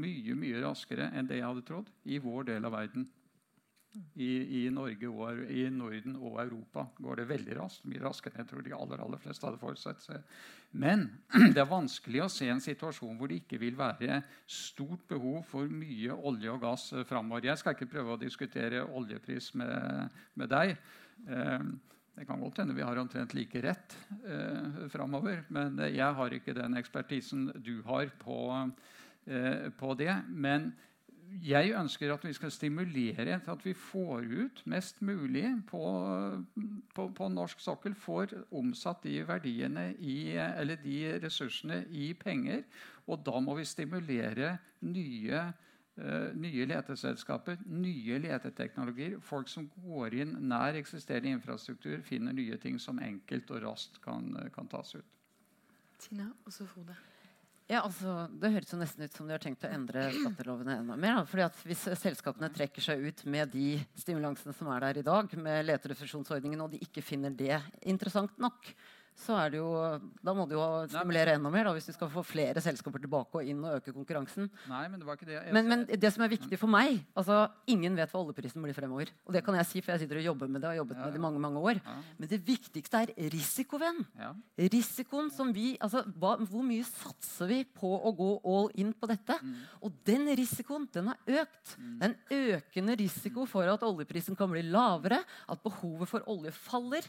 Mye 0.00 0.36
mye 0.38 0.64
raskere 0.64 1.10
enn 1.12 1.28
det 1.28 1.42
jeg 1.42 1.48
hadde 1.48 1.68
trodd 1.68 1.92
i 2.08 2.20
vår 2.22 2.48
del 2.54 2.64
av 2.64 2.72
verden. 2.72 3.08
I, 4.20 4.28
I, 4.60 4.62
Norge 4.70 5.08
og 5.08 5.40
i 5.50 5.64
Norden 5.72 6.16
og 6.20 6.38
Europa 6.42 6.84
går 7.00 7.20
det 7.20 7.28
veldig 7.30 7.56
raskt. 7.58 7.86
Mye 7.88 8.02
raskere 8.02 8.36
enn 8.36 8.44
jeg 8.44 8.50
tror 8.50 8.64
de 8.66 8.74
aller, 8.76 9.02
aller 9.04 9.22
fleste 9.22 9.46
hadde 9.46 9.60
forutsett. 9.62 10.06
Men 10.76 11.06
det 11.54 11.62
er 11.62 11.70
vanskelig 11.70 12.22
å 12.24 12.30
se 12.32 12.50
en 12.52 12.62
situasjon 12.62 13.16
hvor 13.18 13.30
det 13.30 13.40
ikke 13.42 13.60
vil 13.62 13.78
være 13.78 14.20
stort 14.44 15.06
behov 15.10 15.40
for 15.48 15.70
mye 15.72 16.14
olje 16.14 16.52
og 16.52 16.62
gass 16.66 16.88
framover. 17.08 17.48
Jeg 17.48 17.62
skal 17.62 17.76
ikke 17.76 17.90
prøve 17.94 18.14
å 18.14 18.20
diskutere 18.20 18.84
oljepris 18.84 19.54
med, 19.58 20.18
med 20.38 20.52
deg. 20.52 20.76
Eh, 21.26 21.70
det 22.18 22.26
kan 22.26 22.40
godt 22.42 22.58
hende 22.58 22.74
vi 22.74 22.82
har 22.82 22.98
omtrent 22.98 23.34
like 23.36 23.60
rett 23.62 23.94
eh, 24.26 24.86
framover, 24.90 25.44
men 25.54 25.78
jeg 25.86 26.16
har 26.18 26.34
ikke 26.34 26.56
den 26.56 26.74
ekspertisen 26.80 27.44
du 27.62 27.76
har 27.86 28.10
på, 28.18 28.38
eh, 29.30 29.68
på 29.78 29.94
det. 29.94 30.16
Men 30.26 30.72
jeg 31.42 31.72
ønsker 31.76 32.12
at 32.12 32.24
vi 32.24 32.32
skal 32.36 32.52
stimulere 32.52 33.38
til 33.40 33.52
at 33.52 33.64
vi 33.64 33.72
får 33.76 34.26
ut 34.42 34.62
mest 34.70 35.02
mulig 35.02 35.46
på, 35.68 35.82
på, 36.94 37.06
på 37.14 37.28
norsk 37.32 37.60
sokkel. 37.60 37.94
Får 37.94 38.34
omsatt 38.54 39.02
de 39.04 39.20
verdiene 39.28 39.90
i, 39.98 40.36
eller 40.36 40.80
de 40.82 40.98
ressursene 41.24 41.82
i 41.90 42.12
penger. 42.18 42.64
Og 43.08 43.22
da 43.26 43.40
må 43.40 43.56
vi 43.58 43.66
stimulere 43.68 44.56
nye, 44.84 45.42
uh, 45.98 46.30
nye 46.36 46.68
leteselskaper, 46.70 47.60
nye 47.66 48.20
leteteknologier. 48.24 49.18
Folk 49.24 49.50
som 49.52 49.68
går 49.82 50.20
inn 50.22 50.34
nær 50.48 50.78
eksisterende 50.80 51.36
infrastruktur, 51.38 52.00
finner 52.06 52.36
nye 52.36 52.58
ting 52.60 52.80
som 52.80 53.00
enkelt 53.04 53.52
og 53.54 53.64
raskt 53.68 54.02
kan, 54.04 54.32
kan 54.54 54.68
tas 54.70 54.96
ut. 54.98 55.14
Tina, 55.98 56.30
og 56.46 56.54
så 56.54 56.66
Frode. 56.68 56.94
Ja, 57.68 57.82
altså, 57.84 58.22
Det 58.32 58.48
høres 58.54 58.70
jo 58.72 58.78
nesten 58.80 59.04
ut 59.04 59.16
som 59.16 59.26
de 59.28 59.34
har 59.36 59.42
tenkt 59.42 59.64
å 59.66 59.68
endre 59.68 60.06
skattelovene 60.14 60.78
enda 60.80 60.94
mer. 60.96 61.18
Da. 61.18 61.24
Fordi 61.28 61.44
at 61.44 61.58
Hvis 61.68 61.84
selskapene 62.00 62.48
trekker 62.54 62.84
seg 62.84 63.02
ut 63.04 63.24
med 63.28 63.52
de 63.52 63.74
stimulansene 63.98 64.56
som 64.56 64.70
er 64.72 64.86
der 64.86 65.02
i 65.02 65.04
dag, 65.04 65.34
med 65.36 65.68
leterefusjonsordningen, 65.68 66.62
og 66.64 66.72
de 66.72 66.80
ikke 66.86 67.04
finner 67.04 67.34
det 67.36 67.58
interessant 67.84 68.32
nok, 68.40 68.72
så 69.18 69.34
er 69.34 69.50
det 69.52 69.58
jo, 69.58 69.68
da 70.22 70.32
må 70.36 70.44
du 70.46 70.54
jo 70.54 70.64
stimulere 70.86 71.34
enda 71.34 71.50
mer 71.50 71.66
da, 71.66 71.72
hvis 71.74 71.88
du 71.90 71.94
skal 71.94 72.10
få 72.12 72.22
flere 72.26 72.62
selskaper 72.62 73.02
tilbake 73.02 73.40
og 73.40 73.48
inn 73.50 73.64
og 73.66 73.80
øke 73.80 73.94
konkurransen. 73.94 74.46
Nei, 74.70 74.84
Men 74.92 75.00
det 75.00 75.08
var 75.08 75.18
ikke 75.18 75.26
det 75.26 75.40
men, 75.54 75.66
men, 75.66 75.82
det 75.90 76.12
som 76.14 76.22
er 76.22 76.30
viktig 76.30 76.58
for 76.60 76.70
meg 76.70 77.00
altså 77.18 77.40
Ingen 77.68 77.96
vet 77.98 78.12
hva 78.12 78.20
oljeprisen 78.22 78.62
blir 78.62 78.76
fremover. 78.76 79.10
Og 79.26 79.34
det 79.34 79.42
kan 79.44 79.56
jeg 79.58 79.68
si, 79.68 79.82
for 79.82 79.92
jeg 79.92 80.04
sitter 80.04 80.20
og 80.20 80.28
jobber 80.30 80.50
med 80.50 80.62
det 80.62 80.68
og 80.68 80.72
har 80.72 80.78
jobbet 80.80 80.96
ja, 80.96 81.00
ja. 81.00 81.08
med 81.08 81.16
det 81.16 81.20
i 81.20 81.24
mange 81.24 81.42
mange 81.42 81.62
år. 81.72 81.80
Ja. 81.82 81.96
Men 82.18 82.30
det 82.30 82.38
viktigste 82.46 83.02
er 83.02 83.12
risikovenn. 83.34 84.00
Risikoen 84.76 85.32
som 85.34 85.50
vi, 85.54 85.72
altså 85.82 86.04
hva, 86.14 86.36
Hvor 86.48 86.64
mye 86.66 86.86
satser 86.86 87.50
vi 87.50 87.60
på 87.66 87.90
å 87.90 88.14
gå 88.16 88.30
all 88.46 88.70
in 88.78 88.94
på 88.94 89.10
dette? 89.10 89.36
Mm. 89.42 89.58
Og 89.84 89.98
den 90.06 90.30
risikoen 90.38 90.86
den 90.94 91.10
har 91.12 91.42
økt. 91.42 91.74
Mm. 91.74 91.90
Det 91.98 92.08
er 92.08 92.14
en 92.14 92.54
økende 92.54 92.98
risiko 93.02 93.48
for 93.50 93.68
at 93.68 93.84
oljeprisen 93.86 94.38
kan 94.38 94.50
bli 94.52 94.64
lavere, 94.68 95.20
at 95.24 95.64
behovet 95.64 96.10
for 96.10 96.24
olje 96.30 96.54
faller. 96.54 97.06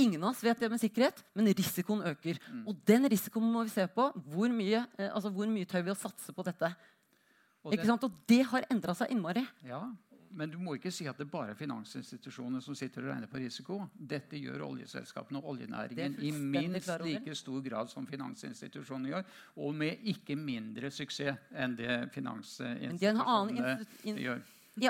Ingen 0.00 0.22
av 0.24 0.32
oss 0.32 0.42
vet 0.44 0.60
det 0.60 0.70
med 0.72 0.80
sikkerhet, 0.80 1.24
men 1.36 1.51
risikoen 1.58 2.04
øker. 2.12 2.40
Mm. 2.48 2.64
Og 2.70 2.80
den 2.88 3.10
risikoen 3.12 3.50
må 3.52 3.66
vi 3.66 3.74
se 3.74 3.86
på. 3.90 4.08
Hvor 4.32 4.54
mye, 4.54 4.86
eh, 4.98 5.10
altså 5.10 5.32
hvor 5.34 5.50
mye 5.50 5.68
tør 5.68 5.84
vi 5.86 5.94
å 5.94 5.98
satse 5.98 6.34
på 6.34 6.46
dette? 6.46 6.72
Og 7.62 7.76
det, 7.76 7.84
og 7.86 8.16
det 8.26 8.40
har 8.50 8.64
endra 8.74 8.94
seg 8.98 9.12
innmari. 9.14 9.44
Ja, 9.68 9.84
men 10.34 10.50
du 10.50 10.58
må 10.58 10.74
ikke 10.78 10.90
si 10.94 11.06
at 11.10 11.18
det 11.20 11.26
bare 11.30 11.52
er 11.52 11.58
finansinstitusjonene 11.58 12.62
som 12.64 12.74
sitter 12.78 13.04
og 13.04 13.10
regner 13.12 13.28
på 13.30 13.40
risiko. 13.42 13.74
Dette 13.94 14.36
gjør 14.40 14.64
oljeselskapene 14.70 15.38
og 15.42 15.50
oljenæringen 15.52 16.16
i 16.24 16.30
minst 16.32 16.90
like 17.04 17.34
stor 17.38 17.60
grad 17.64 17.90
som 17.92 18.06
finansinstitusjonene 18.08 19.12
gjør. 19.12 19.24
Og 19.62 19.70
med 19.76 19.92
ikke 20.12 20.36
mindre 20.38 20.90
suksess 20.94 21.36
enn 21.52 21.76
det 21.78 21.92
finansinstitusjonene 22.16 24.24
gjør. 24.24 24.40
Vi 24.74 24.88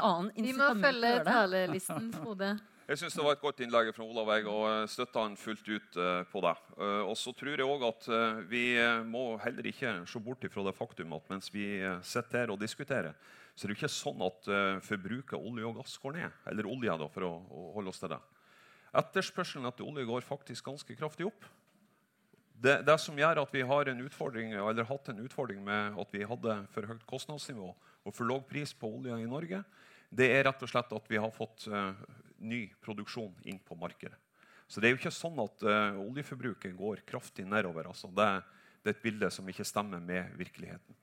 må 0.54 0.68
følge 0.78 1.24
talerlisten, 1.26 2.12
Frode. 2.14 2.52
Jeg 2.82 2.98
syns 2.98 3.14
det 3.14 3.22
var 3.22 3.36
et 3.36 3.42
godt 3.42 3.60
innlegg 3.62 3.92
fra 3.94 4.02
Olav 4.02 4.30
Eig, 4.34 4.46
og 4.50 4.64
eh, 4.66 4.88
støtter 4.90 5.22
han 5.22 5.36
fullt 5.38 5.68
ut 5.70 5.98
uh, 6.02 6.24
på 6.26 6.40
det. 6.42 6.54
Uh, 6.74 7.04
og 7.06 7.14
så 7.18 7.30
tror 7.38 7.54
jeg 7.54 7.68
òg 7.68 7.84
at 7.86 8.08
uh, 8.10 8.40
vi 8.50 8.64
må 9.06 9.36
heller 9.44 9.68
ikke 9.70 9.92
se 10.10 10.22
bort 10.22 10.42
fra 10.50 10.64
det 10.66 10.74
faktum 10.74 11.14
at 11.14 11.30
mens 11.30 11.46
vi 11.54 11.66
sitter 12.02 12.40
her 12.40 12.50
og 12.50 12.58
diskuterer, 12.58 13.14
så 13.54 13.64
er 13.64 13.70
det 13.70 13.76
ikke 13.76 13.92
sånn 13.92 14.24
at 14.24 14.48
forbruket 14.82 15.34
av 15.36 15.44
olje 15.44 15.66
og 15.68 15.76
gass 15.78 15.94
går 16.00 16.16
ned. 16.16 16.38
Eller 16.50 16.68
olje, 16.72 16.96
da, 17.02 17.08
for 17.12 17.26
å, 17.28 17.32
holde 17.76 17.92
oss 17.92 18.00
til 18.00 18.10
det. 18.14 18.18
Etterspørselen 18.98 19.68
etter 19.68 19.86
olje 19.86 20.06
går 20.08 20.24
faktisk 20.26 20.70
ganske 20.70 20.96
kraftig 20.96 21.28
opp. 21.28 21.46
Det, 22.62 22.78
det, 22.88 22.96
som 23.02 23.18
gjør 23.18 23.42
at 23.44 23.52
vi 23.54 23.62
har 23.68 23.92
en 23.92 24.02
utfordring, 24.06 24.56
eller 24.56 24.88
hatt 24.88 25.12
en 25.12 25.22
utfordring 25.22 25.60
med 25.68 26.00
at 26.00 26.16
vi 26.16 26.24
hadde 26.26 26.58
for 26.72 26.88
høyt 26.88 27.06
kostnadsnivå 27.10 27.70
og 27.70 28.16
for 28.16 28.26
lav 28.26 28.42
pris 28.48 28.72
på 28.74 28.90
olje 28.96 29.20
i 29.20 29.28
Norge, 29.28 29.62
det 30.12 30.32
er 30.32 30.46
rett 30.48 30.64
og 30.64 30.72
slett 30.72 30.96
at 30.96 31.08
vi 31.12 31.20
har 31.20 31.32
fått 31.32 31.68
ny 32.42 32.66
produksjon 32.84 33.32
inn 33.48 33.60
på 33.62 33.76
markedet. 33.78 34.18
Så 34.68 34.80
det 34.80 34.88
er 34.88 34.94
jo 34.94 35.00
ikke 35.02 35.12
sånn 35.12 35.38
at 35.42 35.64
uh, 35.66 36.00
oljeforbruket 36.00 36.74
går 36.78 37.02
kraftig 37.08 37.44
nedover. 37.48 37.90
Altså. 37.90 38.08
Det, 38.08 38.28
det, 38.80 38.92
er 38.92 38.96
et 38.96 39.04
bilde 39.04 39.28
som 39.34 39.48
ikke 39.48 39.66
stemmer 39.68 40.00
med 40.00 40.32
virkeligheten. 40.38 40.96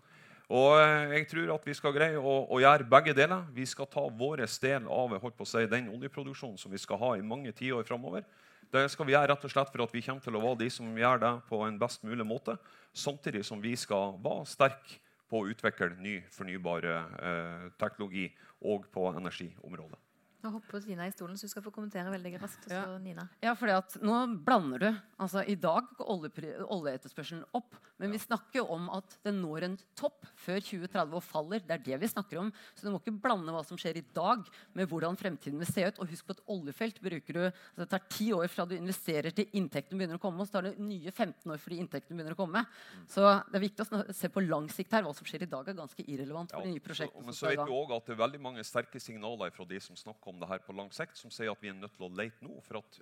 Og 0.49 0.79
uh, 0.79 1.11
jeg 1.13 1.27
tror 1.29 1.53
at 1.53 1.67
vi 1.69 1.75
skal 1.77 1.93
greie 1.93 2.17
å, 2.17 2.35
å, 2.49 2.61
gjøre 2.63 2.87
begge 2.89 3.13
deler. 3.17 3.45
Vi 3.53 3.67
skal 3.69 3.89
ta 3.91 4.07
vår 4.09 4.45
del 4.47 4.89
av 4.89 5.17
si, 5.45 5.65
den 5.69 5.91
oljeproduksjonen 5.93 6.57
som 6.57 6.73
vi 6.73 6.81
skal 6.81 7.01
ha 7.03 7.11
i 7.17 7.25
mange 7.25 7.53
tiår 7.53 7.85
framover. 7.85 8.25
Det 8.69 8.83
skal 8.93 9.07
vi 9.07 9.15
gjøre 9.15 9.31
rett 9.31 9.45
og 9.45 9.53
slett 9.53 9.71
for 9.73 9.85
at 9.85 9.93
vi 9.93 10.01
kommer 10.05 10.21
til 10.25 10.37
å 10.37 10.41
være 10.43 10.61
de 10.63 10.71
som 10.73 10.97
gjør 10.97 11.21
det 11.23 11.31
på 11.49 11.61
en 11.65 11.77
best 11.81 12.03
mulig 12.05 12.25
måte, 12.25 12.57
samtidig 12.93 13.41
som 13.45 13.61
vi 13.61 13.73
skal 13.77 14.17
være 14.21 14.45
sterke 14.49 14.99
på 15.29 15.41
å 15.41 15.49
utvikle 15.49 15.93
ny 16.01 16.19
fornybar 16.33 16.85
eh, 16.89 17.65
teknologi 17.81 18.27
og 18.65 18.85
på 18.93 19.07
energiområdet. 19.13 20.08
Nå 20.39 20.53
hopper 20.53 20.79
Tina 20.79 21.03
i 21.07 21.11
stolen, 21.11 21.35
så 21.35 21.49
du 21.49 21.51
skal 21.51 21.63
få 21.65 21.71
kommentere 21.75 22.07
veldig 22.13 22.37
raskt. 22.39 22.69
Ja. 22.71 22.85
Nina. 23.03 23.25
Ja, 23.43 23.51
fordi 23.59 23.73
at 23.75 23.95
nå 23.99 24.15
blander 24.45 24.85
du. 24.85 24.89
Altså, 25.19 25.43
I 25.43 25.57
dag 25.59 25.89
går 25.99 26.29
oljeetterspørselen 26.71 27.43
opp. 27.57 27.75
Men 27.99 28.13
vi 28.15 28.21
snakker 28.23 28.61
jo 28.61 28.69
om 28.71 28.85
at 28.95 29.17
den 29.27 29.41
når 29.43 29.65
en 29.67 29.75
topp 29.99 30.23
før 30.39 30.61
2030 30.63 31.17
og 31.19 31.25
faller. 31.25 31.63
Det 31.67 31.75
er 31.75 31.83
det 31.89 31.97
vi 31.99 32.11
snakker 32.11 32.39
om. 32.39 32.53
Så 32.71 32.87
du 32.87 32.93
må 32.93 33.01
ikke 33.01 33.17
blande 33.19 33.51
hva 33.51 33.65
som 33.67 33.79
skjer 33.79 33.99
i 33.99 34.05
dag, 34.15 34.47
med 34.79 34.87
hvordan 34.87 35.19
fremtiden 35.19 35.59
vil 35.59 35.67
se 35.67 35.83
ut. 35.89 35.99
Og 35.99 36.13
husk 36.13 36.29
på 36.29 36.37
et 36.37 36.45
oljefelt 36.55 37.01
bruker 37.03 37.35
du 37.35 37.41
altså 37.49 37.83
Det 37.83 37.89
tar 37.91 38.07
ti 38.15 38.29
år 38.35 38.47
fra 38.47 38.67
du 38.69 38.77
investerer 38.77 39.35
til 39.35 39.51
inntektene 39.59 39.99
begynner 39.99 40.21
å 40.21 40.23
komme. 40.23 40.39
Og 40.39 40.47
så 40.47 40.55
tar 40.55 40.69
det 40.69 40.75
nye 40.79 41.11
15 41.11 41.51
år 41.51 41.59
fordi 41.59 41.81
inntektene 41.83 42.15
begynner 42.15 42.37
å 42.37 42.39
komme. 42.39 42.63
Så 43.11 43.25
det 43.49 43.59
er 43.59 43.65
viktig 43.65 43.89
å 43.89 44.03
se 44.15 44.31
på 44.31 44.45
lang 44.47 44.71
sikt 44.71 44.95
her. 44.95 45.03
Hva 45.03 45.11
som 45.19 45.27
skjer 45.27 45.43
i 45.43 45.51
dag, 45.51 45.67
er 45.67 45.81
ganske 45.81 46.07
irrelevant 46.07 46.55
for 46.55 46.63
de 46.63 46.71
nye 46.71 46.79
så, 46.79 46.87
prosjektene. 46.87 47.27
men 47.27 47.35
så 47.35 47.51
vet 47.51 47.65
vi 47.65 47.77
òg 47.81 47.93
at 47.99 48.07
det 48.07 48.15
er 48.15 48.23
veldig 48.23 48.43
mange 48.47 48.63
sterke 48.67 49.03
signaler 49.03 49.51
fra 49.51 49.67
de 49.67 49.83
som 49.83 49.99
snakker 49.99 50.28
om 50.29 50.39
det 50.39 50.49
her 50.49 50.61
på 50.65 50.75
lang 50.77 50.91
sikt, 50.95 51.17
som 51.19 51.31
sier 51.33 51.51
at 51.51 51.61
vi 51.63 51.71
er 51.71 51.77
nødt 51.77 51.95
til 51.97 52.07
å 52.07 52.13
lete 52.15 52.45
nå. 52.45 52.59
For 52.65 52.79
at 52.81 52.99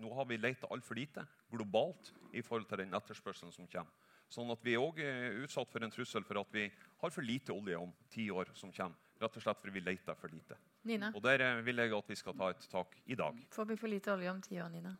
nå 0.00 0.12
har 0.16 0.28
vi 0.28 0.38
leta 0.40 0.68
altfor 0.72 0.98
lite 0.98 1.24
globalt 1.52 2.12
i 2.32 2.42
forhold 2.42 2.68
til 2.70 2.82
den 2.84 2.94
etterspørselen 2.96 3.52
som 3.54 3.68
kommer. 3.70 3.92
Sånn 4.30 4.50
at 4.54 4.62
vi 4.62 4.76
òg 4.78 5.00
er 5.02 5.40
utsatt 5.42 5.72
for 5.72 5.82
en 5.82 5.90
trussel 5.90 6.22
for 6.22 6.38
at 6.38 6.52
vi 6.54 6.68
har 7.00 7.10
for 7.10 7.26
lite 7.26 7.50
olje 7.50 7.78
om 7.80 7.90
ti 8.12 8.28
år 8.30 8.52
som 8.54 8.70
kommer. 8.72 8.94
Rett 9.20 9.36
og 9.36 9.42
slett 9.42 9.58
fordi 9.60 9.74
vi 9.74 9.82
leter 9.84 10.16
for 10.16 10.32
lite. 10.32 10.56
Nina, 10.88 11.10
Og 11.12 11.20
der 11.24 11.42
eh, 11.44 11.58
vil 11.66 11.82
jeg 11.82 11.92
at 11.92 12.08
vi 12.08 12.16
skal 12.16 12.36
ta 12.38 12.46
et 12.54 12.62
tak 12.72 12.94
i 13.04 13.14
dag. 13.18 13.36
får 13.52 13.66
vi 13.68 13.76
for 13.76 13.92
lite 13.92 14.12
olje 14.14 14.30
om 14.30 14.40
ti 14.40 14.60
år, 14.62 14.70
Nina? 14.72 14.94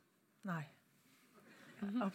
Nei. 0.50 0.64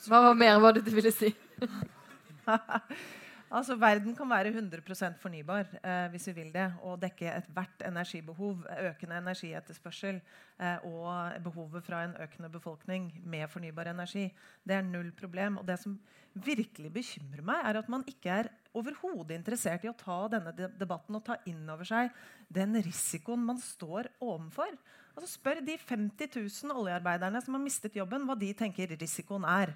Hva 0.06 0.20
var 0.28 0.36
mer 0.38 0.60
var 0.62 0.76
det 0.76 0.84
du 0.86 0.92
ville 0.94 1.12
si? 1.14 1.32
Altså, 3.54 3.76
Verden 3.78 4.16
kan 4.18 4.30
være 4.30 4.50
100% 4.50 5.20
fornybar 5.22 5.68
eh, 5.84 6.08
hvis 6.10 6.28
vi 6.28 6.34
vil 6.40 6.52
det, 6.54 6.66
og 6.82 6.98
dekke 7.02 7.30
ethvert 7.30 7.84
energibehov, 7.86 8.64
økende 8.90 9.20
energietterspørsel 9.22 10.18
eh, 10.18 10.86
og 10.90 11.38
behovet 11.46 11.86
fra 11.86 12.04
en 12.08 12.16
økende 12.26 12.50
befolkning 12.50 13.12
med 13.24 13.48
fornybar 13.48 13.92
energi. 13.94 14.26
Det 14.66 14.76
er 14.76 14.82
null 14.82 15.12
problem. 15.12 15.58
Og 15.62 15.68
det 15.68 15.78
som 15.80 16.00
virkelig 16.34 16.92
bekymrer 16.94 17.46
meg, 17.46 17.62
er 17.64 17.80
at 17.80 17.90
man 17.90 18.04
ikke 18.10 18.34
er 18.42 18.52
overhodet 18.74 19.38
interessert 19.38 19.86
i 19.86 19.92
å 19.92 19.98
ta 19.98 20.26
denne 20.34 20.52
debatten 20.80 21.16
og 21.16 21.24
ta 21.30 21.38
inn 21.46 21.70
over 21.70 21.88
seg 21.88 22.10
den 22.50 22.76
risikoen 22.82 23.46
man 23.46 23.62
står 23.62 24.10
overfor. 24.20 24.74
Altså, 25.16 25.38
spør 25.38 25.62
de 25.64 25.78
50 25.80 26.34
000 26.66 26.76
oljearbeiderne 26.76 27.40
som 27.46 27.56
har 27.56 27.64
mistet 27.64 27.96
jobben, 27.96 28.26
hva 28.28 28.36
de 28.36 28.52
tenker 28.58 28.98
risikoen 29.00 29.46
er. 29.48 29.72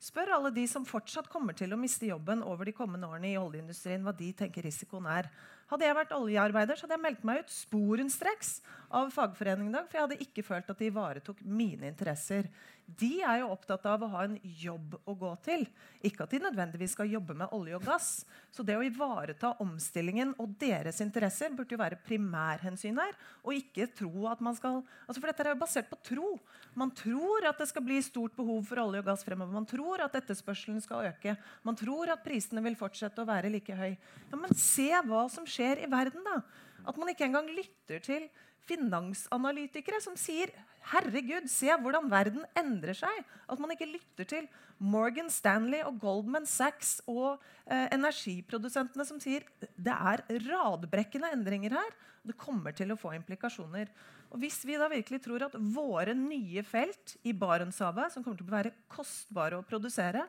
Spør 0.00 0.30
alle 0.32 0.48
de 0.56 0.62
som 0.64 0.86
fortsatt 0.88 1.26
kommer 1.28 1.52
til 1.52 1.74
å 1.74 1.76
miste 1.76 2.06
jobben 2.08 2.40
over 2.40 2.64
de 2.64 2.72
kommende 2.72 3.04
årene 3.04 3.34
i 3.34 3.36
oljeindustrien, 3.36 4.00
hva 4.00 4.14
de 4.16 4.30
tenker 4.32 4.64
risikoen 4.64 5.04
er. 5.12 5.28
Hadde 5.68 5.84
jeg 5.84 5.96
vært 5.98 6.14
oljearbeider, 6.16 6.78
så 6.78 6.86
hadde 6.86 6.96
jeg 6.96 7.04
meldt 7.04 7.26
meg 7.28 7.42
ut 7.42 7.52
sporenstreks 7.52 8.54
av 8.96 9.12
fagforeningen 9.12 9.68
i 9.68 9.76
dag, 9.76 9.90
for 9.90 9.98
jeg 9.98 10.06
hadde 10.06 10.24
ikke 10.24 10.46
følt 10.46 10.72
at 10.72 10.80
de 10.80 10.88
ivaretok 10.88 11.42
mine 11.44 11.90
interesser. 11.92 12.48
De 12.98 13.20
er 13.22 13.40
jo 13.42 13.50
opptatt 13.52 13.84
av 13.86 14.02
å 14.02 14.08
ha 14.14 14.24
en 14.26 14.36
jobb 14.42 14.96
å 15.08 15.14
gå 15.18 15.30
til, 15.44 15.66
ikke 16.06 16.24
at 16.24 16.34
de 16.34 16.40
nødvendigvis 16.42 16.94
skal 16.96 17.10
jobbe 17.10 17.36
med 17.38 17.52
olje 17.54 17.76
og 17.76 17.84
gass. 17.86 18.08
Så 18.50 18.64
det 18.66 18.76
å 18.78 18.84
ivareta 18.84 19.52
omstillingen 19.62 20.32
og 20.40 20.56
deres 20.60 21.00
interesser 21.04 21.52
burde 21.54 21.76
jo 21.76 21.80
være 21.80 22.00
primærhensyn 22.06 22.98
her, 23.00 23.14
og 23.44 23.56
ikke 23.56 23.90
tro 24.00 24.26
at 24.30 24.42
man 24.44 24.56
skal 24.58 24.80
altså 25.06 25.20
For 25.20 25.28
dette 25.28 25.44
er 25.44 25.52
jo 25.52 25.60
basert 25.60 25.90
på 25.90 25.98
tro. 26.06 26.30
Man 26.78 26.92
tror 26.96 27.46
at 27.50 27.60
det 27.60 27.68
skal 27.70 27.84
bli 27.84 27.98
stort 28.04 28.34
behov 28.38 28.64
for 28.68 28.80
olje 28.82 29.02
og 29.02 29.10
gass 29.10 29.26
fremover. 29.26 29.52
Man 29.54 29.68
tror 29.68 30.04
at 30.04 30.16
etterspørselen 30.16 30.80
skal 30.84 31.10
øke. 31.10 31.36
Man 31.66 31.78
tror 31.78 32.14
at 32.14 32.24
prisene 32.24 32.64
vil 32.64 32.78
fortsette 32.78 33.22
å 33.22 33.28
være 33.28 33.52
like 33.52 33.76
høy. 33.76 33.92
Ja, 34.30 34.38
men 34.40 34.56
se 34.56 34.90
hva 35.06 35.26
som 35.32 35.48
skjer 35.48 35.84
i 35.84 35.90
verden, 35.90 36.24
da. 36.26 36.40
At 36.88 36.96
man 37.00 37.12
ikke 37.12 37.26
engang 37.28 37.50
lytter 37.52 38.02
til 38.04 38.28
finansanalytikere 38.68 40.00
som 40.02 40.18
sier 40.18 40.52
Herregud, 40.90 41.44
se 41.52 41.68
hvordan 41.68 42.06
verden 42.08 42.44
endrer 42.56 42.96
seg. 42.96 43.24
At 43.52 43.60
man 43.60 43.74
ikke 43.74 43.90
lytter 43.90 44.26
til 44.28 44.46
Morgan 44.80 45.28
Stanley 45.28 45.82
og 45.84 45.98
Goldman 46.00 46.48
Sachs 46.48 47.02
og 47.04 47.42
eh, 47.66 47.84
energiprodusentene 47.92 49.04
som 49.04 49.20
sier 49.20 49.44
det 49.60 49.92
er 49.92 50.24
radbrekkende 50.48 51.34
endringer 51.36 51.76
her. 51.76 51.92
og 52.22 52.32
Det 52.32 52.38
kommer 52.40 52.72
til 52.76 52.94
å 52.94 52.98
få 52.98 53.12
implikasjoner. 53.18 53.92
Og 54.32 54.40
Hvis 54.40 54.62
vi 54.64 54.78
da 54.80 54.88
virkelig 54.88 55.20
tror 55.26 55.44
at 55.50 55.58
våre 55.58 56.16
nye 56.16 56.64
felt 56.64 57.18
i 57.28 57.36
Barentshavet, 57.36 58.14
som 58.14 58.24
kommer 58.24 58.40
til 58.40 58.48
å 58.48 58.56
være 58.56 58.76
kostbare 58.88 59.60
å 59.60 59.66
produsere, 59.66 60.24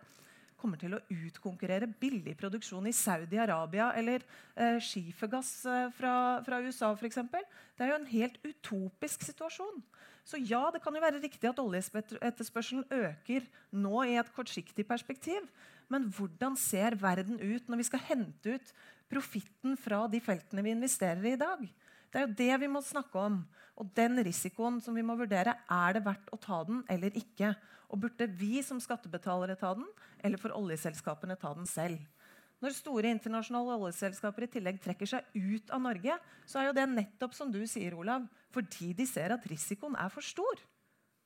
kommer 0.61 0.79
til 0.81 0.93
å 0.95 1.01
utkonkurrere 1.09 1.89
billig 2.01 2.35
produksjon 2.39 2.85
i 2.89 2.95
Saudi-Arabia 2.95 3.91
eller 3.97 4.23
eh, 4.55 4.77
skifergass 4.83 5.49
eh, 5.65 5.89
fra, 5.97 6.13
fra 6.45 6.61
USA 6.61 6.91
f.eks. 6.93 7.19
Det 7.31 7.85
er 7.85 7.91
jo 7.91 7.99
en 7.99 8.09
helt 8.13 8.37
utopisk 8.45 9.25
situasjon. 9.25 9.81
Så 10.23 10.37
ja, 10.37 10.67
det 10.73 10.83
kan 10.83 10.95
jo 10.95 11.01
være 11.01 11.21
riktig 11.21 11.49
at 11.49 11.59
oljeetterspørselen 11.61 12.85
øker 12.93 13.47
nå 13.73 14.03
i 14.05 14.17
et 14.21 14.33
kortsiktig 14.35 14.85
perspektiv. 14.87 15.47
Men 15.91 16.07
hvordan 16.13 16.55
ser 16.59 16.95
verden 17.01 17.41
ut 17.41 17.67
når 17.67 17.81
vi 17.81 17.87
skal 17.89 18.05
hente 18.07 18.55
ut 18.55 18.73
profitten 19.11 19.75
fra 19.79 20.05
de 20.11 20.21
feltene 20.23 20.63
vi 20.63 20.75
investerer 20.75 21.25
i 21.25 21.33
i 21.35 21.41
dag? 21.41 21.65
Det 22.11 22.19
er 22.19 22.27
jo 22.27 22.37
det 22.37 22.53
vi 22.61 22.69
må 22.71 22.83
snakke 22.83 23.19
om. 23.19 23.41
Og 23.81 23.89
den 23.97 24.21
risikoen 24.21 24.77
som 24.83 24.93
vi 24.93 25.03
må 25.05 25.15
vurdere, 25.17 25.55
er 25.65 25.97
det 25.97 26.05
verdt 26.05 26.29
å 26.29 26.37
ta 26.39 26.61
den 26.67 26.83
eller 26.91 27.15
ikke? 27.17 27.55
Og 27.89 28.03
burde 28.03 28.27
vi 28.37 28.61
som 28.63 28.79
skattebetalere 28.79 29.57
ta 29.59 29.73
den, 29.75 29.87
eller 30.21 30.39
får 30.39 30.53
oljeselskapene 30.55 31.37
ta 31.41 31.55
den 31.57 31.65
selv? 31.69 31.97
Når 32.61 32.75
store 32.77 33.09
internasjonale 33.09 33.73
oljeselskaper 33.79 34.45
i 34.45 34.51
tillegg 34.53 34.77
trekker 34.83 35.09
seg 35.09 35.33
ut 35.33 35.71
av 35.73 35.81
Norge, 35.81 36.17
så 36.45 36.61
er 36.61 36.67
jo 36.69 36.75
det 36.77 36.85
nettopp 36.91 37.33
som 37.33 37.49
du 37.49 37.63
sier, 37.65 37.95
Olav, 37.97 38.27
fordi 38.53 38.91
de 38.93 39.07
ser 39.09 39.33
at 39.33 39.47
risikoen 39.49 39.97
er 39.97 40.13
for 40.13 40.21
stor. 40.25 40.61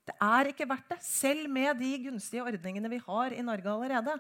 Det 0.08 0.16
er 0.22 0.52
ikke 0.52 0.68
verdt 0.70 0.94
det, 0.94 1.02
selv 1.04 1.52
med 1.52 1.76
de 1.82 1.92
gunstige 2.06 2.46
ordningene 2.46 2.92
vi 2.94 3.02
har 3.04 3.36
i 3.36 3.44
Norge 3.44 3.68
allerede. 3.74 4.16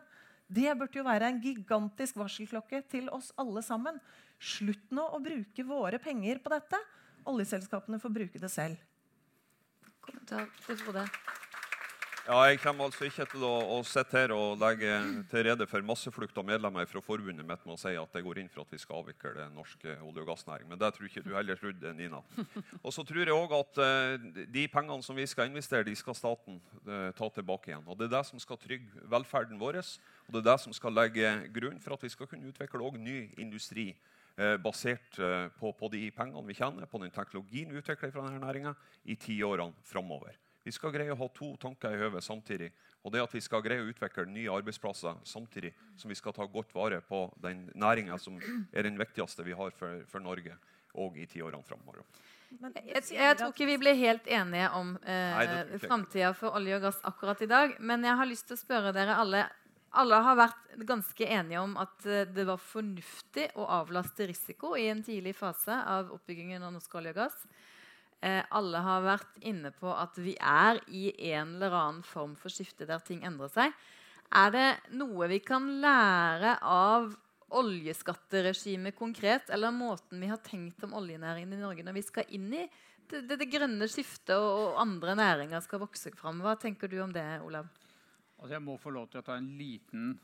Det 0.45 0.75
burde 0.77 0.99
jo 0.99 1.07
være 1.07 1.31
en 1.31 1.39
gigantisk 1.41 2.19
varselklokke 2.19 2.83
til 2.91 3.07
oss 3.15 3.31
alle 3.39 3.63
sammen. 3.65 3.95
Slutt 4.35 4.91
nå 4.93 5.07
å 5.07 5.21
bruke 5.23 5.65
våre 5.65 6.01
penger 6.03 6.43
på 6.43 6.51
dette. 6.51 6.81
Oljeselskapene 7.25 7.99
får 8.01 8.13
bruke 8.19 8.41
det 8.41 8.51
selv. 8.53 8.77
Kommentar 10.05 10.51
til 10.65 10.77
Frode. 10.77 11.07
Ja, 12.25 12.39
jeg 12.49 12.57
kommer 12.57 12.87
altså 12.87 13.05
ikke 13.05 13.25
til 13.29 13.43
å, 13.45 13.51
å 13.69 13.75
sitte 13.85 14.17
her 14.17 14.31
og 14.33 14.55
legge 14.57 14.95
til 15.29 15.43
rede 15.45 15.67
for 15.69 15.85
masseflukt 15.85 16.37
av 16.41 16.47
medlemmer 16.47 16.87
fra 16.89 16.97
forbundet 17.05 17.45
mitt 17.45 17.67
med 17.67 17.75
å 17.75 17.77
si 17.77 17.91
at 18.01 18.17
jeg 18.17 18.25
går 18.25 18.39
inn 18.41 18.49
for 18.49 18.63
at 18.63 18.73
vi 18.73 18.79
skal 18.81 19.03
avvikle 19.03 19.45
norsk 19.53 19.85
olje- 19.91 20.23
og 20.23 20.31
gassnæring. 20.31 20.65
Men 20.71 20.81
det 20.81 20.89
tror 20.95 21.05
ikke 21.05 21.21
du 21.21 21.35
heller 21.35 21.61
trodde, 21.61 21.91
Nina. 21.93 22.23
Og 22.81 22.89
så 22.95 23.05
tror 23.05 23.21
jeg 23.21 23.35
òg 23.35 23.53
at 23.59 23.81
eh, 23.85 24.25
de 24.57 24.65
pengene 24.73 25.05
som 25.05 25.21
vi 25.21 25.27
skal 25.29 25.51
investere, 25.51 25.85
de 25.85 25.93
skal 25.99 26.17
staten 26.17 26.57
eh, 26.81 27.11
ta 27.13 27.29
tilbake 27.29 27.69
igjen. 27.69 27.85
Og 27.85 28.01
det 28.01 28.09
er 28.09 28.15
det 28.15 28.25
som 28.31 28.41
skal 28.41 28.57
trygge 28.57 29.05
velferden 29.13 29.61
vår, 29.61 29.83
og 29.85 30.33
det 30.33 30.41
er 30.41 30.49
det 30.49 30.59
som 30.65 30.73
skal 30.73 30.97
legge 30.97 31.29
grunn 31.53 31.77
for 31.83 31.93
at 31.93 32.09
vi 32.09 32.13
skal 32.15 32.31
kunne 32.31 32.49
utvikle 32.49 32.89
òg 32.89 32.97
ny 33.05 33.19
industri. 33.37 33.91
Eh, 34.37 34.55
basert 34.61 35.19
eh, 35.19 35.47
på, 35.59 35.71
på 35.77 35.91
de 35.93 36.07
pengene 36.15 36.47
vi 36.47 36.57
tjener, 36.57 36.89
på 36.89 37.01
den 37.01 37.13
teknologien 37.13 37.71
vi 37.71 37.81
utvikler 37.81 38.13
fra 38.13 38.25
denne 38.27 38.43
næringa, 38.43 38.75
i 39.05 39.17
tiårene 39.19 39.85
framover. 39.87 40.37
Vi 40.65 40.73
skal 40.73 40.93
greie 40.95 41.13
å 41.13 41.19
ha 41.19 41.27
to 41.29 41.51
tanker 41.61 41.93
i 41.93 41.99
hodet 42.01 42.23
samtidig. 42.25 42.71
Og 43.05 43.13
det 43.13 43.21
at 43.21 43.33
vi 43.35 43.41
skal 43.43 43.61
greie 43.61 43.83
å 43.83 43.89
utvikle 43.91 44.25
nye 44.25 44.49
arbeidsplasser 44.49 45.19
samtidig 45.29 45.69
som 45.93 46.09
vi 46.09 46.17
skal 46.17 46.33
ta 46.33 46.47
godt 46.49 46.73
vare 46.73 47.03
på 47.05 47.27
den 47.43 47.67
næringa 47.77 48.17
som 48.17 48.39
er 48.73 48.87
den 48.87 48.97
viktigste 48.97 49.45
vi 49.45 49.53
har 49.53 49.75
for, 49.77 50.01
for 50.09 50.25
Norge 50.25 50.57
og 50.97 51.19
i 51.21 51.27
tiårene 51.29 51.61
framover. 51.67 52.01
Men 52.57 52.73
Jeg, 52.79 53.03
jeg 53.13 53.37
tror 53.37 53.53
ikke 53.53 53.67
vi 53.67 53.77
ble 53.81 53.93
helt 53.99 54.27
enige 54.31 54.71
om 54.77 54.95
eh, 55.03 55.77
framtida 55.83 56.31
for 56.37 56.57
olje 56.57 56.79
og 56.79 56.87
gass 56.87 56.99
akkurat 57.05 57.41
i 57.45 57.51
dag. 57.51 57.77
Men 57.79 58.05
jeg 58.07 58.17
har 58.17 58.29
lyst 58.29 58.49
til 58.49 58.57
å 58.57 58.63
spørre 58.63 58.95
dere 58.95 59.19
alle 59.21 59.45
Alle 59.95 60.17
har 60.25 60.35
vært 60.35 60.73
ganske 60.87 61.27
enige 61.27 61.61
om 61.61 61.75
at 61.79 62.05
eh, 62.09 62.27
det 62.27 62.43
var 62.47 62.59
fornuftig 62.61 63.47
å 63.55 63.67
avlaste 63.77 64.27
risiko 64.27 64.73
i 64.75 64.89
en 64.91 65.03
tidlig 65.05 65.35
fase 65.37 65.71
av 65.71 66.11
oppbyggingen 66.15 66.63
av 66.65 66.73
norsk 66.75 66.97
olje 66.99 67.13
og 67.15 67.19
gass. 67.21 67.37
Eh, 68.25 68.41
alle 68.57 68.81
har 68.83 69.05
vært 69.05 69.37
inne 69.45 69.71
på 69.75 69.91
at 69.91 70.17
vi 70.19 70.35
er 70.39 70.81
i 70.87 71.09
en 71.31 71.55
eller 71.55 71.75
annen 71.79 72.03
form 72.07 72.35
for 72.39 72.51
skifte 72.51 72.87
der 72.89 73.03
ting 73.05 73.23
endrer 73.27 73.51
seg. 73.53 73.75
Er 74.35 74.51
det 74.51 74.67
noe 74.97 75.29
vi 75.31 75.39
kan 75.45 75.67
lære 75.83 76.57
av 76.65 77.13
oljeskatteregimet 77.55 78.97
konkret, 78.97 79.51
eller 79.53 79.71
måten 79.71 80.19
vi 80.19 80.31
har 80.31 80.41
tenkt 80.43 80.83
om 80.83 80.95
oljenæringen 80.97 81.53
i 81.53 81.61
Norge 81.61 81.85
når 81.85 81.99
vi 81.99 82.03
skal 82.03 82.35
inn 82.35 82.49
i 82.51 82.65
det, 83.05 83.21
det, 83.29 83.37
det 83.37 83.47
grønne 83.51 83.87
skiftet 83.87 84.33
og, 84.35 84.49
og 84.65 84.79
andre 84.81 85.15
næringer 85.19 85.61
skal 85.63 85.83
vokse 85.85 86.11
fram? 86.17 86.41
Hva 86.41 86.57
tenker 86.59 86.89
du 86.91 86.97
om 87.05 87.13
det, 87.13 87.25
Olav? 87.45 87.69
Altså 88.39 88.53
jeg 88.53 88.63
må 88.63 88.77
få 88.77 88.91
lov 88.95 89.07
til 89.11 89.21
å 89.21 89.25
ta 89.25 89.37
en 89.39 89.51
liten 89.59 90.15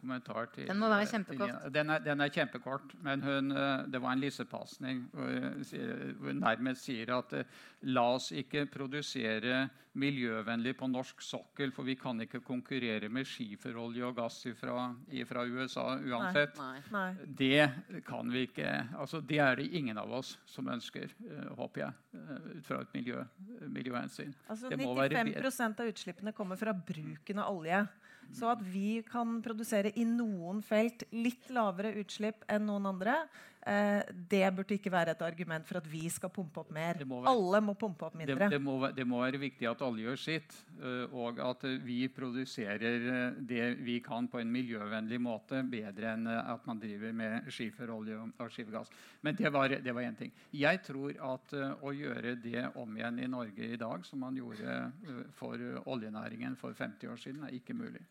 kommentar 0.00 0.50
til 0.54 0.68
Den 0.68 0.78
må 0.78 0.88
være 0.92 1.06
eh, 1.06 1.12
kjempekort. 1.12 1.72
Den 1.74 1.90
er, 1.90 2.04
den 2.04 2.20
er 2.20 2.32
kjempekort, 2.32 2.94
men 3.02 3.22
hun, 3.22 3.52
eh, 3.52 3.86
det 3.92 4.02
var 4.02 4.12
en 4.12 4.20
lissepasning 4.20 5.06
hvor 5.12 6.28
hun 6.28 6.42
nærmest 6.42 6.84
sier 6.88 7.14
at 7.16 7.32
eh, 7.32 7.58
la 7.88 8.06
oss 8.16 8.32
ikke 8.32 8.66
produsere 8.72 9.66
miljøvennlig 9.96 10.74
på 10.76 10.88
norsk 10.90 11.22
sokkel. 11.24 11.72
For 11.74 11.86
vi 11.86 11.96
kan 11.98 12.20
ikke 12.24 12.42
konkurrere 12.44 13.08
med 13.12 13.28
skiferolje 13.28 14.04
og 14.08 14.16
gass 14.18 14.42
fra 14.58 15.44
USA 15.46 15.86
uansett. 15.96 16.58
Nei. 16.60 16.80
Nei. 16.94 17.08
Det 17.40 18.02
kan 18.06 18.30
vi 18.32 18.46
ikke 18.50 18.72
altså 18.96 19.20
Det 19.20 19.38
er 19.42 19.56
det 19.60 19.68
ingen 19.76 19.98
av 19.98 20.12
oss 20.12 20.36
som 20.46 20.68
ønsker, 20.72 21.12
eh, 21.30 21.48
håper 21.56 21.80
jeg, 21.80 21.92
eh, 22.14 22.58
ut 22.58 22.66
fra 22.66 22.80
et 22.80 22.94
miljø, 22.94 23.24
miljøhensyn. 23.68 24.34
Altså, 24.48 24.68
Det 24.68 24.78
må 24.80 24.94
være 24.94 25.24
95% 25.24 25.80
av 25.80 25.92
utslippene 25.92 26.32
kommer 26.32 26.56
fra 26.56 26.72
bruken 26.72 27.38
av 27.38 27.56
olje. 27.56 27.86
Så 28.34 28.50
at 28.52 28.62
vi 28.62 29.02
kan 29.06 29.38
produsere 29.44 29.92
i 29.94 30.04
noen 30.08 30.62
felt 30.64 31.06
litt 31.14 31.50
lavere 31.54 31.94
utslipp 32.00 32.44
enn 32.52 32.66
noen 32.68 32.90
andre, 32.90 33.20
det 33.66 34.42
burde 34.54 34.76
ikke 34.76 34.90
være 34.94 35.10
et 35.16 35.22
argument 35.26 35.66
for 35.66 35.80
at 35.80 35.86
vi 35.90 36.04
skal 36.12 36.30
pumpe 36.30 36.60
opp 36.62 36.70
mer. 36.70 37.00
Må 37.04 37.20
være- 37.24 37.32
Alle 37.32 37.60
må 37.66 37.74
pumpe 37.74 38.06
opp 38.06 38.14
mindre. 38.14 38.48
det, 38.50 38.60
må, 38.62 38.76
det 38.94 39.06
må 39.06 39.18
være 39.24 39.40
viktig 39.42 39.66
at 39.68 39.82
alle 39.82 40.04
gjør 40.04 40.16
sitt, 40.22 40.54
eh, 40.80 41.12
og 41.12 41.40
at 41.42 41.64
eh, 41.64 41.78
vi 41.82 42.06
produserer 42.08 43.08
eh, 43.10 43.40
det 43.40 43.66
vi 43.82 43.98
kan 44.00 44.28
på 44.28 44.38
en 44.40 44.52
miljøvennlig 44.54 45.18
måte, 45.20 45.64
bedre 45.68 46.12
enn 46.14 46.26
eh, 46.30 46.52
at 46.54 46.66
man 46.66 46.78
driver 46.78 47.12
med 47.12 47.50
skiferolje 47.50 48.20
og, 48.38 48.50
skifergass. 48.54 48.90
Men 49.22 49.34
det 49.34 49.52
var 49.52 49.68
det 49.68 49.82
én 49.82 50.16
ting. 50.16 50.32
Jeg 50.52 50.82
tror 50.86 51.16
at 51.34 51.52
eh, 51.52 51.74
å 51.82 51.90
gjøre 51.92 52.36
det 52.42 52.68
om 52.76 52.96
igjen 52.96 53.18
i 53.18 53.26
Norge 53.26 53.72
i 53.72 53.76
dag, 53.76 54.04
som 54.06 54.20
man 54.22 54.36
gjorde 54.38 54.76
eh, 55.08 55.24
for 55.34 55.54
eh, 55.58 55.82
oljenæringen 55.86 56.56
for 56.56 56.72
50 56.72 57.08
år 57.10 57.16
siden, 57.18 57.42
er 57.48 57.56
ikke 57.58 57.74
mulig. 57.74 58.04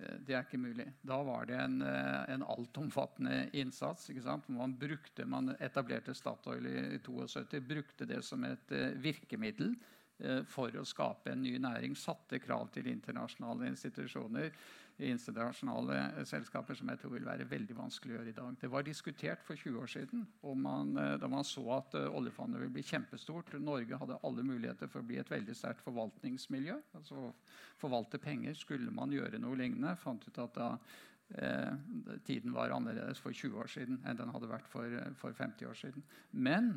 Eh, 0.00 0.18
Det 0.26 0.34
er 0.34 0.44
ikke 0.44 0.60
mulig. 0.60 0.86
Da 1.02 1.20
var 1.22 1.46
det 1.46 1.58
en, 1.60 1.82
eh, 1.82 2.34
en 2.34 2.42
altomfattende 2.42 3.50
innsats. 3.52 4.10
Man, 4.48 4.76
brukte, 4.78 5.24
man 5.26 5.54
etablerte 5.60 6.14
Statoil 6.14 6.66
i 6.66 6.98
72, 6.98 7.60
brukte 7.60 8.06
det 8.06 8.22
som 8.24 8.44
et 8.44 8.72
eh, 8.72 8.94
virkemiddel 8.96 9.76
for 10.44 10.68
å 10.76 10.84
skape 10.84 11.30
en 11.32 11.40
ny 11.40 11.54
næring. 11.56 11.94
Satte 11.96 12.38
krav 12.38 12.66
til 12.74 12.90
internasjonale 12.90 13.70
institusjoner, 13.70 14.50
internasjonale 15.08 15.96
eh, 15.98 16.24
selskaper, 16.28 16.76
som 16.78 16.90
jeg 16.92 17.00
tror 17.00 17.14
vil 17.14 17.26
være 17.26 17.48
veldig 17.48 17.76
vanskelig 17.78 18.14
å 18.14 18.18
gjøre 18.18 18.32
i 18.32 18.36
dag. 18.36 18.56
Det 18.60 18.70
var 18.72 18.86
diskutert 18.86 19.44
for 19.46 19.58
20 19.58 19.80
år 19.82 19.90
siden 19.90 20.26
man, 20.60 20.94
eh, 21.00 21.16
da 21.20 21.30
man 21.30 21.46
så 21.46 21.64
at 21.78 21.96
eh, 21.98 22.08
oljefondet 22.08 22.60
ville 22.62 22.74
bli 22.74 22.84
kjempestort. 22.86 23.54
Norge 23.60 23.98
hadde 24.00 24.18
alle 24.26 24.46
muligheter 24.46 24.90
for 24.90 25.02
å 25.02 25.08
bli 25.08 25.20
et 25.22 25.32
veldig 25.32 25.56
sterkt 25.56 25.84
forvaltningsmiljø. 25.86 26.78
altså 26.98 27.30
Forvalte 27.80 28.20
penger. 28.22 28.54
Skulle 28.58 28.92
man 28.94 29.12
gjøre 29.14 29.40
noe 29.42 29.58
lignende? 29.58 29.96
Fant 30.00 30.26
ut 30.26 30.44
at 30.44 30.56
da 30.58 30.70
eh, 31.40 31.74
tiden 32.26 32.54
var 32.56 32.74
annerledes 32.76 33.22
for 33.22 33.32
20 33.32 33.60
år 33.64 33.70
siden 33.72 34.00
enn 34.04 34.20
den 34.20 34.32
hadde 34.34 34.50
vært 34.50 34.68
for, 34.70 35.00
for 35.20 35.36
50 35.36 35.70
år 35.70 35.78
siden. 35.86 36.06
Men 36.30 36.74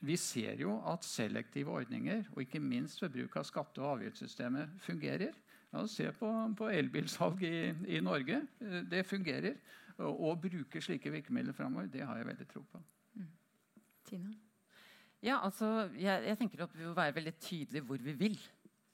vi 0.00 0.16
ser 0.16 0.56
jo 0.62 0.78
at 0.88 1.04
selektive 1.04 1.72
ordninger, 1.76 2.24
og 2.32 2.42
ikke 2.42 2.62
minst 2.62 3.02
ved 3.02 3.12
bruk 3.14 3.36
av 3.36 3.46
skatte- 3.46 3.82
og 3.82 3.98
avgiftssystemet, 3.98 4.78
fungerer. 4.86 5.36
Ja, 5.70 5.84
se 5.86 6.08
på, 6.18 6.28
på 6.58 6.68
elbilsalg 6.74 7.42
i, 7.46 7.70
i 7.96 8.00
Norge. 8.02 8.40
Eh, 8.60 8.80
Det 8.90 9.04
fungerer. 9.06 9.54
Og, 10.00 10.16
og 10.30 10.40
bruke 10.40 10.80
slike 10.80 11.10
virkemidler 11.12 11.52
framover, 11.52 11.90
det 11.92 12.06
har 12.08 12.16
jeg 12.16 12.26
veldig 12.30 12.46
tro 12.48 12.62
på. 12.72 12.80
Tina? 14.08 14.30
Ja, 15.20 15.36
altså, 15.44 15.90
jeg, 16.00 16.24
jeg 16.24 16.38
tenker 16.40 16.62
at 16.64 16.72
Vi 16.72 16.86
må 16.86 16.94
være 16.96 17.12
veldig 17.18 17.34
tydelige 17.36 17.84
hvor 17.84 18.00
vi 18.00 18.14
vil. 18.16 18.38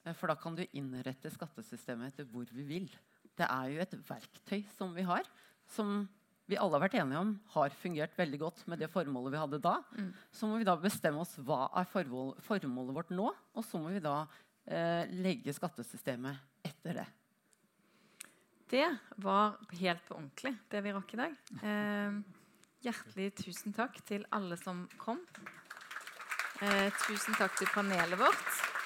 Eh, 0.05 0.13
For 0.13 0.27
da 0.29 0.35
kan 0.39 0.57
du 0.57 0.65
innrette 0.73 1.31
skattesystemet 1.33 2.11
etter 2.11 2.27
hvor 2.29 2.45
vi 2.51 2.65
vil. 2.67 2.89
Det 3.37 3.47
er 3.47 3.71
jo 3.71 3.81
et 3.83 3.97
verktøy 4.09 4.63
som 4.75 4.93
vi 4.97 5.05
har, 5.07 5.25
som 5.69 6.01
vi 6.47 6.57
alle 6.57 6.77
har 6.77 6.85
vært 6.85 6.95
enige 6.99 7.19
om 7.21 7.33
har 7.53 7.73
fungert 7.75 8.13
veldig 8.17 8.39
godt 8.39 8.61
med 8.71 8.79
det 8.79 8.87
formålet 8.89 9.33
vi 9.33 9.41
hadde 9.41 9.59
da. 9.63 9.75
Mm. 9.97 10.11
Så 10.31 10.47
må 10.47 10.59
vi 10.59 10.67
da 10.67 10.77
bestemme 10.79 11.19
oss 11.21 11.35
hva 11.43 11.67
er 11.75 11.89
formålet 11.91 12.95
vårt 12.95 13.11
nå, 13.13 13.27
og 13.29 13.65
så 13.67 13.81
må 13.83 13.91
vi 13.91 14.03
da 14.03 14.21
eh, 14.65 15.03
legge 15.11 15.53
skattesystemet 15.55 16.39
etter 16.87 17.03
det. 17.03 17.07
Det 18.69 18.97
var 19.15 19.57
helt 19.79 20.07
på 20.07 20.15
ordentlig, 20.15 20.55
det 20.69 20.81
vi 20.83 20.91
rakk 20.91 21.13
i 21.13 21.19
dag. 21.21 21.35
Eh, 21.63 22.17
hjertelig 22.83 23.29
tusen 23.39 23.75
takk 23.75 23.99
til 24.07 24.25
alle 24.35 24.57
som 24.59 24.85
kom. 24.99 25.21
Eh, 26.61 26.91
tusen 27.07 27.35
takk 27.37 27.55
til 27.57 27.67
panelet 27.71 28.19
vårt. 28.19 28.76